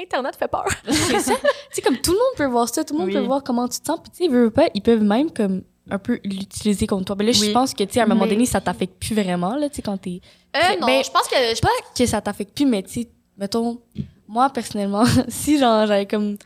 Internet 0.00 0.34
fait 0.36 0.48
peur. 0.48 0.64
c'est 0.88 1.20
ça. 1.20 1.34
tu 1.34 1.40
sais, 1.72 1.82
comme 1.82 1.98
tout 1.98 2.12
le 2.12 2.16
monde 2.16 2.36
peut 2.36 2.46
voir 2.46 2.68
ça, 2.68 2.84
tout 2.84 2.94
le 2.94 3.00
monde 3.00 3.08
Oui. 3.08 3.14
peut 3.14 3.20
voir 3.20 3.42
comment 3.44 3.68
tu 3.68 3.80
te 3.80 3.86
sens, 3.86 3.98
puis 4.02 4.10
tu 4.10 4.16
sais, 4.18 4.24
ils 4.24 4.30
veulent 4.30 4.50
pas, 4.50 4.68
ils 4.74 4.80
peuvent 4.80 5.02
même 5.02 5.30
comme 5.30 5.62
un 5.90 5.98
peu 5.98 6.18
l'utiliser 6.24 6.86
contre 6.86 7.04
toi. 7.06 7.16
Mais 7.18 7.24
là, 7.26 7.32
je 7.32 7.50
pense 7.50 7.74
que, 7.74 7.84
tu 7.84 7.92
sais, 7.94 8.00
à 8.00 8.04
un 8.04 8.06
moment 8.06 8.24
Mais- 8.24 8.30
donné, 8.30 8.46
ça 8.46 8.60
t'affecte 8.62 8.94
plus 8.98 9.14
vraiment, 9.14 9.56
là, 9.56 9.68
tu 9.68 9.76
sais, 9.76 9.82
quand 9.82 9.98
t'es... 9.98 10.20
Euh, 10.56 10.76
non, 10.80 10.86
Ben, 10.86 11.02
je 11.04 11.10
pense 11.10 11.28
que. 11.28 11.36
Je 11.36 11.60
Pas 11.60 11.68
que 11.96 12.06
ça 12.06 12.20
t'affecte 12.22 12.54
plus, 12.54 12.64
mais 12.66 12.82
tu 12.82 13.02
sais, 13.02 13.08
mettons, 13.36 13.78
moi, 14.26 14.48
personnellement, 14.48 15.04
si, 15.28 15.58
genre, 15.58 15.86
j'avais 15.86 16.06
comme 16.06 16.38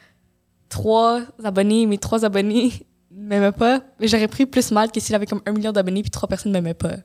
trois 0.68 1.20
abonnés, 1.44 1.86
mes 1.86 1.98
trois 1.98 2.24
abonnés 2.24 2.72
m'aimaient 3.10 3.52
pas, 3.52 3.80
mais 4.00 4.08
j'aurais 4.08 4.28
pris 4.28 4.46
plus 4.46 4.70
mal 4.72 4.90
que 4.90 5.00
si 5.00 5.12
j'avais 5.12 5.26
comme 5.26 5.42
un 5.46 5.52
million 5.52 5.72
d'abonnés 5.72 6.02
puis 6.02 6.10
trois 6.10 6.28
personnes 6.28 6.52
m'aimaient 6.52 6.74
pas. 6.74 6.96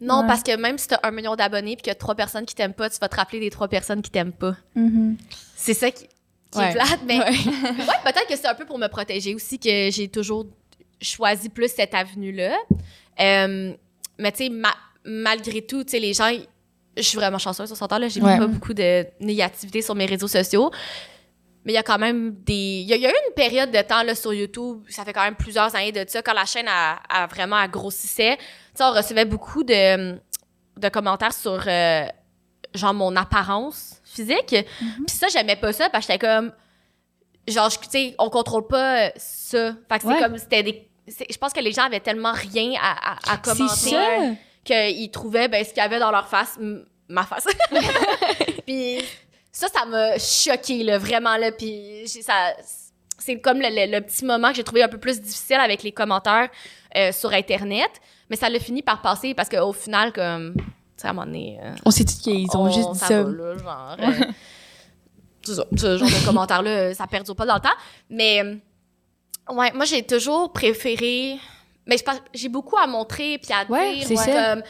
Non, 0.00 0.20
Ouais. 0.20 0.26
parce 0.26 0.42
que 0.42 0.54
même 0.56 0.76
si 0.78 0.88
t'as 0.88 1.00
un 1.02 1.10
million 1.10 1.36
d'abonnés 1.36 1.74
puis 1.76 1.82
qu'il 1.82 1.90
y 1.90 1.92
a 1.92 1.94
trois 1.94 2.14
personnes 2.14 2.44
qui 2.44 2.54
t'aiment 2.54 2.74
pas, 2.74 2.90
tu 2.90 2.98
vas 3.00 3.08
te 3.08 3.16
rappeler 3.16 3.40
des 3.40 3.50
trois 3.50 3.68
personnes 3.68 4.02
qui 4.02 4.10
t'aiment 4.10 4.32
pas. 4.32 4.54
Mhm. 4.74 5.16
C'est 5.56 5.72
ça 5.74 5.90
qui, 5.90 6.06
qui 6.50 6.58
Ouais. 6.58 6.70
est 6.70 6.72
plate, 6.74 7.00
mais 7.06 7.18
Ouais. 7.18 7.24
ouais, 7.30 8.00
peut-être 8.04 8.26
que 8.28 8.36
c'est 8.36 8.46
un 8.46 8.54
peu 8.54 8.66
pour 8.66 8.78
me 8.78 8.88
protéger 8.88 9.34
aussi 9.34 9.58
que 9.58 9.90
j'ai 9.90 10.08
toujours 10.08 10.46
choisi 11.00 11.48
plus 11.48 11.68
cette 11.74 11.94
avenue-là. 11.94 12.56
Euh, 13.20 13.72
mais 14.18 14.32
tu 14.32 14.44
sais, 14.44 14.48
ma- 14.50 14.74
malgré 15.04 15.62
tout, 15.62 15.82
tu 15.84 15.92
sais, 15.92 15.98
les 15.98 16.12
gens, 16.12 16.30
je 16.96 17.02
suis 17.02 17.16
vraiment 17.16 17.38
chanceuse 17.38 17.66
sur 17.68 17.76
ce 17.76 17.84
temps-là. 17.84 18.08
J'ai 18.08 18.20
Ouais. 18.20 18.38
pas 18.38 18.46
beaucoup 18.46 18.74
de 18.74 19.06
négativité 19.20 19.82
sur 19.82 19.94
mes 19.94 20.06
réseaux 20.06 20.28
sociaux. 20.28 20.70
Mais 21.64 21.72
il 21.72 21.74
y 21.74 21.78
a 21.78 21.82
quand 21.82 21.98
même 21.98 22.32
des. 22.44 22.52
Il 22.82 22.86
y, 22.88 22.92
a- 22.92 22.96
il 22.96 23.02
y 23.02 23.06
a 23.06 23.10
eu 23.10 23.14
une 23.28 23.34
période 23.34 23.72
de 23.72 23.80
temps 23.82 24.02
là, 24.04 24.14
sur 24.14 24.32
YouTube, 24.32 24.82
ça 24.88 25.04
fait 25.04 25.12
quand 25.12 25.24
même 25.24 25.34
plusieurs 25.34 25.74
années 25.74 25.90
de 25.90 26.04
ça, 26.08 26.22
quand 26.22 26.32
la 26.32 26.44
chaîne 26.44 26.68
a, 26.68 27.00
a 27.08 27.26
vraiment 27.26 27.56
a 27.56 27.66
grossissait. 27.66 28.38
Sais, 28.76 28.84
on 28.84 28.92
recevait 28.92 29.24
beaucoup 29.24 29.64
de, 29.64 30.18
de 30.76 30.88
commentaires 30.88 31.32
sur 31.32 31.62
euh, 31.66 32.06
genre 32.74 32.94
mon 32.94 33.16
apparence 33.16 34.00
physique. 34.04 34.54
Puis 35.06 35.16
ça, 35.16 35.28
j'aimais 35.28 35.56
pas 35.56 35.72
ça 35.72 35.88
parce 35.90 36.06
que 36.06 36.12
j'étais 36.12 36.26
comme. 36.26 36.52
Genre, 37.48 37.70
tu 37.70 37.88
sais, 37.88 38.14
on 38.18 38.28
contrôle 38.28 38.66
pas 38.66 39.10
ça. 39.16 39.72
Fait 39.88 39.98
que 39.98 40.06
c'est 40.06 40.18
comme. 40.20 40.38
C'était 40.38 40.62
des. 40.62 40.88
Je 41.06 41.38
pense 41.38 41.52
que 41.52 41.60
les 41.60 41.72
gens 41.72 41.84
avaient 41.84 42.00
tellement 42.00 42.32
rien 42.32 42.72
à, 42.82 43.32
à, 43.32 43.36
commenter 43.38 44.36
qu'ils 44.64 45.10
trouvaient 45.12 45.46
ben, 45.46 45.64
ce 45.64 45.68
qu'il 45.70 45.78
y 45.78 45.86
avait 45.86 46.00
dans 46.00 46.10
leur 46.10 46.28
face, 46.28 46.58
ma 47.08 47.24
face. 47.24 47.46
puis 48.66 48.98
ça, 49.52 49.68
ça 49.68 49.84
m'a 49.84 50.18
choqué 50.18 50.82
là, 50.82 50.98
vraiment. 50.98 51.36
Là, 51.36 51.52
puis 51.52 52.02
ça, 52.06 52.54
c'est 53.18 53.40
comme 53.40 53.60
le, 53.60 53.68
le- 53.70 53.90
le 53.92 54.00
petit 54.00 54.24
moment 54.24 54.50
que 54.50 54.56
j'ai 54.56 54.64
trouvé 54.64 54.82
un 54.82 54.88
peu 54.88 54.98
plus 54.98 55.20
difficile 55.20 55.56
avec 55.56 55.82
les 55.82 55.92
commentaires 55.92 56.48
euh, 56.96 57.12
sur 57.12 57.32
Internet. 57.32 57.90
Mais 58.30 58.36
ça 58.36 58.48
l'a 58.50 58.58
fini 58.58 58.82
par 58.82 59.02
passer 59.02 59.34
parce 59.34 59.48
qu'au 59.48 59.72
final, 59.72 60.12
comme, 60.12 60.54
tu 60.56 60.62
sais, 60.96 61.06
à 61.06 61.10
un 61.10 61.12
moment 61.14 61.26
donné... 61.26 61.58
euh, 61.62 61.72
On 61.84 61.90
sait 61.90 62.04
tous 62.04 62.16
qu'ils 62.20 62.46
ont 62.56 62.62
on- 62.64 62.70
juste 62.70 62.90
dit 62.92 62.98
ça? 62.98 63.22
là, 63.22 63.56
genre, 63.56 63.96
euh, 64.00 64.12
c'est 65.42 65.54
ça, 65.54 65.64
ce 65.76 65.98
genre 65.98 66.08
de 66.08 66.26
commentaires-là, 66.26 66.94
ça 66.94 67.06
perdure 67.06 67.36
pas 67.36 67.46
dans 67.46 67.54
le 67.54 67.60
temps. 67.60 67.68
Mais, 68.10 68.42
euh, 68.42 69.54
ouais, 69.54 69.72
moi, 69.72 69.84
j'ai 69.84 70.02
toujours 70.02 70.52
préféré... 70.52 71.36
Mais 71.88 71.96
j'ai 72.34 72.48
beaucoup 72.48 72.76
à 72.76 72.88
montrer 72.88 73.38
puis 73.38 73.52
à 73.52 73.64
Ouais, 73.70 74.00
dire. 74.04 74.18
ça. 74.18 74.54
comme, 74.56 74.64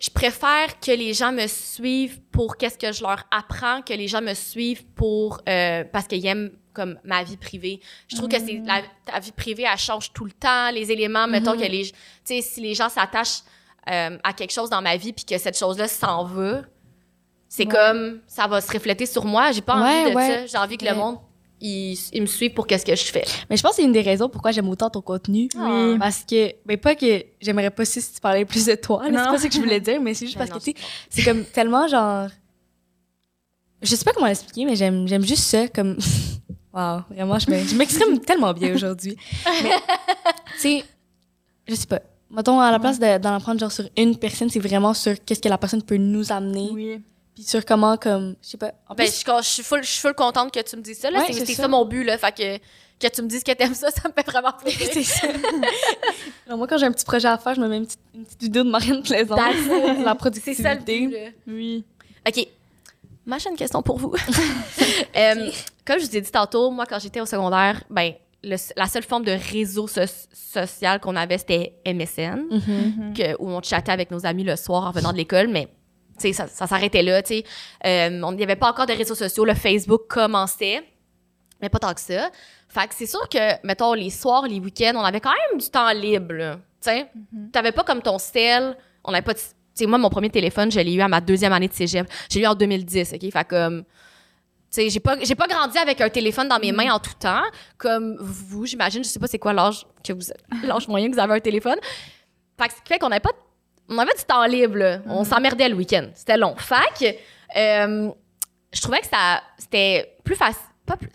je 0.00 0.08
préfère 0.08 0.80
que 0.80 0.90
les 0.90 1.12
gens 1.12 1.32
me 1.32 1.46
suivent 1.46 2.18
pour 2.32 2.56
qu'est-ce 2.56 2.78
que 2.78 2.92
je 2.92 3.02
leur 3.02 3.24
apprends, 3.30 3.82
que 3.82 3.92
les 3.92 4.08
gens 4.08 4.22
me 4.22 4.32
suivent 4.32 4.86
pour 4.94 5.42
euh, 5.48 5.84
parce 5.92 6.06
qu'ils 6.06 6.24
aiment 6.26 6.50
comme 6.72 6.98
ma 7.04 7.22
vie 7.24 7.36
privée. 7.36 7.80
Je 8.08 8.16
trouve 8.16 8.28
que 8.28 8.38
c'est 8.38 8.54
Mm. 8.60 8.66
la 8.66 8.82
ta 9.04 9.18
vie 9.20 9.32
privée, 9.32 9.64
elle 9.70 9.78
change 9.78 10.12
tout 10.12 10.24
le 10.24 10.32
temps. 10.32 10.70
Les 10.70 10.90
éléments, 10.92 11.26
mettons 11.26 11.52
que 11.56 11.64
les, 11.64 11.84
tu 11.86 11.92
sais, 12.24 12.40
si 12.42 12.60
les 12.60 12.74
gens 12.74 12.88
s'attachent 12.88 13.42
euh, 13.90 14.16
à 14.22 14.32
quelque 14.32 14.52
chose 14.52 14.70
dans 14.70 14.80
ma 14.82 14.96
vie 14.96 15.12
puis 15.12 15.24
que 15.24 15.36
cette 15.38 15.58
chose-là 15.58 15.88
s'en 15.88 16.24
va, 16.24 16.62
c'est 17.48 17.66
Ouais. 17.66 17.72
comme 17.74 18.20
ça 18.26 18.46
va 18.46 18.60
se 18.60 18.72
refléter 18.72 19.06
sur 19.06 19.24
moi. 19.24 19.52
J'ai 19.52 19.60
pas 19.60 19.74
Ouais, 19.82 20.02
envie 20.02 20.10
de 20.12 20.16
ouais. 20.16 20.28
ça. 20.28 20.46
J'ai 20.46 20.58
envie 20.58 20.76
que 20.78 20.84
le 20.86 20.94
monde 20.94 21.18
il, 21.64 21.96
il 22.12 22.22
me 22.22 22.26
suive 22.26 22.52
pour 22.54 22.66
qu'est-ce 22.66 22.84
que 22.84 22.96
je 22.96 23.04
fais. 23.04 23.22
Mais 23.48 23.56
je 23.56 23.62
pense 23.62 23.72
que 23.72 23.76
c'est 23.76 23.84
une 23.84 23.92
des 23.92 24.00
raisons 24.00 24.28
pourquoi 24.28 24.50
j'aime 24.50 24.68
autant 24.68 24.90
ton 24.90 25.00
contenu. 25.00 25.48
Oui. 25.54 25.98
Parce 25.98 26.24
que, 26.28 26.52
ben 26.66 26.76
pas 26.76 26.96
que 26.96 27.24
j'aimerais 27.40 27.70
pas 27.70 27.84
si 27.84 28.00
tu 28.02 28.20
parlais 28.20 28.44
plus 28.44 28.66
de 28.66 28.74
toi, 28.74 29.02
c'est 29.06 29.12
pas 29.12 29.38
ça 29.38 29.48
que 29.48 29.54
je 29.54 29.60
voulais 29.60 29.80
dire, 29.80 30.00
mais 30.00 30.12
c'est 30.14 30.26
juste 30.26 30.38
Ben 30.38 30.46
parce 30.48 30.50
non, 30.50 30.58
que, 30.58 30.64
tu 30.64 30.80
sais, 30.80 30.86
c'est 31.10 31.22
comme 31.24 31.44
tellement 31.44 31.86
genre. 31.86 32.28
Je 33.80 33.94
sais 33.96 34.04
pas 34.04 34.12
comment 34.12 34.26
l'expliquer, 34.26 34.64
mais 34.64 34.76
j'aime, 34.76 35.06
j'aime 35.08 35.24
juste 35.24 35.44
ça 35.44 35.68
comme. 35.68 35.96
Waouh, 36.72 37.02
vraiment, 37.10 37.38
je, 37.38 37.50
me- 37.50 37.64
je 37.64 37.74
m'exprime 37.74 38.18
tellement 38.24 38.52
bien 38.52 38.74
aujourd'hui. 38.74 39.16
Mais, 39.62 39.70
tu 40.54 40.58
sais, 40.60 40.84
je 41.68 41.74
sais 41.74 41.86
pas. 41.86 42.00
Mettons, 42.30 42.58
à 42.60 42.70
la 42.70 42.78
place 42.78 42.98
de- 42.98 43.18
d'en 43.18 43.34
apprendre 43.34 43.60
genre 43.60 43.70
sur 43.72 43.84
une 43.96 44.16
personne, 44.16 44.48
c'est 44.48 44.58
vraiment 44.60 44.94
sur 44.94 45.14
qu'est-ce 45.24 45.40
que 45.40 45.48
la 45.50 45.58
personne 45.58 45.82
peut 45.82 45.96
nous 45.98 46.32
amener. 46.32 46.70
Oui. 46.72 47.00
Puis 47.34 47.44
sur 47.44 47.64
comment, 47.64 47.96
comme, 47.98 48.36
je 48.42 48.48
sais 48.48 48.56
pas. 48.56 48.72
En 48.88 48.94
Ben, 48.94 49.04
plus, 49.04 49.12
je, 49.12 49.18
suis- 49.18 49.24
je 49.42 49.48
suis 49.48 49.62
full, 49.62 49.82
je 49.82 49.88
suis 49.90 50.00
full 50.00 50.14
contente 50.14 50.52
que 50.52 50.60
tu 50.60 50.76
me 50.76 50.82
dises 50.82 50.98
ça. 50.98 51.10
Là. 51.10 51.18
Ouais, 51.20 51.24
c'est 51.28 51.32
c'est 51.40 51.46
c'est 51.46 51.54
ça. 51.54 51.62
ça. 51.62 51.68
mon 51.68 51.84
but. 51.84 52.04
Là. 52.04 52.16
Fait 52.18 52.32
que, 52.32 52.58
que 53.06 53.12
tu 53.12 53.20
me 53.22 53.26
dises 53.28 53.42
que 53.42 53.52
t'aimes 53.52 53.74
ça, 53.74 53.90
ça 53.90 54.08
me 54.08 54.12
fait 54.14 54.26
vraiment 54.30 54.52
plaisir. 54.60 54.88
c'est 54.92 55.02
ça. 55.02 55.26
Alors, 56.46 56.58
moi, 56.58 56.66
quand 56.66 56.78
j'ai 56.78 56.86
un 56.86 56.92
petit 56.92 57.04
projet 57.04 57.28
à 57.28 57.36
faire, 57.38 57.54
je 57.54 57.60
me 57.60 57.68
mets 57.68 57.78
une 57.78 57.86
petite, 57.86 58.00
une 58.14 58.24
petite 58.24 58.42
vidéo 58.42 58.64
de 58.64 58.70
Marianne 58.70 59.02
Plaisante. 59.02 59.38
La 59.38 60.12
C'est 60.12 60.18
productivité. 60.18 60.62
ça 60.62 60.74
le 60.74 60.80
but. 60.80 61.10
là. 61.10 61.28
Oui. 61.46 61.84
OK. 62.26 62.46
J'ai 63.26 63.50
une 63.50 63.56
question 63.56 63.82
pour 63.82 63.98
vous. 63.98 64.14
Euh, 65.16 65.50
comme 65.84 65.98
je 66.00 66.06
vous 66.06 66.16
ai 66.16 66.20
dit 66.22 66.30
tantôt, 66.30 66.70
moi, 66.70 66.86
quand 66.86 66.98
j'étais 66.98 67.20
au 67.20 67.26
secondaire, 67.26 67.82
ben, 67.90 68.12
le- 68.42 68.56
la 68.76 68.86
seule 68.86 69.02
forme 69.02 69.24
de 69.24 69.32
réseau 69.52 69.86
so- 69.86 70.00
social 70.32 71.00
qu'on 71.00 71.16
avait, 71.16 71.36
c'était 71.36 71.74
MSN, 71.84 72.46
Mhm. 72.50 73.14
que- 73.14 73.36
où 73.38 73.48
on 73.50 73.60
chattait 73.62 73.92
avec 73.92 74.10
nos 74.10 74.24
amis 74.24 74.42
le 74.42 74.56
soir 74.56 74.84
en 74.86 74.90
venant 74.90 75.12
de 75.12 75.18
l'école, 75.18 75.48
mais 75.48 75.68
ça, 76.18 76.46
ça 76.48 76.66
s'arrêtait 76.66 77.02
là. 77.02 77.20
tu 77.22 77.34
sais. 77.34 77.44
Euh, 77.84 78.22
on- 78.22 78.32
Il 78.32 78.36
n'y 78.38 78.42
avait 78.42 78.56
pas 78.56 78.70
encore 78.70 78.86
de 78.86 78.94
réseaux 78.94 79.14
sociaux. 79.14 79.44
Le 79.44 79.54
Facebook 79.54 80.06
commençait, 80.08 80.82
mais 81.60 81.68
pas 81.68 81.78
tant 81.78 81.92
que 81.92 82.00
ça. 82.00 82.30
Fait 82.68 82.88
que 82.88 82.94
c'est 82.94 83.06
sûr 83.06 83.28
que, 83.28 83.66
mettons, 83.66 83.92
les 83.92 84.08
soirs, 84.10 84.46
les 84.48 84.60
week-ends, 84.60 84.94
on 84.96 85.04
avait 85.04 85.20
quand 85.20 85.34
même 85.50 85.60
du 85.60 85.68
temps 85.68 85.92
libre. 85.92 86.56
Tu 86.80 86.90
sais, 86.90 87.06
t'avais 87.52 87.72
pas 87.72 87.84
comme 87.84 88.00
ton 88.00 88.18
sel, 88.18 88.76
on 89.04 89.12
n'avait 89.12 89.22
pas... 89.24 89.34
de- 89.34 89.40
sais, 89.74 89.86
moi, 89.86 89.98
mon 89.98 90.10
premier 90.10 90.30
téléphone, 90.30 90.70
je 90.70 90.80
l'ai 90.80 90.94
eu 90.94 91.00
à 91.00 91.08
ma 91.08 91.20
deuxième 91.20 91.52
année 91.52 91.68
de 91.68 91.72
cégep. 91.72 92.06
Je 92.30 92.38
l'ai 92.38 92.44
eu 92.44 92.46
en 92.46 92.54
2010, 92.54 93.14
OK? 93.14 93.32
Fait 93.32 93.44
comme... 93.44 93.84
Tu 93.84 94.80
sais, 94.80 94.90
j'ai 94.90 95.00
pas, 95.00 95.16
j'ai 95.22 95.34
pas 95.34 95.46
grandi 95.46 95.76
avec 95.76 96.00
un 96.00 96.08
téléphone 96.08 96.48
dans 96.48 96.58
mes 96.58 96.72
mains 96.72 96.92
en 96.94 96.98
tout 96.98 97.12
temps, 97.18 97.42
comme 97.76 98.16
vous, 98.20 98.64
j'imagine. 98.64 99.04
Je 99.04 99.08
sais 99.08 99.18
pas 99.18 99.26
c'est 99.26 99.38
quoi 99.38 99.52
l'âge 99.52 99.86
que 100.02 100.12
vous... 100.12 100.22
l'âge 100.66 100.88
moyen 100.88 101.10
que 101.10 101.14
vous 101.14 101.20
avez 101.20 101.34
un 101.34 101.40
téléphone. 101.40 101.76
Fait 102.58 102.68
que 102.68 102.74
ce 102.74 102.82
qui 102.82 102.88
fait 102.88 102.98
qu'on 102.98 103.10
avait 103.10 103.20
pas... 103.20 103.32
On 103.88 103.98
avait 103.98 104.14
du 104.16 104.24
temps 104.24 104.44
libre, 104.46 104.76
là. 104.76 105.00
On 105.06 105.24
s'emmerdait 105.24 105.68
le 105.68 105.74
week-end. 105.74 106.08
C'était 106.14 106.38
long. 106.38 106.54
Fait 106.56 106.76
que... 106.98 107.58
euh, 107.58 108.10
je 108.72 108.80
trouvais 108.80 109.00
que 109.00 109.08
ça... 109.08 109.42
C'était 109.58 110.16
plus 110.24 110.36
facile... 110.36 110.62
Pas 110.86 110.96
plus... 110.96 111.10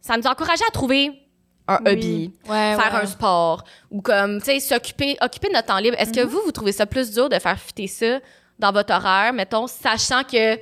Ça 0.00 0.16
nous 0.16 0.26
encourageait 0.26 0.64
à 0.68 0.70
trouver 0.70 1.25
un 1.68 1.78
Oui. 1.84 1.90
hobby 1.92 2.32
Ouais, 2.48 2.76
faire 2.76 2.94
ouais. 2.94 3.00
un 3.02 3.06
sport 3.06 3.64
ou 3.90 4.00
comme 4.02 4.38
tu 4.40 4.46
sais 4.46 4.60
s'occuper 4.60 5.16
occuper 5.20 5.48
de 5.48 5.54
notre 5.54 5.66
temps 5.66 5.78
libre 5.78 5.96
est-ce 5.98 6.12
que 6.12 6.20
Mhm. 6.20 6.28
vous 6.28 6.40
vous 6.44 6.52
trouvez 6.52 6.72
ça 6.72 6.86
plus 6.86 7.10
dur 7.12 7.28
de 7.28 7.38
faire 7.38 7.58
fitter 7.58 7.86
ça 7.88 8.20
dans 8.58 8.72
votre 8.72 8.94
horaire, 8.94 9.32
mettons, 9.32 9.66
sachant 9.66 10.22
que 10.24 10.58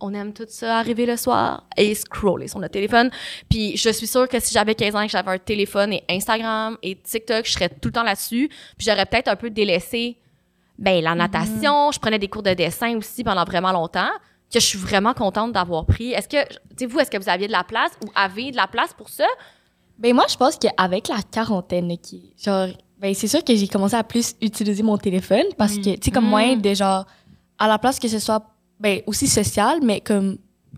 on 0.00 0.12
aime 0.12 0.32
tout 0.34 0.44
ça, 0.48 0.78
arriver 0.78 1.06
le 1.06 1.16
soir 1.16 1.64
et 1.76 1.94
scroller 1.94 2.46
sur 2.48 2.58
notre 2.58 2.72
téléphone? 2.72 3.10
Puis 3.48 3.76
je 3.76 3.88
suis 3.90 4.06
sûre 4.06 4.28
que 4.28 4.38
si 4.38 4.52
j'avais 4.52 4.74
15 4.74 4.94
ans 4.96 5.00
et 5.00 5.06
que 5.06 5.12
j'avais 5.12 5.30
un 5.30 5.38
téléphone 5.38 5.94
et 5.94 6.04
Instagram 6.10 6.76
et 6.82 6.96
TikTok, 6.96 7.46
je 7.46 7.52
serais 7.52 7.68
tout 7.70 7.88
le 7.88 7.92
temps 7.92 8.02
là-dessus. 8.02 8.48
Puis 8.76 8.86
j'aurais 8.86 9.06
peut-être 9.06 9.28
un 9.28 9.36
peu 9.36 9.48
délaissé 9.50 10.18
ben, 10.78 11.02
la 11.02 11.14
natation. 11.14 11.90
Je 11.90 11.98
prenais 12.00 12.18
des 12.18 12.28
cours 12.28 12.42
de 12.42 12.52
dessin 12.52 12.96
aussi 12.98 13.24
pendant 13.24 13.44
vraiment 13.44 13.72
longtemps 13.72 14.10
que 14.52 14.60
je 14.60 14.66
suis 14.66 14.78
vraiment 14.78 15.14
contente 15.14 15.52
d'avoir 15.52 15.86
pris. 15.86 16.12
Est-ce 16.12 16.28
que, 16.28 16.46
tu 16.46 16.56
sais, 16.80 16.86
vous, 16.86 17.00
est-ce 17.00 17.10
que 17.10 17.16
vous 17.16 17.28
aviez 17.30 17.46
de 17.46 17.52
la 17.52 17.64
place 17.64 17.92
ou 18.04 18.10
avez 18.14 18.50
de 18.50 18.56
la 18.56 18.66
place 18.66 18.92
pour 18.92 19.08
ça? 19.08 19.26
Ben 19.98 20.14
moi, 20.14 20.24
je 20.28 20.36
pense 20.36 20.56
qu'avec 20.56 21.08
la 21.08 21.18
quarantaine, 21.30 21.96
qui, 21.98 22.32
genre, 22.42 22.68
ben 23.00 23.14
c'est 23.14 23.28
sûr 23.28 23.42
que 23.44 23.54
j'ai 23.54 23.68
commencé 23.68 23.94
à 23.94 24.02
plus 24.04 24.34
utiliser 24.40 24.82
mon 24.82 24.98
téléphone 24.98 25.44
parce 25.56 25.76
que, 25.76 25.94
tu 25.94 25.98
sais, 26.04 26.10
comme 26.10 26.24
Mm. 26.26 26.30
moyen 26.30 26.56
de 26.56 26.74
genre, 26.74 27.06
à 27.58 27.68
la 27.68 27.78
place 27.78 27.98
que 27.98 28.08
ce 28.08 28.18
soit, 28.18 28.42
ben 28.80 29.00
aussi 29.06 29.26
social, 29.28 29.78
mais 29.82 30.00
comme, 30.00 30.36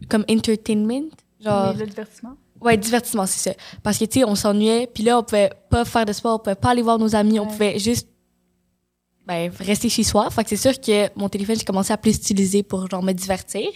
comme 0.09 0.25
entertainment, 0.31 1.09
genre, 1.41 1.73
Oui, 1.73 1.81
le 1.81 1.87
divertissement. 1.87 2.33
ouais, 2.61 2.77
divertissement, 2.77 3.27
c'est 3.27 3.51
ça. 3.51 3.57
Parce 3.83 3.97
que, 3.99 4.05
tu 4.05 4.21
sais, 4.21 4.25
on 4.27 4.35
s'ennuyait, 4.35 4.87
puis 4.93 5.03
là, 5.03 5.19
on 5.19 5.23
pouvait 5.23 5.51
pas 5.71 5.85
faire 5.85 6.05
de 6.05 6.13
sport, 6.13 6.35
on 6.37 6.39
pouvait 6.39 6.55
pas 6.55 6.71
aller 6.71 6.83
voir 6.83 6.99
nos 6.99 7.15
amis, 7.17 7.41
on 7.41 7.47
pouvait 7.47 7.79
juste, 7.79 8.09
ben, 9.27 9.51
rester 9.61 9.89
chez 9.89 10.03
soi. 10.05 10.31
Fait 10.31 10.43
que 10.45 10.51
c'est 10.51 10.57
sûr 10.57 10.81
que 10.81 11.09
mon 11.19 11.29
téléphone, 11.29 11.57
j'ai 11.59 11.65
commencé 11.65 11.93
à 11.93 11.97
plus 11.97 12.17
utiliser 12.17 12.63
pour, 12.63 12.89
genre, 12.89 13.03
me 13.03 13.13
divertir. 13.13 13.67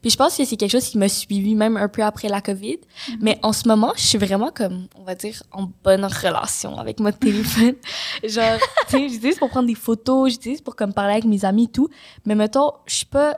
Puis 0.00 0.10
je 0.10 0.16
pense 0.16 0.34
que 0.36 0.44
c'est 0.46 0.56
quelque 0.56 0.70
chose 0.72 0.86
qui 0.86 0.96
m'a 0.96 1.10
suivi 1.10 1.54
même 1.54 1.76
un 1.76 1.88
peu 1.88 2.02
après 2.02 2.28
la 2.28 2.40
COVID. 2.40 2.78
Mais 3.20 3.38
en 3.42 3.52
ce 3.52 3.68
moment, 3.68 3.92
je 3.96 4.02
suis 4.02 4.18
vraiment 4.18 4.50
comme, 4.50 4.86
on 4.98 5.04
va 5.04 5.14
dire, 5.14 5.42
en 5.52 5.68
bonne 5.84 6.04
relation 6.06 6.78
avec 6.78 7.00
mon 7.00 7.12
téléphone. 7.12 7.74
Genre, 8.22 8.58
tu 8.88 8.96
sais, 8.98 9.08
j'utilise 9.10 9.36
pour 9.38 9.50
prendre 9.50 9.66
des 9.68 9.74
photos, 9.74 10.32
j'utilise 10.32 10.62
pour 10.62 10.74
comme 10.74 10.94
parler 10.94 11.12
avec 11.12 11.24
mes 11.26 11.44
amis 11.44 11.64
et 11.64 11.68
tout. 11.68 11.88
Mais 12.24 12.34
mettons, 12.34 12.72
je 12.86 12.94
suis 12.94 13.06
pas, 13.06 13.36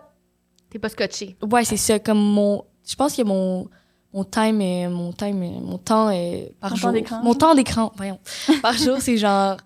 T'es 0.71 0.79
pas 0.79 0.89
scotché. 0.89 1.37
ouais, 1.51 1.65
c'est 1.65 1.77
ça, 1.77 1.99
comme 1.99 2.19
mon, 2.21 2.65
je 2.89 2.95
pense 2.95 3.15
que 3.15 3.23
mon, 3.23 3.69
mon 4.15 4.25
time, 4.25 4.61
est- 4.61 4.89
mon 4.89 5.13
time, 5.13 5.43
est- 5.43 5.61
mon 5.61 5.79
temps 5.79 6.11
est 6.11 6.53
par 6.61 6.71
Ton 6.71 6.77
jour. 6.77 6.93
d'écran. 6.93 7.21
Mon 7.25 7.35
temps 7.35 7.55
d'écran, 7.57 7.93
voyons. 7.97 8.19
par 8.63 8.73
jour, 8.75 8.99
c'est 9.01 9.17
genre 9.17 9.57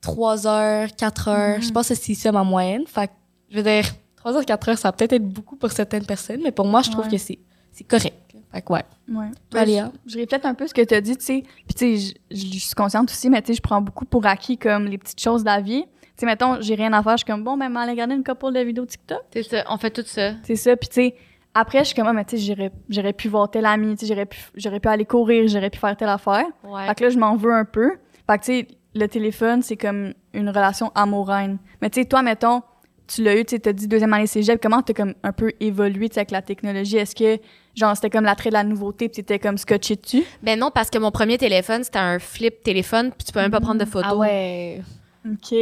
3 0.00 0.46
heures, 0.46 0.88
4 0.96 1.28
heures. 1.28 1.56
Mhm. 1.58 1.62
Je 1.62 1.70
pense 1.70 1.88
que 1.88 1.94
c'est 1.94 2.14
ça 2.14 2.32
ma 2.32 2.44
moyenne. 2.44 2.84
Fait 2.86 3.08
que, 3.08 3.12
je 3.50 3.56
veux 3.56 3.62
dire, 3.62 3.84
3 4.16 4.36
heures, 4.36 4.44
4 4.46 4.68
heures, 4.70 4.78
ça 4.78 4.88
va 4.88 4.92
peut-être 4.92 5.12
être 5.14 5.28
beaucoup 5.28 5.56
pour 5.56 5.70
certaines 5.72 6.04
personnes, 6.06 6.40
mais 6.42 6.52
pour 6.52 6.66
moi, 6.66 6.82
je 6.82 6.90
trouve 6.90 7.04
Ouais. 7.06 7.10
que 7.12 7.18
c'est, 7.18 7.38
c'est 7.72 7.84
correct. 7.84 8.14
Fait 8.52 8.62
que 8.62 8.72
ouais. 8.72 8.82
Ouais. 9.08 9.26
Toi, 9.48 9.64
Léa? 9.64 9.92
je, 10.06 10.12
je 10.14 10.18
reflète 10.20 10.44
un 10.44 10.54
peu 10.54 10.66
ce 10.66 10.74
que 10.74 10.82
tu 10.82 10.92
as 10.94 11.00
dit, 11.00 11.16
tu 11.16 11.24
sais. 11.24 11.42
Puis, 11.66 11.74
tu 11.74 11.98
sais, 11.98 12.14
je- 12.30 12.36
je 12.36 12.46
je 12.54 12.58
suis 12.58 12.74
consciente 12.74 13.08
aussi, 13.10 13.30
mais 13.30 13.40
tu 13.42 13.48
sais, 13.48 13.54
je 13.54 13.60
prends 13.62 13.80
beaucoup 13.80 14.04
pour 14.04 14.26
acquis 14.26 14.58
comme 14.58 14.86
les 14.86 14.98
petites 14.98 15.20
choses 15.20 15.42
de 15.42 15.46
la 15.46 15.60
vie. 15.60 15.84
Tu 15.84 16.10
sais, 16.16 16.26
mettons, 16.26 16.60
j'ai 16.60 16.74
rien 16.74 16.92
à 16.92 17.02
faire, 17.02 17.12
je 17.12 17.18
suis 17.18 17.26
comme, 17.26 17.44
bon, 17.44 17.56
ben, 17.56 17.74
aller 17.76 17.92
regarder 17.92 18.14
une 18.16 18.24
couple 18.24 18.52
de 18.52 18.60
vidéos 18.60 18.86
TikTok. 18.86 19.20
C'est 19.32 19.44
ça, 19.44 19.64
on 19.70 19.76
fait 19.78 19.90
tout 19.90 20.02
ça. 20.04 20.32
C'est 20.42 20.56
ça. 20.56 20.76
Puis, 20.76 20.88
tu 20.88 20.94
sais, 20.96 21.14
après, 21.54 21.78
je 21.80 21.84
suis 21.84 21.94
comme, 21.94 22.08
ah, 22.08 22.12
mais 22.12 22.24
tu 22.24 22.38
sais, 22.38 22.54
j'aurais- 22.88 23.12
pu 23.12 23.28
voir 23.28 23.48
tel 23.50 23.64
ami, 23.66 23.94
tu 23.96 24.00
sais, 24.00 24.06
j'aurais 24.12 24.26
pu, 24.26 24.38
j'aurais 24.56 24.80
pu 24.80 24.88
aller 24.88 25.04
courir, 25.04 25.46
j'aurais 25.46 25.70
pu 25.70 25.78
faire 25.78 25.96
telle 25.96 26.08
affaire. 26.08 26.44
Ouais. 26.64 26.86
Fait 26.88 26.94
que 26.96 27.04
là, 27.04 27.10
je 27.10 27.18
m'en 27.18 27.36
veux 27.36 27.52
un 27.54 27.64
peu. 27.64 27.92
Fait 28.28 28.38
que, 28.38 28.44
tu 28.44 28.52
sais, 28.52 28.68
le 28.94 29.06
téléphone, 29.06 29.62
c'est 29.62 29.76
comme 29.76 30.14
une 30.32 30.48
relation 30.48 30.90
amoureuse. 30.94 31.56
Mais 31.80 31.90
tu 31.90 32.00
sais, 32.00 32.06
toi, 32.06 32.22
mettons, 32.22 32.62
tu 33.06 33.22
l'as 33.22 33.36
eu, 33.36 33.44
tu 33.44 33.56
sais, 33.56 33.58
t'as 33.60 33.72
dit 33.72 33.88
deuxième 33.88 34.12
année 34.12 34.26
cégep, 34.26 34.60
comment 34.62 34.82
t'as 34.82 34.94
comme 34.94 35.14
un 35.22 35.32
peu 35.32 35.52
évolué, 35.60 36.08
avec 36.14 36.30
la 36.30 36.42
technologie? 36.42 36.96
Est-ce 36.96 37.14
que, 37.14 37.42
genre, 37.74 37.94
c'était 37.96 38.10
comme 38.10 38.24
l'attrait 38.24 38.50
de 38.50 38.54
la 38.54 38.64
nouveauté, 38.64 39.08
puis 39.08 39.16
t'étais 39.16 39.38
comme 39.38 39.58
scotché 39.58 39.96
dessus? 39.96 40.24
Ben 40.42 40.58
non, 40.58 40.70
parce 40.70 40.90
que 40.90 40.98
mon 40.98 41.10
premier 41.10 41.38
téléphone, 41.38 41.82
c'était 41.84 41.98
un 41.98 42.18
flip 42.18 42.62
téléphone, 42.62 43.10
puis 43.16 43.24
tu 43.26 43.32
peux 43.32 43.40
même 43.40 43.50
pas 43.50 43.60
prendre 43.60 43.80
de 43.80 43.84
photos. 43.84 44.10
Ah 44.12 44.16
ouais. 44.16 44.82
OK. 45.26 45.54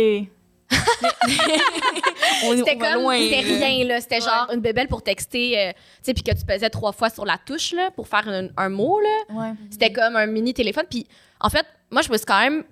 On, 2.44 2.56
C'était 2.56 2.76
comme, 2.76 3.10
c'était 3.12 3.40
rien, 3.40 3.84
là. 3.86 4.00
C'était 4.00 4.20
genre 4.20 4.48
une 4.52 4.60
bébelle 4.60 4.86
pour 4.86 5.02
texter, 5.02 5.58
euh, 5.58 5.72
tu 5.72 5.78
sais, 6.02 6.14
puis 6.14 6.22
que 6.22 6.30
tu 6.38 6.44
pesais 6.44 6.68
trois 6.70 6.92
fois 6.92 7.08
sur 7.08 7.24
la 7.24 7.38
touche, 7.38 7.72
là, 7.72 7.90
pour 7.90 8.06
faire 8.06 8.28
un, 8.28 8.48
un 8.56 8.68
mot, 8.68 9.00
là. 9.00 9.34
Ouais. 9.34 9.52
C'était 9.70 9.92
comme 9.92 10.14
un 10.16 10.26
mini 10.26 10.52
téléphone. 10.52 10.84
Puis, 10.88 11.06
en 11.40 11.48
fait, 11.48 11.66
moi, 11.90 12.02
je 12.02 12.10
me 12.12 12.16
suis 12.16 12.26
quand 12.26 12.40
même. 12.40 12.64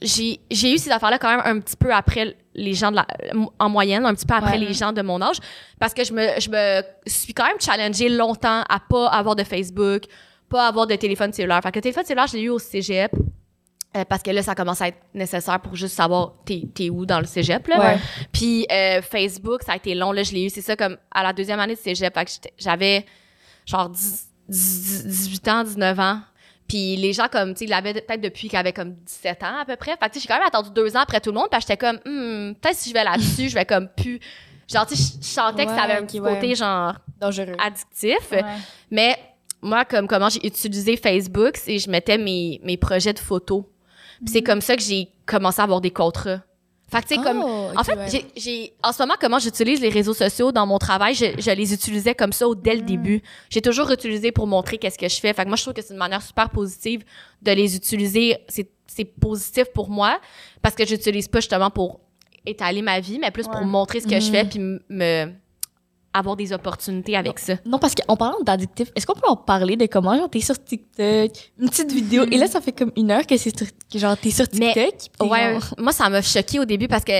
J'ai 0.00 0.38
j'ai 0.50 0.74
eu 0.74 0.78
ces 0.78 0.90
affaires-là 0.92 1.18
quand 1.18 1.28
même 1.36 1.42
un 1.44 1.60
petit 1.60 1.76
peu 1.76 1.92
après 1.92 2.36
les 2.54 2.74
gens 2.74 2.90
de 2.90 2.96
la. 2.96 3.06
En 3.58 3.68
moyenne, 3.68 4.04
un 4.06 4.14
petit 4.14 4.26
peu 4.26 4.34
après 4.34 4.52
Ouais. 4.52 4.58
les 4.58 4.72
gens 4.72 4.92
de 4.92 5.02
mon 5.02 5.20
âge. 5.20 5.38
Parce 5.80 5.92
que 5.94 6.04
je 6.04 6.12
me, 6.12 6.38
je 6.40 6.48
me 6.50 6.82
suis 7.06 7.34
quand 7.34 7.46
même 7.46 7.60
challengée 7.60 8.08
longtemps 8.08 8.62
à 8.68 8.80
pas 8.80 9.08
avoir 9.08 9.34
de 9.34 9.42
Facebook, 9.44 10.02
pas 10.48 10.68
avoir 10.68 10.86
de 10.86 10.94
téléphone 10.94 11.32
cellulaire. 11.32 11.60
Fait 11.62 11.70
que 11.72 11.76
le 11.78 11.82
téléphone 11.82 12.04
cellulaire, 12.04 12.26
je 12.28 12.36
l'ai 12.36 12.42
eu 12.42 12.48
au 12.50 12.58
cégep. 12.60 13.10
euh, 13.96 14.04
parce 14.04 14.22
que 14.22 14.30
là, 14.30 14.42
ça 14.42 14.54
commence 14.54 14.80
à 14.82 14.88
être 14.88 14.98
nécessaire 15.14 15.58
pour 15.60 15.74
juste 15.74 15.94
savoir 15.96 16.34
t'es 16.44 16.62
t'es 16.74 16.90
où 16.90 17.04
dans 17.06 17.18
le 17.20 17.26
cégep. 17.26 17.66
Là. 17.66 17.80
Ouais. 17.80 17.98
Puis 18.32 18.66
euh, 18.70 19.02
Facebook, 19.02 19.62
ça 19.64 19.72
a 19.72 19.76
été 19.76 19.94
long. 19.96 20.12
Là, 20.12 20.22
je 20.22 20.32
l'ai 20.32 20.44
eu, 20.46 20.50
c'est 20.50 20.60
ça, 20.62 20.76
comme 20.76 20.96
à 21.10 21.22
la 21.24 21.32
deuxième 21.32 21.58
année 21.58 21.74
de 21.74 21.80
cégep. 21.80 22.14
Fait 22.14 22.24
que 22.24 22.30
j'avais 22.58 23.04
genre 23.66 23.88
10 23.88 24.26
10 24.48 25.06
18 25.06 25.48
ans, 25.48 25.64
19 25.64 25.98
ans. 26.00 26.20
Puis 26.68 26.96
les 26.96 27.12
gens, 27.14 27.28
comme, 27.32 27.54
tu 27.54 27.60
sais, 27.60 27.64
ils 27.64 27.68
l'avaient 27.70 27.94
peut-être 27.94 28.20
depuis 28.20 28.48
qu'il 28.48 28.58
avait 28.58 28.74
comme 28.74 28.92
17 28.94 29.42
ans 29.42 29.58
à 29.60 29.64
peu 29.64 29.76
près. 29.76 29.92
Fait 29.92 30.08
que, 30.08 30.12
tu 30.12 30.14
sais, 30.14 30.20
j'ai 30.20 30.28
quand 30.28 30.38
même 30.38 30.46
attendu 30.46 30.70
deux 30.70 30.94
ans 30.96 31.00
après 31.00 31.20
tout 31.20 31.30
le 31.30 31.36
monde. 31.38 31.48
Puis 31.50 31.60
j'étais 31.62 31.76
comme, 31.78 31.96
Hmm, 32.04 32.52
peut-être 32.60 32.76
si 32.76 32.90
je 32.90 32.94
vais 32.94 33.04
là-dessus, 33.04 33.48
je 33.48 33.54
vais 33.54 33.64
comme 33.64 33.88
plus. 33.88 34.20
Genre, 34.70 34.86
tu 34.86 34.94
sais, 34.96 35.14
je 35.20 35.26
sentais 35.26 35.64
que 35.64 35.72
ça 35.72 35.82
avait 35.84 35.94
un 35.94 36.00
Ouais, 36.00 36.06
petit 36.06 36.20
ouais. 36.20 36.34
côté, 36.34 36.54
genre, 36.54 36.94
Dangereux. 37.18 37.56
addictif. 37.58 38.30
Ouais. 38.30 38.42
Mais 38.90 39.18
moi, 39.62 39.86
comme 39.86 40.06
comment 40.06 40.28
j'ai 40.28 40.46
utilisé 40.46 40.96
Facebook, 40.98 41.56
c'est 41.56 41.78
je 41.78 41.88
mettais 41.90 42.18
mes, 42.18 42.60
mes 42.62 42.76
projets 42.76 43.14
de 43.14 43.18
photos. 43.18 43.64
Puis 44.20 44.28
c'est 44.34 44.42
comme 44.42 44.60
ça 44.60 44.76
que 44.76 44.82
j'ai 44.82 45.08
commencé 45.24 45.60
à 45.60 45.64
avoir 45.64 45.80
des 45.80 45.90
contrats. 45.90 46.40
Fait 46.90 47.02
que, 47.02 47.08
tu 47.08 47.14
sais, 47.16 47.20
comme. 47.22 47.42
Oh, 47.44 47.68
En 47.76 47.84
fait, 47.84 47.96
ouais. 47.96 48.08
j'ai- 48.10 48.26
j'ai, 48.36 48.72
en 48.82 48.92
ce 48.92 49.02
moment, 49.02 49.14
comment 49.20 49.38
j'utilise 49.38 49.80
les 49.80 49.90
réseaux 49.90 50.14
sociaux 50.14 50.52
dans 50.52 50.66
mon 50.66 50.78
travail, 50.78 51.14
je, 51.14 51.26
je 51.38 51.50
les 51.50 51.74
utilisais 51.74 52.14
comme 52.14 52.32
ça 52.32 52.48
au- 52.48 52.54
dès 52.54 52.74
le 52.76 52.82
Mm. 52.82 52.86
début. 52.86 53.22
J'ai 53.50 53.60
toujours 53.60 53.90
utilisé 53.90 54.32
pour 54.32 54.46
montrer 54.46 54.78
qu'est-ce 54.78 54.96
que 54.98 55.08
je 55.08 55.20
fais. 55.20 55.32
Fait 55.34 55.42
que 55.44 55.48
moi, 55.48 55.56
je 55.56 55.62
trouve 55.62 55.74
que 55.74 55.82
c'est 55.82 55.92
une 55.92 55.98
manière 55.98 56.22
super 56.22 56.48
positive 56.50 57.04
de 57.42 57.52
les 57.52 57.76
utiliser. 57.76 58.38
C'est, 58.48 58.70
c'est 58.86 59.04
positif 59.04 59.64
pour 59.74 59.90
moi 59.90 60.18
parce 60.62 60.74
que 60.74 60.86
j'utilise 60.86 61.28
pas 61.28 61.40
justement 61.40 61.70
pour 61.70 62.00
étaler 62.46 62.80
ma 62.80 63.00
vie, 63.00 63.18
mais 63.18 63.30
plus 63.30 63.46
pour 63.46 63.60
montrer 63.60 64.00
ce 64.00 64.06
que 64.06 64.18
je 64.18 64.26
Mhm. 64.26 64.32
fais 64.32 64.44
puis 64.44 64.58
me 64.88 65.32
avoir 66.18 66.36
des 66.36 66.52
opportunités 66.52 67.16
avec 67.16 67.38
ça. 67.38 67.54
Non, 67.64 67.78
parce 67.78 67.94
qu'en 67.94 68.16
parlant 68.16 68.40
d'addictif, 68.42 68.90
est-ce 68.94 69.06
qu'on 69.06 69.14
peut 69.14 69.28
en 69.28 69.36
parler 69.36 69.76
de 69.76 69.86
comment, 69.86 70.16
genre, 70.16 70.28
t'es 70.30 70.40
sur 70.40 70.62
TikTok, 70.62 71.30
une 71.58 71.68
petite 71.68 71.92
vidéo, 71.92 72.24
et 72.30 72.36
là, 72.36 72.46
ça 72.46 72.60
fait 72.60 72.72
comme 72.72 72.92
une 72.96 73.10
heure 73.10 73.26
que 73.26 73.36
c'est 73.36 73.52
que, 73.52 73.98
genre, 73.98 74.16
t'es 74.16 74.30
sur 74.30 74.46
Mais- 74.54 74.72
TikTok. 74.72 74.98
t'es 75.18 75.24
Ouais, 75.26 75.52
genre- 75.54 75.74
moi, 75.78 75.92
ça 75.92 76.08
m'a 76.10 76.20
choqué 76.22 76.58
au 76.60 76.64
début 76.64 76.88
parce 76.88 77.04
que, 77.04 77.12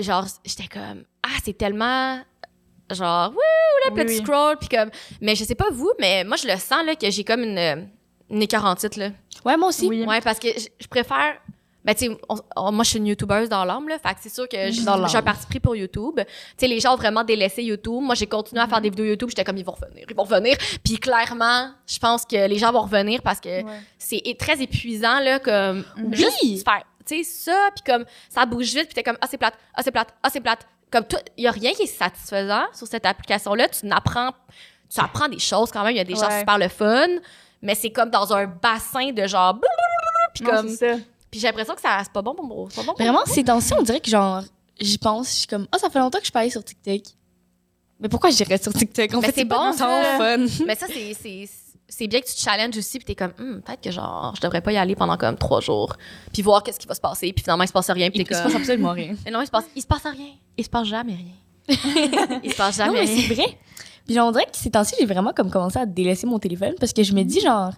genre, 0.00 0.24
j'étais 0.44 0.68
comme, 0.68 1.04
ah, 1.22 1.38
c'est 1.44 1.56
tellement, 1.56 2.18
genre, 2.90 3.30
wouh, 3.30 3.36
là, 3.84 3.92
Oui, 3.94 4.04
petit 4.04 4.18
oui. 4.18 4.24
scroll, 4.24 4.56
puis 4.58 4.68
comme, 4.68 4.90
mais 5.20 5.34
je 5.36 5.44
sais 5.44 5.54
pas 5.54 5.70
vous, 5.70 5.92
mais 6.00 6.24
moi, 6.24 6.36
je 6.36 6.46
le 6.48 6.56
sens, 6.56 6.84
là, 6.84 6.94
que 6.96 7.10
j'ai 7.10 7.24
comme 7.24 7.42
une, 7.42 7.88
une 8.30 8.42
écarantite, 8.42 8.96
là. 8.96 9.10
Ouais, 9.44 9.56
moi 9.56 9.68
aussi. 9.68 9.86
Oui. 9.88 10.04
Ouais, 10.04 10.20
parce 10.20 10.38
que 10.38 10.48
je 10.80 10.86
préfère. 10.88 11.34
Ben, 11.84 11.94
tu 11.94 12.10
moi, 12.10 12.84
je 12.84 12.90
suis 12.90 12.98
une 12.98 13.06
YouTubeuse 13.06 13.48
dans 13.48 13.64
l'âme, 13.64 13.88
là. 13.88 13.98
Fait 13.98 14.10
que 14.14 14.20
c'est 14.20 14.28
sûr 14.28 14.46
que 14.48 14.70
j'ai 14.70 14.86
un 14.88 15.22
parti 15.22 15.46
pris 15.46 15.60
pour 15.60 15.74
YouTube. 15.74 16.16
Tu 16.18 16.24
sais, 16.58 16.66
les 16.68 16.78
gens 16.78 16.92
ont 16.94 16.96
vraiment 16.96 17.24
délaissé 17.24 17.62
YouTube. 17.62 18.02
Moi, 18.02 18.14
j'ai 18.14 18.26
continué 18.26 18.60
à 18.60 18.66
faire 18.68 18.80
des 18.82 18.90
vidéos 18.90 19.06
YouTube. 19.06 19.30
J'étais 19.30 19.44
comme, 19.44 19.56
ils 19.56 19.64
vont 19.64 19.72
revenir, 19.72 20.04
ils 20.08 20.14
vont 20.14 20.24
revenir. 20.24 20.56
Puis 20.84 20.98
clairement, 20.98 21.70
je 21.86 21.98
pense 21.98 22.24
que 22.26 22.46
les 22.46 22.58
gens 22.58 22.70
vont 22.72 22.82
revenir 22.82 23.22
parce 23.22 23.40
que 23.40 23.62
Ouais. 23.64 23.80
c'est 23.98 24.22
très 24.38 24.60
épuisant, 24.60 25.20
là, 25.20 25.38
comme. 25.38 25.84
Mhm. 25.96 26.14
Juste 26.14 26.38
Oui. 26.42 26.62
faire, 26.64 26.82
tu 27.06 27.24
sais, 27.24 27.50
ça, 27.50 27.70
puis 27.74 27.82
comme, 27.92 28.04
ça 28.28 28.44
bouge 28.44 28.66
vite, 28.74 28.84
puis 28.84 28.94
t'es 28.94 29.02
comme, 29.02 29.16
ah, 29.20 29.26
c'est 29.30 29.38
plate, 29.38 29.54
ah, 29.74 29.82
c'est 29.82 29.90
plate, 29.90 30.08
ah, 30.22 30.28
c'est 30.30 30.40
plate. 30.40 30.66
Comme, 30.90 31.04
tout, 31.04 31.16
il 31.36 31.44
y 31.44 31.46
a 31.46 31.50
rien 31.50 31.72
qui 31.72 31.82
est 31.84 31.86
satisfaisant 31.86 32.64
sur 32.74 32.86
cette 32.86 33.06
application-là. 33.06 33.68
Tu 33.68 33.86
n'apprends, 33.86 34.32
tu 34.92 35.00
apprends 35.00 35.28
des 35.28 35.38
choses 35.38 35.70
quand 35.70 35.82
même. 35.82 35.92
Il 35.94 35.98
y 35.98 36.00
a 36.00 36.04
des 36.04 36.14
gens 36.16 36.28
Ouais. 36.28 36.40
super 36.40 36.58
le 36.58 36.68
fun, 36.68 37.06
mais 37.62 37.74
c'est 37.74 37.90
comme 37.90 38.10
dans 38.10 38.32
un 38.34 38.46
bassin 38.46 39.12
de 39.12 39.26
genre, 39.26 39.58
puis 40.34 40.44
comme. 40.44 40.68
Puis 41.30 41.40
j'ai 41.40 41.46
l'impression 41.46 41.74
que 41.74 41.80
ça 41.80 41.98
c'est 42.02 42.12
pas 42.12 42.22
bon 42.22 42.34
pour 42.34 42.44
moi. 42.46 42.68
Bon. 42.76 42.92
Vraiment, 42.98 43.20
ces 43.26 43.44
temps-ci, 43.44 43.72
on 43.78 43.82
dirait 43.82 44.00
que, 44.00 44.10
genre, 44.10 44.42
j'y 44.80 44.98
pense, 44.98 45.28
je 45.30 45.34
suis 45.40 45.46
comme, 45.46 45.66
ah, 45.72 45.78
ça 45.78 45.90
fait 45.90 45.98
longtemps 45.98 46.18
que 46.18 46.22
je 46.24 46.26
suis 46.26 46.32
pas 46.32 46.40
allée 46.40 46.50
sur 46.50 46.64
TikTok. 46.64 47.00
Mais 48.00 48.08
pourquoi 48.08 48.30
j'irais 48.30 48.58
sur 48.58 48.72
TikTok? 48.72 49.12
En 49.14 49.20
Mais 49.20 49.26
fait, 49.26 49.32
c'est 49.34 49.40
c'est 49.40 49.44
bon, 49.44 49.72
ça. 49.72 49.86
fun. 50.18 50.38
Mais 50.66 50.74
ça, 50.74 50.86
c'est, 50.88 51.14
c'est, 51.14 51.48
c'est 51.88 52.06
bien 52.06 52.20
que 52.20 52.26
tu 52.26 52.34
te 52.34 52.40
challenges 52.40 52.76
aussi, 52.78 52.98
puis 52.98 53.04
t'es 53.04 53.14
comme, 53.14 53.32
Hum, 53.38 53.60
peut-être 53.62 53.80
que 53.82 53.90
genre, 53.90 54.32
je 54.36 54.40
devrais 54.40 54.60
pas 54.62 54.72
y 54.72 54.76
aller 54.78 54.96
pendant 54.96 55.16
comme 55.18 55.36
trois 55.36 55.60
jours, 55.60 55.94
puis 56.32 56.40
voir 56.42 56.62
qu'est-ce 56.62 56.78
qui 56.80 56.86
va 56.86 56.94
se 56.94 57.00
passer, 57.00 57.32
puis 57.32 57.42
finalement, 57.42 57.64
il 57.64 57.68
se 57.68 57.72
passe 57.72 57.90
rien, 57.90 58.10
puis 58.10 58.20
Il 58.20 58.26
t'es 58.26 58.34
se 58.34 58.42
comme. 58.42 58.52
passe 58.52 58.60
absolument 58.60 58.92
rien. 58.92 59.14
Mais 59.24 59.30
non, 59.30 59.40
il 59.42 59.46
se 59.46 59.50
passe, 59.50 59.66
il 59.76 59.82
se 59.82 59.86
passe 59.86 60.02
rien. 60.04 60.32
Il 60.56 60.64
se 60.64 60.70
passe 60.70 60.86
jamais 60.86 61.14
rien. 61.14 61.34
il 62.42 62.50
se 62.50 62.56
passe 62.56 62.78
Non, 62.78 62.86
jamais 62.86 63.00
mais 63.00 63.06
rien. 63.06 63.22
c'est 63.28 63.34
vrai. 63.34 63.58
Puis 64.06 64.14
genre, 64.14 64.28
on 64.28 64.32
dirait 64.32 64.46
que 64.46 64.56
ces 64.56 64.70
temps-ci, 64.70 64.94
j'ai 64.98 65.06
vraiment 65.06 65.32
comme 65.32 65.50
commencé 65.50 65.78
à 65.78 65.86
délaisser 65.86 66.26
mon 66.26 66.38
téléphone 66.38 66.74
parce 66.80 66.92
que 66.92 67.02
je 67.02 67.12
me 67.12 67.22
dis, 67.22 67.40
genre, 67.40 67.72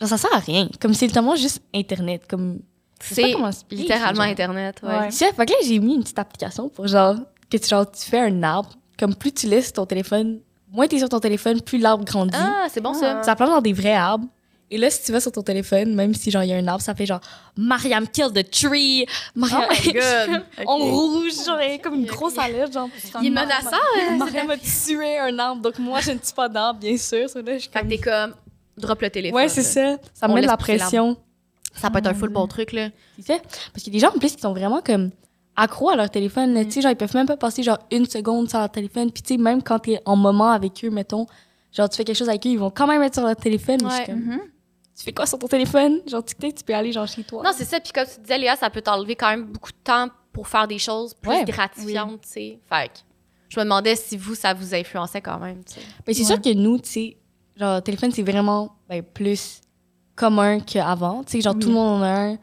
genre, 0.00 0.08
ça 0.08 0.16
sert 0.18 0.34
à 0.34 0.38
rien. 0.38 0.68
Comme 0.80 0.94
c'est 0.94 1.08
tellement 1.08 1.36
juste 1.36 1.60
Internet. 1.74 2.22
Comme, 2.28 2.60
C'est 3.00 3.34
littéralement 3.70 4.22
genre. 4.22 4.30
Internet, 4.32 4.80
ouais. 4.82 4.88
Ouais. 4.98 5.08
Tu 5.08 5.16
sais, 5.16 5.32
fait 5.32 5.46
que 5.46 5.52
là, 5.52 5.58
j'ai 5.64 5.78
mis 5.78 5.94
une 5.94 6.02
petite 6.02 6.18
application 6.18 6.68
pour 6.68 6.86
genre, 6.86 7.16
que 7.50 7.56
tu, 7.56 7.68
genre, 7.68 7.90
tu 7.90 8.02
fais 8.08 8.20
un 8.20 8.42
arbre. 8.42 8.70
Comme 8.98 9.14
plus 9.14 9.32
tu 9.32 9.46
laisses 9.46 9.72
ton 9.72 9.84
téléphone, 9.86 10.40
moins 10.72 10.86
t'es 10.86 10.98
sur 10.98 11.08
ton 11.10 11.20
téléphone, 11.20 11.60
plus 11.60 11.78
l'arbre 11.78 12.04
grandit. 12.04 12.32
Ah, 12.38 12.66
c'est 12.70 12.80
bon 12.80 12.94
ça. 12.94 13.18
Ah. 13.20 13.22
Ça 13.22 13.36
plante 13.36 13.50
dans 13.50 13.60
des 13.60 13.72
vrais 13.74 13.92
arbres. 13.94 14.26
Et 14.68 14.78
là, 14.78 14.90
si 14.90 15.00
tu 15.04 15.12
vas 15.12 15.20
sur 15.20 15.30
ton 15.30 15.42
téléphone, 15.42 15.94
même 15.94 16.12
si 16.12 16.28
genre 16.30 16.42
il 16.42 16.48
y 16.48 16.52
a 16.52 16.56
un 16.56 16.66
arbre, 16.66 16.82
ça 16.82 16.92
fait 16.94 17.06
genre 17.06 17.20
Mariam 17.56 18.08
killed 18.08 18.32
the 18.32 18.50
tree. 18.50 19.06
Mariam 19.36 19.62
Oh 19.70 19.72
my 19.84 19.92
God. 19.92 20.42
en 20.66 20.76
Ok. 20.80 20.90
rouge, 20.90 21.32
genre 21.44 21.58
comme 21.82 21.94
une 21.94 22.06
grosse 22.06 22.36
alerte, 22.38 22.72
genre. 22.72 22.88
Il 23.20 23.26
est 23.28 23.30
menaçant. 23.30 23.76
hein, 23.96 24.16
Mariam 24.16 24.50
a 24.50 24.56
tué 24.56 25.18
un 25.20 25.38
arbre, 25.38 25.62
donc 25.62 25.78
moi 25.78 26.00
je 26.00 26.10
ne 26.12 26.18
tue 26.18 26.32
pas 26.34 26.48
d'arbre, 26.48 26.80
bien 26.80 26.96
sûr. 26.96 27.28
Ça, 27.28 27.40
là, 27.42 27.52
je 27.54 27.58
suis 27.60 27.70
Fait 27.70 27.82
que 27.82 27.86
t'es 27.86 27.98
comme, 27.98 28.34
drop 28.76 29.00
le 29.02 29.10
téléphone. 29.10 29.36
Ouais, 29.36 29.48
c'est 29.48 29.62
ça. 29.62 29.96
Ça 30.14 30.28
me 30.28 30.34
met 30.34 30.42
de 30.42 30.46
la 30.46 30.56
pression. 30.56 31.16
Ça 31.74 31.90
peut 31.90 31.98
être 31.98 32.06
un 32.06 32.14
full 32.14 32.30
bon 32.30 32.46
truc, 32.46 32.72
là. 32.72 32.88
C'est 33.16 33.26
ça. 33.34 33.38
Parce 33.72 33.82
qu'il 33.84 33.92
y 33.92 33.96
a 33.96 33.98
des 34.00 34.06
gens 34.06 34.14
en 34.14 34.18
plus 34.18 34.34
qui 34.34 34.40
sont 34.40 34.52
vraiment 34.52 34.80
comme 34.80 35.10
accros 35.56 35.90
à 35.90 35.96
leur 35.96 36.10
téléphone. 36.10 36.54
là, 36.54 36.64
Tu 36.64 36.70
sais, 36.72 36.80
genre, 36.82 36.92
ils 36.92 36.96
peuvent 36.96 37.14
même 37.14 37.26
pas 37.26 37.36
passer 37.36 37.62
genre 37.62 37.78
une 37.90 38.06
seconde 38.06 38.48
sur 38.48 38.58
leur 38.58 38.70
téléphone. 38.70 39.10
Puis 39.10 39.22
tu 39.22 39.34
sais, 39.34 39.38
même 39.40 39.62
quand 39.62 39.80
t'es 39.80 40.00
en 40.06 40.16
moment 40.16 40.50
avec 40.50 40.82
eux, 40.84 40.90
mettons, 40.90 41.26
genre 41.72 41.88
tu 41.88 41.96
fais 41.96 42.04
quelque 42.04 42.16
chose 42.16 42.28
avec 42.28 42.46
eux, 42.46 42.50
ils 42.50 42.58
vont 42.58 42.70
quand 42.70 42.86
même 42.86 43.02
être 43.02 43.14
sur 43.14 43.24
leur 43.24 43.36
téléphone. 43.36 43.78
Ouais. 43.86 44.04
comme, 44.06 44.14
Mhm. 44.20 44.40
tu 44.96 45.04
fais 45.04 45.12
quoi 45.12 45.26
sur 45.26 45.38
ton 45.38 45.48
téléphone? 45.48 46.00
Genre, 46.06 46.24
tu 46.24 46.34
sais, 46.40 46.52
tu 46.52 46.64
peux 46.64 46.74
aller 46.74 46.92
genre 46.92 47.06
chez 47.06 47.22
toi. 47.24 47.42
Non, 47.42 47.50
c'est 47.54 47.64
ça. 47.66 47.78
Puis 47.80 47.92
comme 47.92 48.06
tu 48.06 48.20
disais, 48.20 48.38
Léa, 48.38 48.56
ça 48.56 48.70
peut 48.70 48.80
t'enlever 48.82 49.14
quand 49.16 49.28
même 49.30 49.44
beaucoup 49.44 49.72
de 49.72 49.76
temps 49.84 50.08
pour 50.32 50.48
faire 50.48 50.66
des 50.66 50.78
choses 50.78 51.12
plus 51.14 51.30
Ouais. 51.30 51.44
gratifiantes, 51.44 52.20
tu 52.22 52.28
sais. 52.28 52.58
Fait 52.70 52.88
que 52.88 52.94
je 53.50 53.58
me 53.58 53.64
demandais 53.64 53.96
si 53.96 54.16
vous, 54.16 54.34
ça 54.34 54.54
vous 54.54 54.74
influençait 54.74 55.20
quand 55.20 55.38
même, 55.38 55.62
tu 55.64 55.74
sais. 55.74 55.80
Mais 56.06 56.14
c'est 56.14 56.20
Ouais. 56.20 56.26
sûr 56.26 56.40
que 56.40 56.52
nous, 56.54 56.78
tu 56.78 56.88
sais, 56.88 57.16
genre, 57.56 57.82
téléphone, 57.82 58.10
c'est 58.12 58.22
vraiment 58.22 58.76
ben, 58.88 59.02
plus 59.02 59.60
commun 60.14 60.60
qu'avant. 60.60 61.22
Tu 61.24 61.32
sais, 61.32 61.40
genre, 61.40 61.58
tout 61.58 61.68
le 61.68 61.74
monde 61.74 62.00
en 62.00 62.02
a 62.02 62.08
un. 62.30 62.38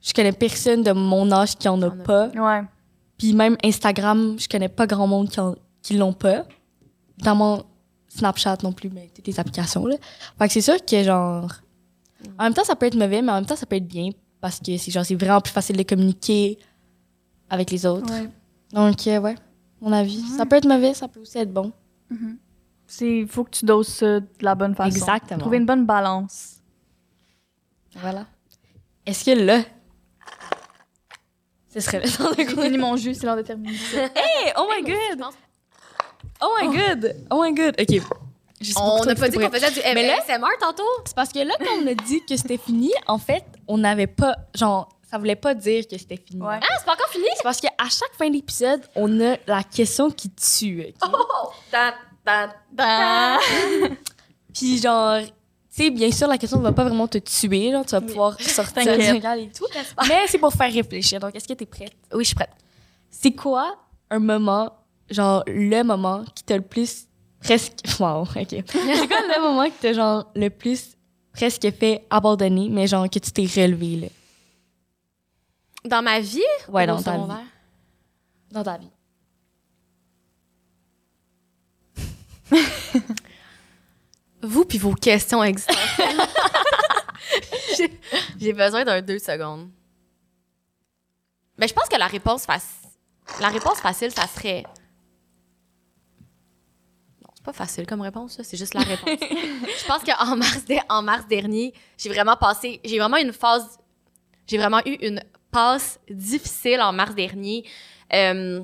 Je 0.00 0.12
connais 0.12 0.32
personne 0.32 0.82
de 0.82 0.92
mon 0.92 1.30
âge 1.32 1.56
qui 1.56 1.68
en 1.68 1.80
a 1.82 1.88
En 1.88 1.96
pas. 1.96 2.28
Ouais. 2.28 2.62
Puis 3.16 3.32
même 3.32 3.56
Instagram, 3.64 4.36
je 4.38 4.48
connais 4.48 4.68
pas 4.68 4.86
grand 4.86 5.06
monde 5.06 5.28
qui, 5.30 5.40
en- 5.40 5.54
qui 5.82 5.96
l'ont 5.96 6.12
pas. 6.12 6.44
Notamment 7.18 7.62
Snapchat 8.08 8.58
non 8.62 8.72
plus, 8.72 8.90
mais 8.90 9.10
toutes 9.14 9.26
les 9.26 9.40
applications, 9.40 9.86
là. 9.86 9.96
Fait 10.38 10.46
que 10.46 10.52
c'est 10.52 10.60
sûr 10.60 10.84
que, 10.84 11.02
genre... 11.02 11.50
En 12.38 12.44
même 12.44 12.54
temps, 12.54 12.64
ça 12.64 12.76
peut 12.76 12.86
être 12.86 12.96
mauvais, 12.96 13.22
mais 13.22 13.32
en 13.32 13.36
même 13.36 13.46
temps, 13.46 13.56
ça 13.56 13.66
peut 13.66 13.76
être 13.76 13.86
bien. 13.86 14.10
Parce 14.40 14.60
que 14.60 14.76
c'est 14.76 14.90
genre, 14.90 15.04
c'est 15.04 15.14
vraiment 15.14 15.40
plus 15.40 15.52
facile 15.52 15.76
de 15.76 15.82
communiquer 15.82 16.58
avec 17.48 17.70
les 17.70 17.86
autres. 17.86 18.10
Ouais. 18.12 18.28
Donc, 18.72 19.06
euh, 19.06 19.18
ouais, 19.20 19.34
mon 19.80 19.92
avis. 19.92 20.20
Ça 20.36 20.44
peut 20.44 20.56
être 20.56 20.68
mauvais, 20.68 20.92
ça 20.94 21.08
peut 21.08 21.20
aussi 21.20 21.38
être 21.38 21.52
bon. 21.52 21.72
Mhm. 22.10 22.36
C'est 22.96 23.26
faut 23.28 23.42
que 23.42 23.50
tu 23.50 23.64
doses 23.64 23.88
ça 23.88 24.20
de 24.20 24.26
la 24.40 24.54
bonne 24.54 24.74
façon. 24.76 24.96
Exactement. 24.96 25.40
Trouver 25.40 25.56
une 25.56 25.66
bonne 25.66 25.84
balance. 25.84 26.58
Voilà. 27.96 28.26
Est-ce 29.04 29.24
que 29.24 29.32
là... 29.32 29.62
Ce 31.72 31.80
serait 31.80 32.00
le 32.00 32.08
temps 32.08 32.30
de 32.30 32.48
fini 32.48 32.78
mon 32.78 32.96
jus, 32.96 33.14
c'est 33.14 33.26
l'heure 33.26 33.36
de 33.36 33.42
terminer. 33.42 33.76
Hey, 33.94 34.52
oh 34.56 34.68
my 34.70 34.80
god! 34.82 35.26
Oh 36.40 36.54
my 36.60 36.68
god! 36.68 37.16
Oh 37.32 37.42
my 37.42 37.52
god! 37.52 37.74
OK. 37.80 38.00
Je 38.60 38.70
sais 38.70 38.78
On 38.80 39.04
n'a 39.04 39.16
pas 39.16 39.28
dit 39.28 39.38
qu'on 39.38 39.50
faisait 39.50 39.72
du 39.72 39.80
Mais 39.92 40.06
là- 40.06 40.18
ASMR 40.28 40.56
tantôt? 40.60 40.84
C'est 41.04 41.16
parce 41.16 41.32
que 41.32 41.40
là, 41.40 41.54
quand 41.58 41.82
on 41.82 41.86
a 41.88 41.94
dit 41.94 42.24
que 42.24 42.36
c'était 42.36 42.58
fini, 42.58 42.92
en 43.08 43.18
fait, 43.18 43.44
on 43.66 43.78
n'avait 43.78 44.06
pas. 44.06 44.36
Genre, 44.54 44.88
ça 45.10 45.18
voulait 45.18 45.34
pas 45.34 45.54
dire 45.54 45.88
que 45.88 45.98
c'était 45.98 46.16
fini. 46.24 46.40
Ouais. 46.40 46.60
Ah, 46.62 46.74
c'est 46.78 46.86
pas 46.86 46.92
encore 46.92 47.08
fini? 47.08 47.26
C'est 47.34 47.42
parce 47.42 47.60
qu'à 47.60 47.70
chaque 47.80 48.14
fin 48.16 48.30
d'épisode, 48.30 48.82
on 48.94 49.20
a 49.20 49.36
la 49.48 49.64
question 49.64 50.12
qui 50.12 50.30
tue. 50.30 50.94
ok? 51.02 51.10
Oh! 51.12 51.48
Puis, 54.54 54.78
genre, 54.78 55.20
tu 55.20 55.30
sais, 55.68 55.90
bien 55.90 56.10
sûr, 56.10 56.28
la 56.28 56.38
question 56.38 56.58
ne 56.58 56.62
va 56.62 56.72
pas 56.72 56.84
vraiment 56.84 57.08
te 57.08 57.18
tuer. 57.18 57.72
Genre, 57.72 57.84
tu 57.84 57.92
vas 57.92 58.00
pouvoir 58.00 58.40
sortir 58.40 58.82
du 58.96 59.42
et 59.42 59.50
tout. 59.50 59.66
Mais 60.08 60.26
c'est 60.28 60.38
pour 60.38 60.52
faire 60.52 60.72
réfléchir. 60.72 61.20
Donc, 61.20 61.34
est-ce 61.34 61.48
que 61.48 61.54
tu 61.54 61.64
es 61.64 61.66
prête? 61.66 61.92
Oui, 62.12 62.24
je 62.24 62.28
suis 62.28 62.34
prête. 62.36 62.50
C'est 63.10 63.32
quoi 63.32 63.76
un 64.10 64.18
moment, 64.18 64.72
genre, 65.10 65.42
le 65.46 65.82
moment 65.82 66.24
qui 66.34 66.44
t'a 66.44 66.56
le 66.56 66.62
plus. 66.62 67.06
Presque. 67.40 67.74
Wow, 68.00 68.22
OK. 68.22 68.34
C'est 68.36 68.62
quoi 68.62 69.20
le 69.20 69.42
moment 69.42 69.64
qui 69.66 69.72
t'a, 69.80 69.92
genre, 69.92 70.30
le 70.34 70.48
plus 70.48 70.96
presque 71.32 71.68
fait 71.78 72.06
abandonner, 72.10 72.68
mais 72.70 72.86
genre, 72.86 73.10
que 73.10 73.18
tu 73.18 73.30
t'es 73.32 73.42
relevé, 73.60 73.96
là? 73.96 74.06
Dans 75.84 76.02
ma 76.02 76.20
vie? 76.20 76.40
Ouais, 76.68 76.84
ou 76.84 76.86
dans 76.86 77.02
ta 77.02 77.16
vie. 77.18 77.44
Dans 78.50 78.62
ta 78.62 78.78
vie. 78.78 78.88
Vous 84.42 84.64
puis 84.64 84.78
vos 84.78 84.94
questions 84.94 85.42
existentielles. 85.42 86.16
J'ai- 88.38 88.52
besoin 88.52 88.84
d'un 88.84 89.00
deux 89.00 89.18
secondes. 89.18 89.70
Mais 91.58 91.66
je 91.68 91.72
pense 91.74 91.88
que 91.88 91.96
la 91.96 92.06
réponse 92.06 92.44
facile, 92.44 92.88
la 93.40 93.48
réponse 93.48 93.78
facile, 93.80 94.10
ça 94.10 94.26
serait. 94.26 94.64
Non, 97.22 97.28
c'est 97.34 97.44
pas 97.44 97.52
facile 97.52 97.86
comme 97.86 98.00
réponse, 98.02 98.40
c'est 98.42 98.56
juste 98.56 98.74
la 98.74 98.80
réponse. 98.82 99.08
je 99.20 99.86
pense 99.86 100.02
qu'en 100.04 100.36
mars, 100.36 100.64
de- 100.66 100.74
en 100.88 101.02
mars 101.02 101.26
dernier, 101.26 101.72
j'ai 101.96 102.10
vraiment 102.10 102.36
passé, 102.36 102.80
j'ai 102.84 102.98
vraiment 102.98 103.16
une 103.16 103.32
phase, 103.32 103.78
j'ai 104.46 104.58
vraiment 104.58 104.80
eu 104.84 104.92
une 105.00 105.22
passe 105.50 105.98
difficile 106.10 106.80
en 106.82 106.92
mars 106.92 107.14
dernier. 107.14 107.64
Euh, 108.12 108.62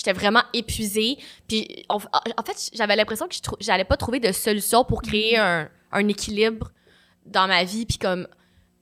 J'étais 0.00 0.18
vraiment 0.18 0.42
épuisée. 0.54 1.18
Puis, 1.46 1.84
en, 1.90 1.96
en 1.96 2.42
fait, 2.42 2.70
j'avais 2.72 2.96
l'impression 2.96 3.28
que 3.28 3.34
j'allais 3.60 3.84
pas 3.84 3.98
trouver 3.98 4.18
de 4.18 4.32
solution 4.32 4.82
pour 4.82 5.02
créer 5.02 5.36
un, 5.36 5.68
un 5.92 6.08
équilibre 6.08 6.70
dans 7.26 7.46
ma 7.46 7.64
vie, 7.64 7.84
puis 7.84 7.98
comme 7.98 8.26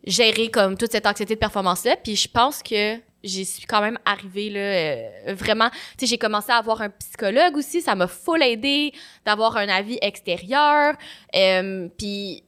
gérer 0.05 0.49
comme 0.49 0.77
toute 0.77 0.93
cette 0.93 1.07
anxiété 1.07 1.35
de 1.35 1.41
performance-là. 1.41 1.97
Puis 1.97 2.14
je 2.14 2.29
pense 2.29 2.62
que 2.62 2.97
j'y 3.25 3.45
suis 3.45 3.66
quand 3.66 3.81
même 3.81 3.99
arrivée, 4.05 4.49
là, 4.51 4.61
euh, 4.61 5.35
vraiment. 5.35 5.71
Tu 5.71 5.79
sais, 6.01 6.07
j'ai 6.07 6.19
commencé 6.19 6.53
à 6.53 6.57
avoir 6.57 6.81
un 6.83 6.91
psychologue 6.91 7.57
aussi. 7.57 7.83
Ça 7.83 7.97
m'a 7.97 8.07
full 8.07 8.41
aidé 8.43 8.93
d'avoir 9.25 9.57
un 9.57 9.69
avis 9.69 9.99
extérieur. 10.01 10.95
Euh, 11.35 11.89
puis 11.99 12.45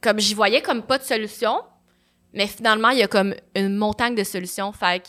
comme 0.00 0.18
j'y 0.18 0.32
voyais 0.32 0.62
comme 0.62 0.82
pas 0.82 0.96
de 0.96 1.04
solution, 1.04 1.60
mais 2.32 2.46
finalement, 2.46 2.88
il 2.88 2.98
y 2.98 3.02
a 3.02 3.08
comme 3.08 3.34
une 3.54 3.76
montagne 3.76 4.14
de 4.14 4.24
solutions. 4.24 4.72
Fait 4.72 5.02
que 5.02 5.08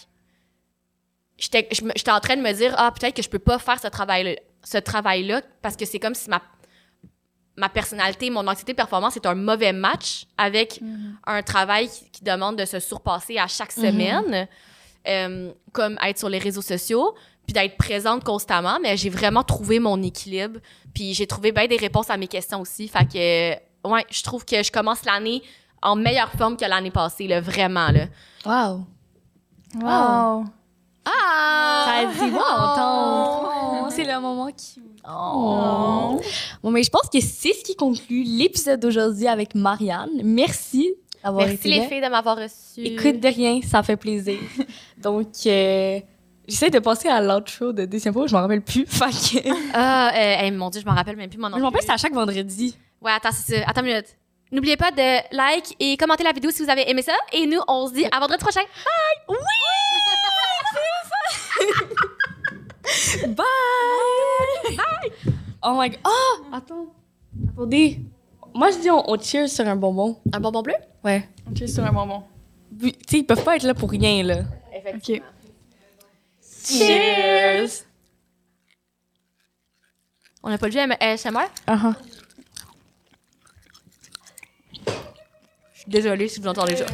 j'étais 1.38 2.11
en 2.11 2.19
train 2.19 2.38
de 2.38 2.41
me 2.41 2.51
dire 2.53 2.73
ah 2.77 2.91
peut-être 2.91 3.15
que 3.15 3.21
je 3.21 3.29
peux 3.29 3.39
pas 3.39 3.59
faire 3.59 3.79
ce 3.79 3.88
travail 3.88 4.39
ce 4.63 4.77
travail 4.77 5.23
là 5.23 5.41
parce 5.61 5.75
que 5.75 5.86
c'est 5.86 5.99
comme 5.99 6.15
si 6.15 6.29
ma 6.29 6.41
ma 7.57 7.69
personnalité 7.69 8.29
mon 8.29 8.45
anxiété 8.47 8.73
de 8.73 8.77
performance 8.77 9.15
est 9.15 9.25
un 9.25 9.36
mauvais 9.36 9.73
match 9.73 10.25
avec 10.38 10.81
un 11.25 11.41
travail 11.43 11.88
qui, 11.89 12.09
qui 12.09 12.23
demande 12.23 12.57
de 12.57 12.65
se 12.65 12.79
surpasser 12.79 13.38
à 13.38 13.47
chaque 13.47 13.75
Mhm. 13.77 13.83
semaine 13.86 14.47
euh, 15.07 15.51
comme 15.71 15.97
être 16.03 16.17
sur 16.17 16.29
les 16.29 16.39
réseaux 16.39 16.61
sociaux 16.61 17.13
puis 17.45 17.53
d'être 17.53 17.77
présente 17.77 18.23
constamment 18.23 18.79
mais 18.81 18.97
j'ai 18.97 19.09
vraiment 19.09 19.43
trouvé 19.43 19.79
mon 19.79 20.01
équilibre 20.01 20.59
puis 20.93 21.13
j'ai 21.13 21.27
trouvé 21.27 21.51
bien 21.51 21.67
des 21.67 21.77
réponses 21.77 22.09
à 22.09 22.17
mes 22.17 22.27
questions 22.27 22.59
aussi 22.61 22.88
fait 22.88 23.05
que 23.05 23.88
ouais 23.89 24.05
je 24.09 24.23
trouve 24.23 24.43
que 24.45 24.63
je 24.63 24.71
commence 24.71 25.05
l'année 25.05 25.43
en 25.81 25.95
meilleure 25.95 26.31
forme 26.31 26.57
que 26.57 26.65
l'année 26.65 26.91
passée 26.91 27.27
là 27.27 27.39
vraiment 27.41 27.89
là 27.91 28.07
Wow. 28.45 28.86
wow. 29.81 30.45
Ah 31.06 31.86
Ça 31.86 32.26
dit 32.26 32.32
wow, 32.32 32.39
entendre. 32.39 33.84
Oh, 33.84 33.88
c'est 33.89 34.03
le 34.03 34.20
moment 34.20 34.49
qui. 34.51 34.82
Oh. 35.08 36.20
Bon, 36.64 36.72
mais 36.72 36.84
je 36.84 36.89
pense 36.89 37.10
que 37.12 37.20
c'est 37.22 37.53
ce 37.53 37.64
qui 37.64 37.76
conclut 37.76 38.24
l'épisode 38.24 38.80
d'aujourd'hui 38.80 39.28
avec 39.28 39.53
Marianne. 39.56 40.22
Merci 40.24 40.95
d'avoir 41.24 41.45
Merci 41.45 41.60
été 41.60 41.70
les 41.70 41.80
là. 41.80 41.88
filles 41.88 42.01
de 42.01 42.08
m'avoir 42.08 42.38
reçu. 42.38 42.82
Écoute 42.82 43.20
de 43.20 43.28
rien, 43.28 43.60
ça 43.62 43.84
fait 43.84 43.97
plaisir. 43.97 44.39
Donc, 44.97 45.28
euh, 45.45 45.99
j'essaie 46.47 46.70
de 46.70 46.80
passer 46.80 47.08
à 47.08 47.22
l'outro 47.22 47.72
de 47.72 47.86
deuxième 47.86 48.14
fois, 48.14 48.28
je 48.28 48.34
m'en 48.34 48.41
rappelle 48.41 48.62
plus. 48.62 48.86
Fait 48.88 49.06
que... 49.10 49.49
Ah, 49.74 50.10
euh, 50.10 50.43
hey, 50.43 50.51
mon 50.51 50.70
Dieu, 50.70 50.82
je 50.82 50.86
m'en 50.86 50.95
rappelle 50.95 51.18
même 51.18 51.30
plus 51.30 51.39
mon 51.39 51.49
nom. 51.49 51.58
Je 51.58 51.62
m'en 51.62 51.70
rappelle, 51.70 51.84
c'est 51.86 51.93
à 51.93 51.97
chaque 51.97 52.14
vendredi. 52.14 52.78
Ouais, 53.01 53.12
attends, 53.12 53.32
c'est 53.32 53.60
ça. 53.60 53.64
Attends 53.68 53.82
une 53.82 53.88
minute. 53.88 54.16
N'oubliez 54.51 54.78
pas 54.78 54.91
de 54.91 55.36
like 55.36 55.76
et 55.80 55.97
commenter 55.97 56.24
la 56.24 56.32
vidéo 56.32 56.51
si 56.51 56.64
vous 56.64 56.70
avez 56.70 56.89
aimé 56.89 57.01
ça. 57.01 57.14
Et 57.34 57.45
nous, 57.47 57.60
on 57.68 57.88
se 57.88 57.93
dit 57.93 58.06
à 58.12 58.20
vendredi 58.20 58.43
prochain. 58.43 58.62
Bye! 59.28 59.36
Bye! 63.28 63.45
Oh 65.64 65.76
my 65.78 65.89
god. 65.89 65.99
Ah! 66.03 66.58
Attends. 66.58 66.93
Attendez. 67.49 67.99
Moi, 68.53 68.72
je 68.72 68.78
dis 68.80 68.89
on, 68.89 69.10
on 69.10 69.20
cheers 69.20 69.49
sur 69.49 69.68
un 69.68 69.76
bonbon. 69.76 70.18
Un 70.32 70.39
bonbon 70.39 70.62
bleu? 70.62 70.76
Ouais. 71.03 71.28
Ok, 71.49 71.68
sur 71.68 71.84
un 71.84 71.91
bonbon. 71.91 72.24
Tu 72.80 72.89
sais, 73.08 73.18
ils 73.20 73.26
peuvent 73.26 73.43
pas 73.43 73.56
être 73.56 73.64
là 73.64 73.74
pour 73.74 73.89
rien, 73.89 74.24
là. 74.24 74.43
Ok. 74.93 75.22
Cheers! 76.41 77.86
On 80.41 80.49
n'a 80.49 80.58
pas 80.58 80.68
le 80.68 80.74
vu 80.74 80.80
ASMR? 80.80 81.47
Uh-huh. 81.68 81.95
Je 85.74 85.80
suis 85.80 85.89
désolée 85.91 86.28
si 86.28 86.39
vous 86.39 86.47
entendez 86.47 86.76
ça. 86.76 86.86